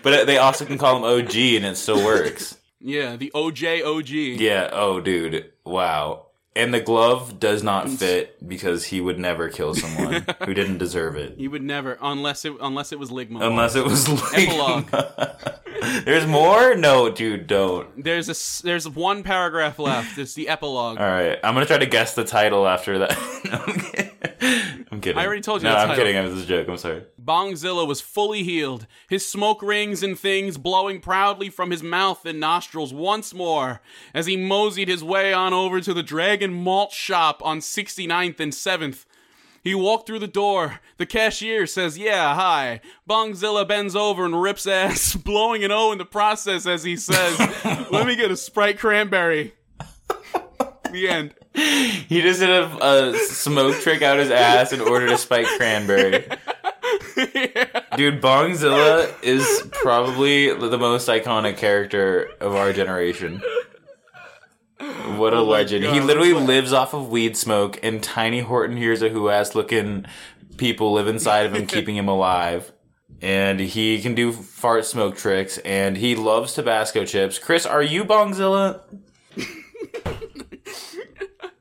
but 0.02 0.26
they 0.26 0.38
also 0.38 0.64
can 0.64 0.78
call 0.78 0.96
him 0.96 1.04
OG 1.04 1.34
and 1.36 1.64
it 1.64 1.76
still 1.76 2.04
works. 2.04 2.56
yeah, 2.80 3.16
the 3.16 3.30
OJ 3.34 3.84
OG. 3.84 4.08
Yeah, 4.40 4.70
oh, 4.72 5.00
dude. 5.00 5.52
Wow. 5.64 6.26
And 6.56 6.74
the 6.74 6.80
glove 6.80 7.38
does 7.38 7.62
not 7.62 7.88
fit 7.88 8.48
because 8.48 8.86
he 8.86 9.00
would 9.00 9.16
never 9.18 9.48
kill 9.48 9.76
someone 9.76 10.26
who 10.44 10.54
didn't 10.54 10.78
deserve 10.78 11.14
it. 11.14 11.36
He 11.38 11.46
would 11.46 11.62
never, 11.62 11.96
unless 12.02 12.44
it 12.44 12.52
unless 12.60 12.90
it 12.90 12.98
was 12.98 13.10
Ligma. 13.10 13.46
Unless 13.46 13.76
it 13.76 13.84
was 13.84 14.08
like. 14.08 14.48
Epilogue. 14.48 14.90
There's 16.04 16.26
more? 16.26 16.74
No, 16.74 17.10
dude, 17.10 17.46
don't. 17.46 18.02
There's 18.02 18.28
a 18.28 18.62
there's 18.64 18.88
one 18.88 19.22
paragraph 19.22 19.78
left. 19.78 20.18
It's 20.18 20.34
the 20.34 20.48
epilogue. 20.48 20.98
All 20.98 21.06
right, 21.06 21.38
I'm 21.44 21.54
gonna 21.54 21.66
try 21.66 21.78
to 21.78 21.86
guess 21.86 22.16
the 22.16 22.24
title 22.24 22.66
after 22.66 22.98
that. 22.98 24.14
I'm 24.98 25.02
kidding. 25.02 25.18
I 25.20 25.26
already 25.26 25.42
told 25.42 25.62
you 25.62 25.68
No, 25.68 25.76
I'm 25.76 25.88
title. 25.88 26.04
kidding. 26.04 26.16
It 26.22 26.28
was 26.32 26.42
a 26.42 26.46
joke. 26.46 26.68
I'm 26.68 26.76
sorry. 26.76 27.04
Bongzilla 27.24 27.86
was 27.86 28.00
fully 28.00 28.42
healed, 28.42 28.86
his 29.08 29.24
smoke 29.30 29.62
rings 29.62 30.02
and 30.02 30.18
things 30.18 30.58
blowing 30.58 31.00
proudly 31.00 31.50
from 31.50 31.70
his 31.70 31.82
mouth 31.82 32.26
and 32.26 32.40
nostrils 32.40 32.92
once 32.92 33.32
more 33.32 33.80
as 34.12 34.26
he 34.26 34.36
moseyed 34.36 34.88
his 34.88 35.04
way 35.04 35.32
on 35.32 35.52
over 35.54 35.80
to 35.80 35.94
the 35.94 36.02
Dragon 36.02 36.52
Malt 36.52 36.90
Shop 36.92 37.40
on 37.44 37.60
69th 37.60 38.40
and 38.40 38.52
7th. 38.52 39.04
He 39.62 39.74
walked 39.74 40.06
through 40.06 40.20
the 40.20 40.26
door. 40.26 40.80
The 40.96 41.06
cashier 41.06 41.66
says, 41.66 41.96
Yeah, 41.98 42.34
hi. 42.34 42.80
Bongzilla 43.08 43.66
bends 43.68 43.94
over 43.94 44.24
and 44.24 44.40
rips 44.40 44.66
ass, 44.66 45.14
blowing 45.24 45.62
an 45.62 45.70
O 45.70 45.92
in 45.92 45.98
the 45.98 46.04
process 46.04 46.66
as 46.66 46.82
he 46.84 46.96
says, 46.96 47.38
Let 47.90 48.06
me 48.06 48.16
get 48.16 48.30
a 48.30 48.36
Sprite 48.36 48.78
Cranberry. 48.78 49.54
the 50.90 51.08
end. 51.08 51.34
He 51.58 52.20
just 52.22 52.40
did 52.40 52.50
a, 52.50 53.10
a 53.10 53.18
smoke 53.18 53.80
trick 53.80 54.02
out 54.02 54.18
his 54.18 54.30
ass 54.30 54.72
in 54.72 54.80
order 54.80 55.08
to 55.08 55.18
Sprite 55.18 55.46
Cranberry. 55.56 56.24
Dude, 57.96 58.22
Bongzilla 58.22 59.12
is 59.22 59.68
probably 59.72 60.52
the 60.52 60.78
most 60.78 61.08
iconic 61.08 61.56
character 61.56 62.30
of 62.40 62.54
our 62.54 62.72
generation. 62.72 63.42
What 65.16 65.34
a 65.34 65.38
Oh 65.38 65.44
legend. 65.44 65.84
He 65.84 66.00
literally 66.00 66.32
lives 66.32 66.72
off 66.72 66.94
of 66.94 67.08
weed 67.08 67.36
smoke, 67.36 67.80
and 67.82 68.02
Tiny 68.02 68.40
Horton 68.40 68.76
hears 68.76 69.02
a 69.02 69.08
who 69.08 69.28
ass 69.28 69.54
looking 69.54 70.06
people 70.56 70.92
live 70.92 71.08
inside 71.08 71.46
of 71.46 71.54
him, 71.54 71.66
keeping 71.68 71.96
him 71.96 72.08
alive. 72.08 72.72
And 73.20 73.58
he 73.58 74.00
can 74.00 74.14
do 74.14 74.30
fart 74.30 74.84
smoke 74.84 75.16
tricks, 75.16 75.58
and 75.58 75.96
he 75.96 76.14
loves 76.14 76.54
Tabasco 76.54 77.04
chips. 77.04 77.38
Chris, 77.38 77.66
are 77.66 77.82
you 77.82 78.04
Bongzilla? 78.04 78.82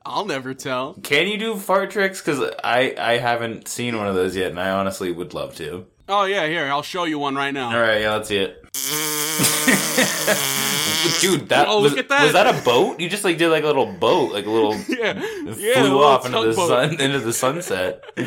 I'll 0.07 0.25
never 0.25 0.53
tell. 0.53 0.93
Can 1.03 1.27
you 1.27 1.37
do 1.37 1.57
fart 1.57 1.91
tricks? 1.91 2.21
Because 2.21 2.51
I, 2.63 2.95
I 2.97 3.17
haven't 3.17 3.67
seen 3.67 3.97
one 3.97 4.07
of 4.07 4.15
those 4.15 4.35
yet, 4.35 4.51
and 4.51 4.59
I 4.59 4.69
honestly 4.71 5.11
would 5.11 5.33
love 5.33 5.55
to. 5.57 5.85
Oh, 6.09 6.23
yeah, 6.25 6.47
here, 6.47 6.65
I'll 6.67 6.83
show 6.83 7.03
you 7.03 7.19
one 7.19 7.35
right 7.35 7.53
now. 7.53 7.69
All 7.75 7.81
right, 7.81 8.01
yeah, 8.01 8.13
let's 8.15 8.29
see 8.29 8.37
it. 8.37 8.63
Dude, 11.21 11.49
that 11.49 11.67
Oh, 11.67 11.81
was, 11.81 11.91
look 11.93 11.99
at 11.99 12.09
that. 12.09 12.23
was 12.23 12.33
that 12.33 12.47
a 12.47 12.63
boat? 12.63 12.99
You 12.99 13.09
just 13.09 13.23
like 13.23 13.37
did 13.37 13.49
like 13.49 13.63
a 13.63 13.67
little 13.67 13.91
boat, 13.91 14.31
like 14.33 14.45
a 14.45 14.49
little 14.49 14.73
Yeah, 14.87 15.13
it 15.17 15.57
yeah, 15.57 15.73
flew 15.75 15.83
little 15.83 16.03
off 16.03 16.25
into 16.25 16.39
the 16.39 16.45
tugboat. 16.53 16.69
sun 16.69 16.99
into 17.01 17.19
the 17.19 17.33
sunset. 17.33 18.03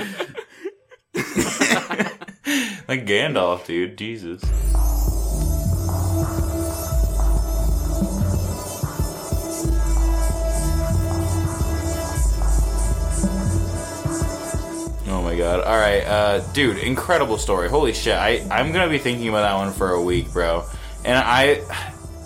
like 2.89 3.07
Gandalf, 3.07 3.67
dude. 3.67 3.97
Jesus. 3.97 4.43
My 15.31 15.37
god. 15.37 15.61
All 15.61 15.79
right, 15.79 16.01
uh, 16.01 16.41
dude, 16.53 16.79
incredible 16.79 17.39
story. 17.39 17.69
Holy 17.69 17.93
shit. 17.93 18.17
I 18.17 18.45
I'm 18.51 18.73
to 18.73 18.89
be 18.89 18.99
thinking 18.99 19.29
about 19.29 19.43
that 19.43 19.55
one 19.55 19.73
for 19.73 19.93
a 19.93 20.03
week, 20.03 20.33
bro. 20.33 20.65
And 21.05 21.17
I 21.17 21.63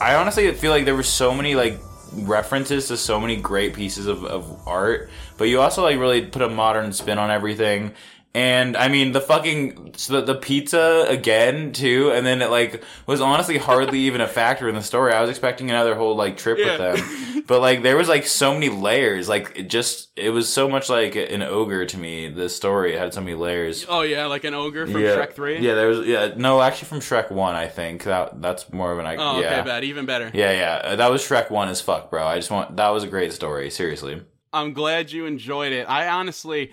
I 0.01 0.15
honestly 0.15 0.51
feel 0.55 0.71
like 0.71 0.87
there 0.87 0.97
were 0.97 1.03
so 1.03 1.35
many 1.35 1.55
like 1.55 1.81
references 2.13 2.89
to 2.89 2.97
so 2.97 3.21
many 3.21 3.37
great 3.37 3.75
pieces 3.75 4.07
of, 4.07 4.25
of 4.25 4.67
art, 4.67 5.11
but 5.37 5.49
you 5.49 5.61
also 5.61 5.83
like 5.83 5.99
really 5.99 6.25
put 6.25 6.41
a 6.41 6.49
modern 6.49 6.93
spin 6.93 7.19
on 7.19 7.31
everything. 7.31 7.93
And 8.37 8.77
I 8.77 8.89
mean 8.89 9.13
the 9.13 9.21
fucking 9.21 9.95
so 9.97 10.15
the, 10.15 10.33
the 10.33 10.35
pizza 10.35 11.07
again 11.09 11.73
too, 11.73 12.11
and 12.13 12.27
then 12.27 12.43
it 12.43 12.51
like 12.51 12.83
was 13.07 13.21
honestly 13.21 13.59
hardly 13.59 14.01
even 14.01 14.21
a 14.21 14.27
factor 14.27 14.69
in 14.69 14.75
the 14.75 14.83
story. 14.83 15.13
I 15.13 15.21
was 15.21 15.31
expecting 15.31 15.71
another 15.71 15.95
whole 15.95 16.17
like 16.17 16.37
trip 16.37 16.59
Yeah. 16.59 16.77
with 16.95 16.99
them, 16.99 17.45
but 17.47 17.61
like 17.61 17.85
there 17.85 17.97
was 17.97 18.09
like 18.09 18.27
so 18.27 18.53
many 18.53 18.69
layers. 18.71 19.29
Like 19.29 19.53
it 19.55 19.69
just 19.71 20.09
it 20.17 20.31
was 20.31 20.49
so 20.53 20.69
much 20.69 20.91
like 20.91 21.15
an 21.15 21.43
ogre 21.43 21.87
to 21.87 21.97
me. 21.97 22.29
The 22.29 22.49
story 22.49 22.97
had 22.97 23.15
so 23.15 23.21
many 23.21 23.37
layers. 23.37 23.87
Oh 23.89 24.01
yeah, 24.03 24.27
like 24.27 24.43
an 24.43 24.55
ogre 24.55 24.89
from 24.89 25.01
yeah. 25.01 25.15
Shrek 25.15 25.35
Three. 25.35 25.61
Yeah, 25.61 25.75
there 25.75 25.87
was 25.87 26.05
yeah 26.05 26.35
no 26.37 26.61
actually 26.61 26.89
from 26.89 26.99
Shrek 26.99 27.31
One. 27.31 27.55
I 27.55 27.69
think 27.69 28.03
that 28.03 28.43
that's 28.43 28.73
more 28.73 28.91
of 28.91 28.99
an 28.99 29.07
I 29.07 29.15
Oh, 29.15 29.41
yeah. 29.41 29.59
okay, 29.61 29.63
bad, 29.63 29.85
even 29.85 30.07
better. 30.07 30.33
Yeah, 30.35 30.51
yeah, 30.51 30.81
uh, 30.83 30.97
that 30.97 31.09
was 31.13 31.23
Shrek 31.23 31.53
One 31.53 31.69
as 31.69 31.81
fuck, 31.81 32.11
bro. 32.11 32.27
I 32.27 32.35
just 32.37 32.51
want 32.51 32.77
that 32.79 32.89
was 32.89 33.05
a 33.05 33.09
great 33.09 33.33
story. 33.33 33.71
Seriously, 33.71 34.23
I'm 34.53 34.73
glad 34.73 35.13
you 35.13 35.27
enjoyed 35.27 35.73
it. 35.73 35.89
I 35.89 36.09
honestly, 36.09 36.73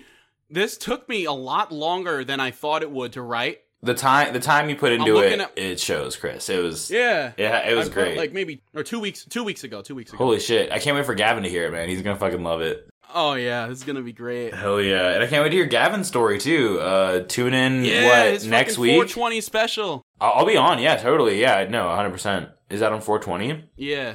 this 0.52 0.76
took 0.78 1.08
me 1.08 1.24
a 1.24 1.32
lot 1.32 1.72
longer 1.72 2.24
than 2.24 2.40
I 2.40 2.50
thought 2.50 2.82
it 2.82 2.90
would 2.90 3.12
to 3.14 3.22
write. 3.22 3.60
the 3.82 3.94
time 3.94 4.32
the 4.32 4.38
time 4.40 4.68
you 4.68 4.76
put 4.76 4.92
into 4.92 5.16
it, 5.18 5.40
at- 5.40 5.52
it 5.58 5.80
shows, 5.80 6.14
Chris. 6.16 6.48
It 6.48 6.62
was 6.62 6.90
Yeah, 6.90 7.32
yeah, 7.36 7.68
it 7.68 7.74
was 7.74 7.88
I 7.88 7.92
great. 7.92 8.16
Like 8.16 8.32
maybe 8.32 8.62
or 8.74 8.82
two 8.82 9.00
weeks, 9.00 9.24
two 9.24 9.42
weeks 9.44 9.64
ago, 9.64 9.82
two 9.82 9.94
weeks 9.94 10.12
ago. 10.12 10.18
Holy 10.24 10.38
shit! 10.40 10.70
I 10.70 10.78
can't 10.78 10.96
wait 10.96 11.06
for 11.06 11.14
Gavin 11.14 11.42
to 11.42 11.48
hear 11.50 11.66
it, 11.66 11.72
man. 11.72 11.88
He's 11.88 12.02
gonna 12.02 12.18
fucking 12.18 12.42
love 12.44 12.60
it. 12.60 12.88
Oh 13.14 13.34
yeah, 13.34 13.66
this 13.66 13.78
is 13.78 13.84
gonna 13.84 14.00
be 14.02 14.12
great. 14.12 14.54
Hell 14.54 14.80
yeah! 14.80 15.10
And 15.10 15.22
I 15.22 15.26
can't 15.26 15.42
wait 15.42 15.50
to 15.50 15.56
hear 15.56 15.66
Gavin's 15.66 16.06
story 16.06 16.38
too. 16.38 16.78
Uh, 16.80 17.20
tune 17.24 17.52
in 17.54 17.84
Yeah, 17.84 18.06
what 18.08 18.26
it's 18.34 18.44
next 18.44 18.78
week? 18.78 18.92
420 18.92 19.40
special. 19.42 20.02
I'll, 20.20 20.32
I'll 20.32 20.46
be 20.46 20.56
on. 20.56 20.78
Yeah, 20.78 20.96
totally. 20.96 21.40
Yeah, 21.40 21.66
no, 21.68 21.88
100. 21.88 22.10
percent 22.10 22.48
Is 22.70 22.80
that 22.80 22.92
on 22.92 23.00
420? 23.02 23.64
Yeah, 23.76 24.14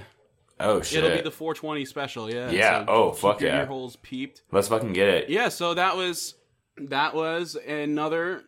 Oh 0.60 0.82
shit! 0.82 1.04
It'll 1.04 1.16
be 1.18 1.24
the 1.24 1.32
420 1.32 1.86
special. 1.86 2.32
Yeah. 2.32 2.50
Yeah, 2.50 2.86
oh, 2.88 3.12
keep 3.12 3.20
fuck 3.20 3.42
your 3.42 3.52
yeah. 3.52 3.60
Ear 3.60 3.66
holes 3.66 3.96
peeped. 3.98 4.42
Let's 4.52 4.68
fucking 4.68 4.94
get 4.94 5.08
it. 5.08 5.30
Yeah. 5.30 5.50
So 5.50 5.74
that 5.74 5.96
was 5.96 6.36
that 6.78 7.14
was 7.14 7.56
another 7.56 8.44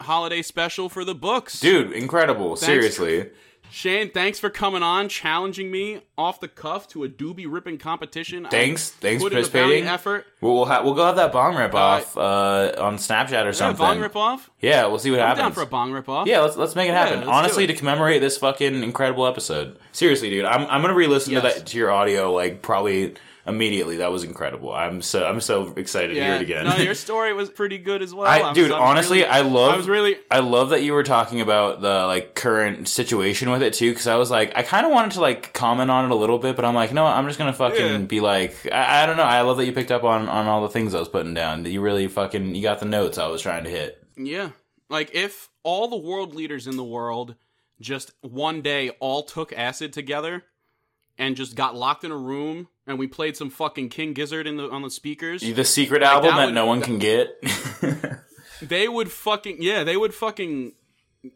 holiday 0.00 0.42
special 0.42 0.88
for 0.88 1.04
the 1.04 1.14
books. 1.14 1.60
Dude, 1.60 1.92
incredible. 1.92 2.56
Seriously. 2.56 3.30
Shane, 3.70 4.10
thanks 4.10 4.38
for 4.38 4.50
coming 4.50 4.82
on, 4.82 5.08
challenging 5.08 5.70
me 5.70 6.00
off 6.18 6.40
the 6.40 6.48
cuff 6.48 6.88
to 6.88 7.04
a 7.04 7.08
doobie 7.08 7.46
ripping 7.48 7.78
competition. 7.78 8.46
I 8.46 8.48
Thanks. 8.50 8.90
Thanks 8.90 9.22
for 9.22 9.30
put 9.30 9.32
in 9.32 9.38
a 9.38 9.42
participating. 9.42 9.86
effort. 9.86 10.26
We'll 10.40 10.54
we'll, 10.54 10.64
ha- 10.66 10.82
we'll 10.82 10.94
go 10.94 11.06
have 11.06 11.16
that 11.16 11.32
bong 11.32 11.56
rip 11.56 11.74
off 11.74 12.16
uh, 12.16 12.72
on 12.78 12.96
Snapchat 12.96 13.46
or 13.46 13.52
something. 13.52 13.78
bong 13.78 14.00
rip 14.00 14.16
off. 14.16 14.50
Yeah, 14.60 14.86
we'll 14.86 14.98
see 14.98 15.10
what 15.10 15.20
I'm 15.20 15.28
happens. 15.28 15.42
down 15.44 15.52
for 15.52 15.62
a 15.62 15.66
bong 15.66 15.92
rip 15.92 16.08
off. 16.08 16.26
Yeah, 16.26 16.40
let's 16.40 16.56
let's 16.56 16.74
make 16.74 16.88
it 16.88 16.94
happen. 16.94 17.18
let's 17.20 17.28
Honestly, 17.30 17.64
it. 17.64 17.68
to 17.68 17.74
commemorate 17.74 18.20
this 18.20 18.36
fucking 18.38 18.82
incredible 18.82 19.26
episode. 19.26 19.78
Seriously, 19.92 20.30
dude, 20.30 20.44
I'm 20.44 20.62
I'm 20.68 20.82
gonna 20.82 20.94
re-listen 20.94 21.34
to 21.34 21.40
that 21.42 21.66
to 21.66 21.78
your 21.78 21.90
audio 21.90 22.32
like 22.32 22.62
probably 22.62 23.14
immediately. 23.46 23.96
That 23.98 24.12
was 24.12 24.24
incredible. 24.24 24.72
I'm 24.72 25.02
so 25.02 25.24
I'm 25.26 25.40
so 25.40 25.72
excited 25.76 26.14
to 26.14 26.20
hear 26.22 26.34
it 26.34 26.42
again. 26.42 26.64
No, 26.66 26.76
your 26.76 26.94
story 27.06 27.32
was 27.32 27.50
pretty 27.50 27.78
good 27.78 28.02
as 28.02 28.14
well. 28.14 28.26
I, 28.26 28.52
dude, 28.52 28.70
honestly, 28.70 29.18
really- 29.20 29.30
I 29.30 29.40
love. 29.40 29.74
I 29.74 29.76
was 29.76 29.88
really. 29.88 30.16
I 30.30 30.40
love 30.40 30.70
that 30.70 30.82
you 30.82 30.92
were 30.92 31.02
talking 31.02 31.40
about 31.40 31.80
the 31.80 32.06
like 32.06 32.34
current 32.34 32.88
situation 32.88 33.50
with 33.50 33.62
it 33.62 33.74
too, 33.74 33.90
because 33.90 34.06
I 34.06 34.16
was 34.16 34.30
like, 34.30 34.52
I 34.56 34.62
kind 34.62 34.86
of 34.86 34.92
wanted 34.92 35.12
to 35.12 35.20
like 35.20 35.52
comment 35.52 35.90
on 35.90 36.04
it 36.04 36.10
a 36.10 36.14
little 36.14 36.38
bit, 36.38 36.56
but 36.56 36.64
I'm 36.64 36.74
like, 36.74 36.92
no, 36.92 37.06
I'm 37.06 37.26
just 37.26 37.38
gonna 37.38 37.52
fucking 37.52 37.80
Yeah. 37.86 37.98
be 37.98 38.20
like, 38.20 38.54
I, 38.72 39.02
I 39.02 39.06
don't 39.06 39.16
know. 39.16 39.22
I 39.24 39.40
love 39.42 39.56
that 39.58 39.66
you 39.66 39.72
picked 39.72 39.90
up 39.92 40.04
on 40.04 40.28
on 40.28 40.46
all 40.46 40.62
the 40.62 40.68
things 40.68 40.94
I 40.94 40.98
was 40.98 41.08
putting 41.08 41.34
down. 41.34 41.62
That 41.62 41.70
you 41.70 41.80
really 41.80 42.06
fucking 42.08 42.54
you 42.54 42.62
got 42.62 42.80
the 42.80 42.86
notes 42.86 43.18
I 43.18 43.26
was 43.28 43.42
trying 43.42 43.64
to 43.64 43.70
hit. 43.70 44.02
Yeah. 44.16 44.50
Like 44.88 45.10
if 45.14 45.48
all 45.62 45.88
the 45.88 45.96
world 45.96 46.34
leaders 46.34 46.66
in 46.66 46.76
the 46.76 46.84
world 46.84 47.34
just 47.80 48.12
one 48.20 48.60
day 48.60 48.90
all 49.00 49.22
took 49.22 49.52
acid 49.54 49.92
together 49.92 50.42
and 51.18 51.36
just 51.36 51.54
got 51.54 51.74
locked 51.76 52.04
in 52.04 52.10
a 52.10 52.16
room 52.16 52.68
and 52.86 52.98
we 52.98 53.06
played 53.06 53.36
some 53.36 53.50
fucking 53.50 53.88
King 53.90 54.12
Gizzard 54.14 54.46
in 54.46 54.56
the 54.56 54.68
on 54.70 54.82
the 54.82 54.90
speakers, 54.90 55.42
The 55.42 55.64
secret 55.64 56.02
album 56.02 56.30
that 56.30 56.36
that, 56.36 56.44
would- 56.46 56.54
no 56.54 56.66
one 56.66 56.80
can 56.80 56.98
get. 56.98 57.28
they 58.62 58.88
would 58.88 59.10
fucking 59.12 59.58
yeah, 59.60 59.84
they 59.84 59.96
would 59.96 60.14
fucking 60.14 60.72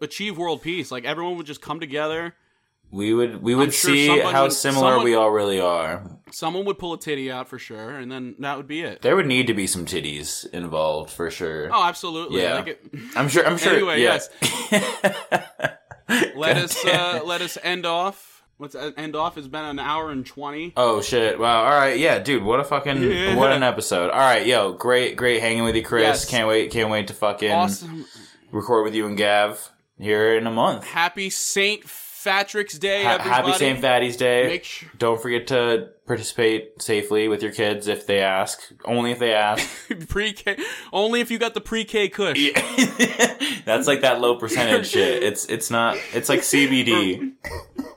achieve 0.01 0.37
world 0.39 0.63
peace. 0.63 0.91
Like 0.91 1.05
everyone 1.05 1.37
would 1.37 1.47
just 1.47 1.61
come 1.61 1.79
together. 1.81 2.35
we 2.91 3.13
would 3.15 3.43
we 3.43 3.55
would 3.55 3.73
sure 3.75 3.91
see 3.93 4.07
somebody- 4.07 4.33
how 4.33 4.49
similar 4.49 4.91
someone- 4.93 5.05
we 5.05 5.15
all 5.15 5.31
really 5.31 5.61
are. 5.61 6.11
Someone 6.33 6.65
would 6.65 6.79
pull 6.81 6.93
a 6.95 6.99
titty 6.99 7.31
out 7.31 7.49
for 7.49 7.61
sure, 7.61 7.91
and 7.91 8.11
then 8.11 8.35
that 8.41 8.57
would 8.57 8.67
be 8.67 8.81
it. 8.81 9.03
There 9.03 9.15
would 9.15 9.27
need 9.27 9.47
to 9.47 9.55
be 9.55 9.69
some 9.69 9.87
titties 9.87 10.45
involved 10.53 11.11
for 11.11 11.31
sure. 11.31 11.69
Oh, 11.73 11.85
absolutely. 11.85 12.43
Yeah. 12.43 12.55
Like 12.55 12.67
it, 12.69 12.87
I'm 13.17 13.29
sure. 13.29 13.47
I'm 13.47 13.57
sure. 13.59 13.75
Anyway, 13.75 14.03
yeah. 14.03 14.19
let 16.37 16.57
us 16.57 16.85
uh, 16.85 17.21
let 17.25 17.41
us 17.41 17.57
end 17.63 17.87
off. 17.87 18.34
Let's 18.65 18.75
uh, 18.75 18.93
end 18.97 19.15
off. 19.15 19.37
It's 19.37 19.47
been 19.47 19.67
an 19.67 19.79
hour 19.79 20.11
and 20.11 20.25
twenty. 20.25 20.73
Oh 20.75 21.03
shit! 21.03 21.39
Wow. 21.39 21.65
All 21.65 21.71
right. 21.71 21.99
Yeah, 21.99 22.19
dude. 22.19 22.43
What 22.43 22.61
a 22.61 22.65
fucking 22.65 23.03
Yeah. 23.03 23.37
what 23.37 23.53
an 23.53 23.63
episode. 23.63 24.09
All 24.09 24.19
right, 24.19 24.47
yo, 24.47 24.73
great, 24.73 25.17
great 25.17 25.43
hanging 25.43 25.65
with 25.65 25.77
you, 25.77 25.83
Chris. 25.85 26.03
Yes. 26.05 26.25
Can't 26.25 26.49
wait. 26.49 26.71
Can't 26.71 26.89
wait 26.89 27.09
to 27.09 27.13
fucking 27.13 27.51
Awesome. 27.53 28.07
record 28.53 28.85
with 28.85 28.95
you 28.95 29.07
and 29.07 29.19
Gav 29.19 29.71
here 29.99 30.35
in 30.39 30.47
a 30.47 30.51
month. 30.51 30.85
Happy 30.85 31.29
Saint 31.29 31.85
Patrick's 32.25 32.79
Day, 32.79 33.03
Ha- 33.05 33.19
happy 33.19 33.53
St. 33.53 33.79
Fatty's 33.79 34.17
Day. 34.17 34.59
Sure 34.63 34.89
Don't 34.97 35.21
forget 35.21 35.47
to 35.49 35.91
participate 36.07 36.81
safely 36.81 37.29
with 37.29 37.43
your 37.43 37.53
kids 37.53 37.87
if 37.87 38.07
they 38.07 38.21
ask. 38.21 38.61
Only 38.87 39.11
if 39.11 39.19
they 39.19 39.35
ask. 39.35 39.69
pre-K. 40.09 40.57
Only 40.91 41.21
if 41.21 41.31
you 41.31 41.39
got 41.39 41.53
the 41.53 41.61
pre-K 41.61 42.09
Kush. 42.09 42.51
That's 43.67 43.87
like 43.87 44.01
that 44.01 44.23
low 44.23 44.37
percentage 44.37 44.87
shit. 44.89 45.23
It's 45.23 45.45
it's 45.51 45.71
not. 45.71 45.99
It's 46.15 46.31
like 46.31 46.41
CBD. 46.41 47.33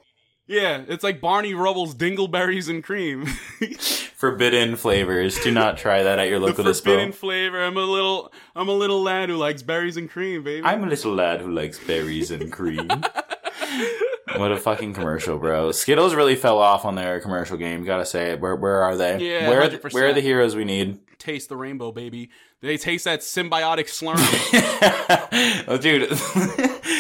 Yeah, 0.47 0.83
it's 0.87 1.03
like 1.03 1.19
Barney 1.19 1.53
Rubble's 1.53 1.93
Dingleberries 1.93 2.69
and 2.69 2.81
Cream. 2.83 3.25
Forbidden 4.15 4.77
flavors. 4.77 5.37
Do 5.39 5.51
not 5.51 5.77
try 5.77 6.03
that 6.03 6.19
at 6.19 6.29
your 6.29 6.39
the 6.39 6.47
local 6.47 6.73
forbidden 6.73 7.09
dispo. 7.11 7.15
flavor. 7.15 7.61
I'm 7.61 7.77
a 7.77 7.81
little, 7.81 8.31
I'm 8.55 8.69
a 8.69 8.73
little 8.73 9.03
lad 9.03 9.29
who 9.29 9.35
likes 9.35 9.61
berries 9.61 9.97
and 9.97 10.09
cream, 10.09 10.43
baby. 10.43 10.65
I'm 10.65 10.83
a 10.83 10.87
little 10.87 11.13
lad 11.13 11.41
who 11.41 11.51
likes 11.51 11.79
berries 11.79 12.31
and 12.31 12.51
cream. 12.51 12.87
what 14.37 14.51
a 14.51 14.57
fucking 14.57 14.93
commercial, 14.93 15.37
bro. 15.37 15.71
Skittles 15.71 16.15
really 16.15 16.35
fell 16.35 16.57
off 16.59 16.85
on 16.85 16.95
their 16.95 17.19
commercial 17.19 17.57
game. 17.57 17.83
Gotta 17.83 18.05
say 18.05 18.31
it. 18.31 18.39
Where 18.39 18.55
where 18.55 18.81
are 18.81 18.95
they? 18.95 19.19
Yeah, 19.19 19.49
where 19.49 19.69
100%. 19.69 19.93
where 19.93 20.07
are 20.07 20.13
the 20.13 20.21
heroes 20.21 20.55
we 20.55 20.63
need? 20.63 20.99
taste 21.17 21.49
the 21.49 21.57
rainbow, 21.57 21.91
baby. 21.91 22.29
They 22.61 22.77
taste 22.77 23.05
that 23.05 23.19
symbiotic 23.19 23.87
slurm. 23.87 24.17
oh, 25.67 25.77
dude, 25.77 26.09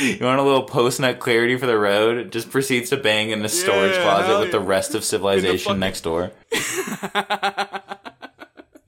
you 0.01 0.25
want 0.25 0.39
a 0.39 0.43
little 0.43 0.63
post 0.63 0.99
nut 0.99 1.19
clarity 1.19 1.57
for 1.57 1.65
the 1.65 1.77
road? 1.77 2.31
Just 2.31 2.49
proceeds 2.51 2.89
to 2.91 2.97
bang 2.97 3.29
in 3.31 3.41
the 3.41 3.49
storage 3.49 3.95
Yeah, 3.95 4.03
closet 4.03 4.39
with 4.39 4.51
the 4.51 4.59
rest 4.59 4.95
of 4.95 5.03
civilization 5.03 5.57
fucking- 5.65 5.79
next 5.79 6.01
door. 6.01 6.31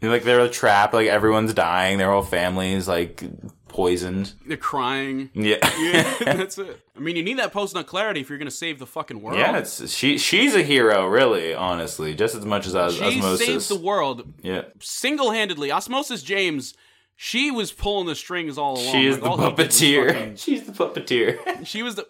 Like 0.02 0.24
they're 0.24 0.48
trapped. 0.48 0.94
Like 0.94 1.08
everyone's 1.08 1.54
dying. 1.54 1.98
Their 1.98 2.10
whole 2.10 2.22
family's 2.22 2.88
like 2.88 3.22
poisoned. 3.68 4.32
They're 4.48 4.56
crying. 4.56 5.30
Yeah. 5.34 5.58
Yeah, 5.78 6.16
that's 6.24 6.58
it. 6.58 6.80
I 6.96 7.00
mean, 7.02 7.18
you 7.18 7.24
need 7.24 7.38
that 7.40 7.52
post 7.52 7.76
nut 7.76 7.86
clarity 7.86 8.22
if 8.22 8.30
you're 8.30 8.38
gonna 8.38 8.50
save 8.50 8.80
the 8.80 8.86
fucking 8.86 9.22
world. 9.22 9.38
Yeah, 9.38 9.58
it's 9.58 9.90
she. 9.92 10.18
She's 10.18 10.56
a 10.56 10.64
hero, 10.64 11.06
really. 11.06 11.54
Honestly, 11.54 12.16
just 12.16 12.34
as 12.34 12.46
much 12.46 12.66
as 12.66 12.76
Os- 12.76 12.94
she 12.96 13.04
Osmosis. 13.20 13.46
saved 13.46 13.70
the 13.70 13.86
world 13.86 14.34
yeah, 14.42 14.62
single-handedly. 14.80 15.70
Osmosis 15.70 16.24
James, 16.24 16.76
she 17.22 17.52
was 17.52 17.74
pulling 17.74 18.08
the 18.08 18.16
strings 18.16 18.58
all 18.58 18.76
along. 18.80 18.94
she 18.94 19.06
is 19.06 19.16
Like, 19.18 19.24
the 19.24 19.30
all 19.30 19.38
he 19.38 19.44
did 19.44 19.58
was 19.58 19.68
puppeteer. 19.76 20.14
fucking- 20.14 20.36
She's 20.38 20.64
the 20.64 20.72
puppeteer. 20.72 21.66
She 21.66 21.84
was 21.84 21.96
the. 21.96 22.08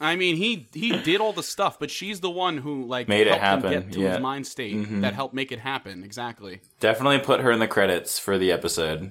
I 0.00 0.14
mean, 0.14 0.36
he 0.36 0.68
he 0.72 0.96
did 0.98 1.20
all 1.20 1.32
the 1.32 1.42
stuff, 1.42 1.78
but 1.80 1.90
she's 1.90 2.20
the 2.20 2.30
one 2.30 2.58
who 2.58 2.84
like 2.86 3.08
Made 3.08 3.26
it 3.26 3.38
helped 3.38 3.64
him 3.64 3.72
happen, 3.72 3.88
get 3.88 3.92
to 3.94 3.98
yeah. 4.00 4.04
Mm-hmm. 4.06 4.12
his 4.14 4.22
mind 4.22 4.46
state 4.46 5.00
that 5.02 5.14
helped 5.14 5.34
make 5.34 5.50
it 5.50 5.58
happen. 5.58 6.04
Exactly. 6.04 6.60
Definitely 6.78 7.18
put 7.18 7.40
her 7.40 7.50
in 7.50 7.58
the 7.58 7.66
credits 7.68 8.18
for 8.20 8.38
the 8.38 8.52
episode. 8.52 9.10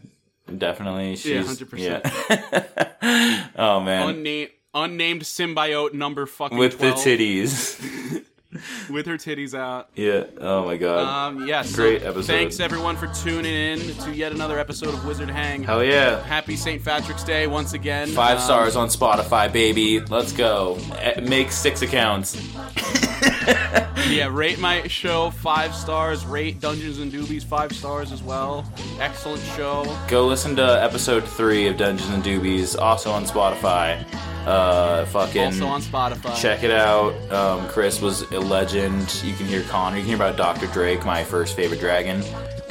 Definitely, 0.58 1.16
she's 1.18 1.46
100%. 1.48 1.78
yeah. 1.80 3.48
oh 3.58 3.80
man, 3.82 4.08
Unnamed 4.10 4.52
unnamed 4.74 5.22
symbiote 5.24 5.94
number 5.94 6.26
fucking 6.26 6.58
with 6.58 6.78
12, 6.80 7.04
the 7.04 7.10
titties. 7.10 8.24
with 8.90 9.06
her 9.06 9.18
titties 9.18 9.54
out. 9.58 9.90
yeah. 9.96 10.24
Oh 10.40 10.66
my 10.66 10.78
god. 10.78 11.30
Um, 11.30 11.48
yes. 11.48 11.74
Great 11.76 12.02
so 12.02 12.10
episode. 12.10 12.28
Thanks 12.34 12.60
everyone 12.60 12.98
for 12.98 13.08
tuning 13.08 13.54
in 13.54 13.80
to 13.98 14.12
yet 14.14 14.32
another 14.32 14.60
episode 14.60 14.94
of 14.94 15.06
Wizard 15.06 15.30
Hang. 15.30 15.64
Hell 15.64 15.84
yeah. 15.84 16.22
Happy 16.24 16.56
St. 16.56 16.84
Patrick's 16.84 17.24
Day 17.24 17.48
once 17.48 17.74
again. 17.74 18.10
Five 18.10 18.38
Um, 18.38 18.44
stars 18.44 18.76
on 18.76 18.88
Spotify, 18.90 19.52
baby. 19.52 20.00
Let's 20.02 20.32
go. 20.34 20.78
Eh, 21.00 21.22
Make 21.22 21.52
six 21.52 21.82
accounts. 21.82 22.36
Yeah, 24.10 24.28
rate 24.30 24.60
my 24.60 24.86
show 24.88 25.30
five 25.32 25.74
stars. 25.74 26.26
Rate 26.26 26.60
Dungeons 26.60 27.00
and 27.00 27.12
Doobies 27.12 27.44
five 27.44 27.72
stars 27.72 28.12
as 28.12 28.22
well. 28.22 28.66
Excellent 29.00 29.42
show. 29.56 29.86
Go 30.10 30.26
listen 30.28 30.56
to 30.58 30.84
episode 30.84 31.24
three 31.24 31.68
of 31.68 31.78
Dungeons 31.78 32.10
and 32.10 32.22
Doobies, 32.24 32.78
also 32.78 33.10
on 33.12 33.24
Spotify. 33.26 34.04
Uh, 34.46 35.06
fucking. 35.06 35.46
Also 35.46 35.66
on 35.68 35.82
Spotify. 35.82 36.36
Check 36.42 36.64
it 36.64 36.72
out. 36.72 37.14
Um, 37.32 37.68
Chris 37.70 38.02
was 38.02 38.24
a 38.32 38.40
legend. 38.40 39.22
You 39.24 39.34
can 39.34 39.46
hear 39.46 39.62
Connor. 39.64 39.98
You 39.98 40.02
can 40.02 40.08
hear 40.10 40.16
about 40.18 40.36
Dr. 40.36 40.68
Drake, 40.68 41.06
my 41.06 41.24
first 41.24 41.56
favorite 41.56 41.80
dragon. 41.80 42.22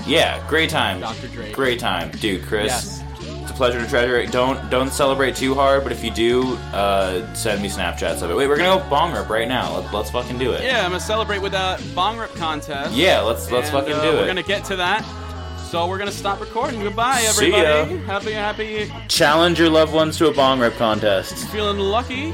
Yeah, 0.06 0.44
great 0.48 0.68
time. 0.68 1.00
Dr. 1.00 1.28
Drake. 1.28 1.54
Great 1.54 1.78
time, 1.78 2.10
dude. 2.12 2.42
Chris, 2.44 2.66
Yes. 2.66 3.02
It's 3.50 3.56
a 3.56 3.58
pleasure 3.58 3.80
to 3.80 3.88
treasure 3.88 4.16
it. 4.18 4.30
Don't 4.30 4.70
don't 4.70 4.92
celebrate 4.92 5.34
too 5.34 5.54
hard, 5.54 5.82
but 5.82 5.92
if 5.92 6.04
you 6.04 6.10
do, 6.10 6.54
uh, 6.72 7.32
send 7.34 7.60
me 7.60 7.68
Snapchats 7.68 8.22
of 8.22 8.30
it. 8.30 8.36
Wait, 8.36 8.46
we're 8.46 8.56
gonna 8.56 8.80
go 8.82 8.88
bong 8.88 9.12
rip 9.12 9.28
right 9.28 9.48
now. 9.48 9.78
Let, 9.78 9.92
let's 9.92 10.10
fucking 10.10 10.38
do 10.38 10.52
it. 10.52 10.62
Yeah, 10.62 10.84
I'm 10.84 10.90
gonna 10.90 11.00
celebrate 11.00 11.40
with 11.42 11.54
a 11.54 11.80
bong 11.94 12.16
rip 12.18 12.32
contest. 12.34 12.94
Yeah, 12.94 13.20
let's 13.20 13.50
let's 13.50 13.68
And, 13.70 13.76
fucking 13.78 13.94
uh, 13.94 14.02
do 14.02 14.08
it. 14.10 14.14
We're 14.20 14.26
gonna 14.26 14.42
get 14.42 14.64
to 14.66 14.76
that. 14.76 15.04
So 15.68 15.86
we're 15.88 15.98
gonna 15.98 16.12
stop 16.12 16.40
recording. 16.40 16.80
Goodbye, 16.82 17.18
See 17.20 17.52
everybody. 17.52 17.94
ya. 17.94 18.00
Happy, 18.06 18.32
happy, 18.32 18.92
Challenge 19.08 19.58
your 19.58 19.70
loved 19.70 19.92
ones 19.92 20.16
to 20.18 20.28
a 20.28 20.32
bong 20.32 20.60
rip 20.60 20.74
contest. 20.74 21.48
feeling 21.48 21.78
lucky. 21.78 22.32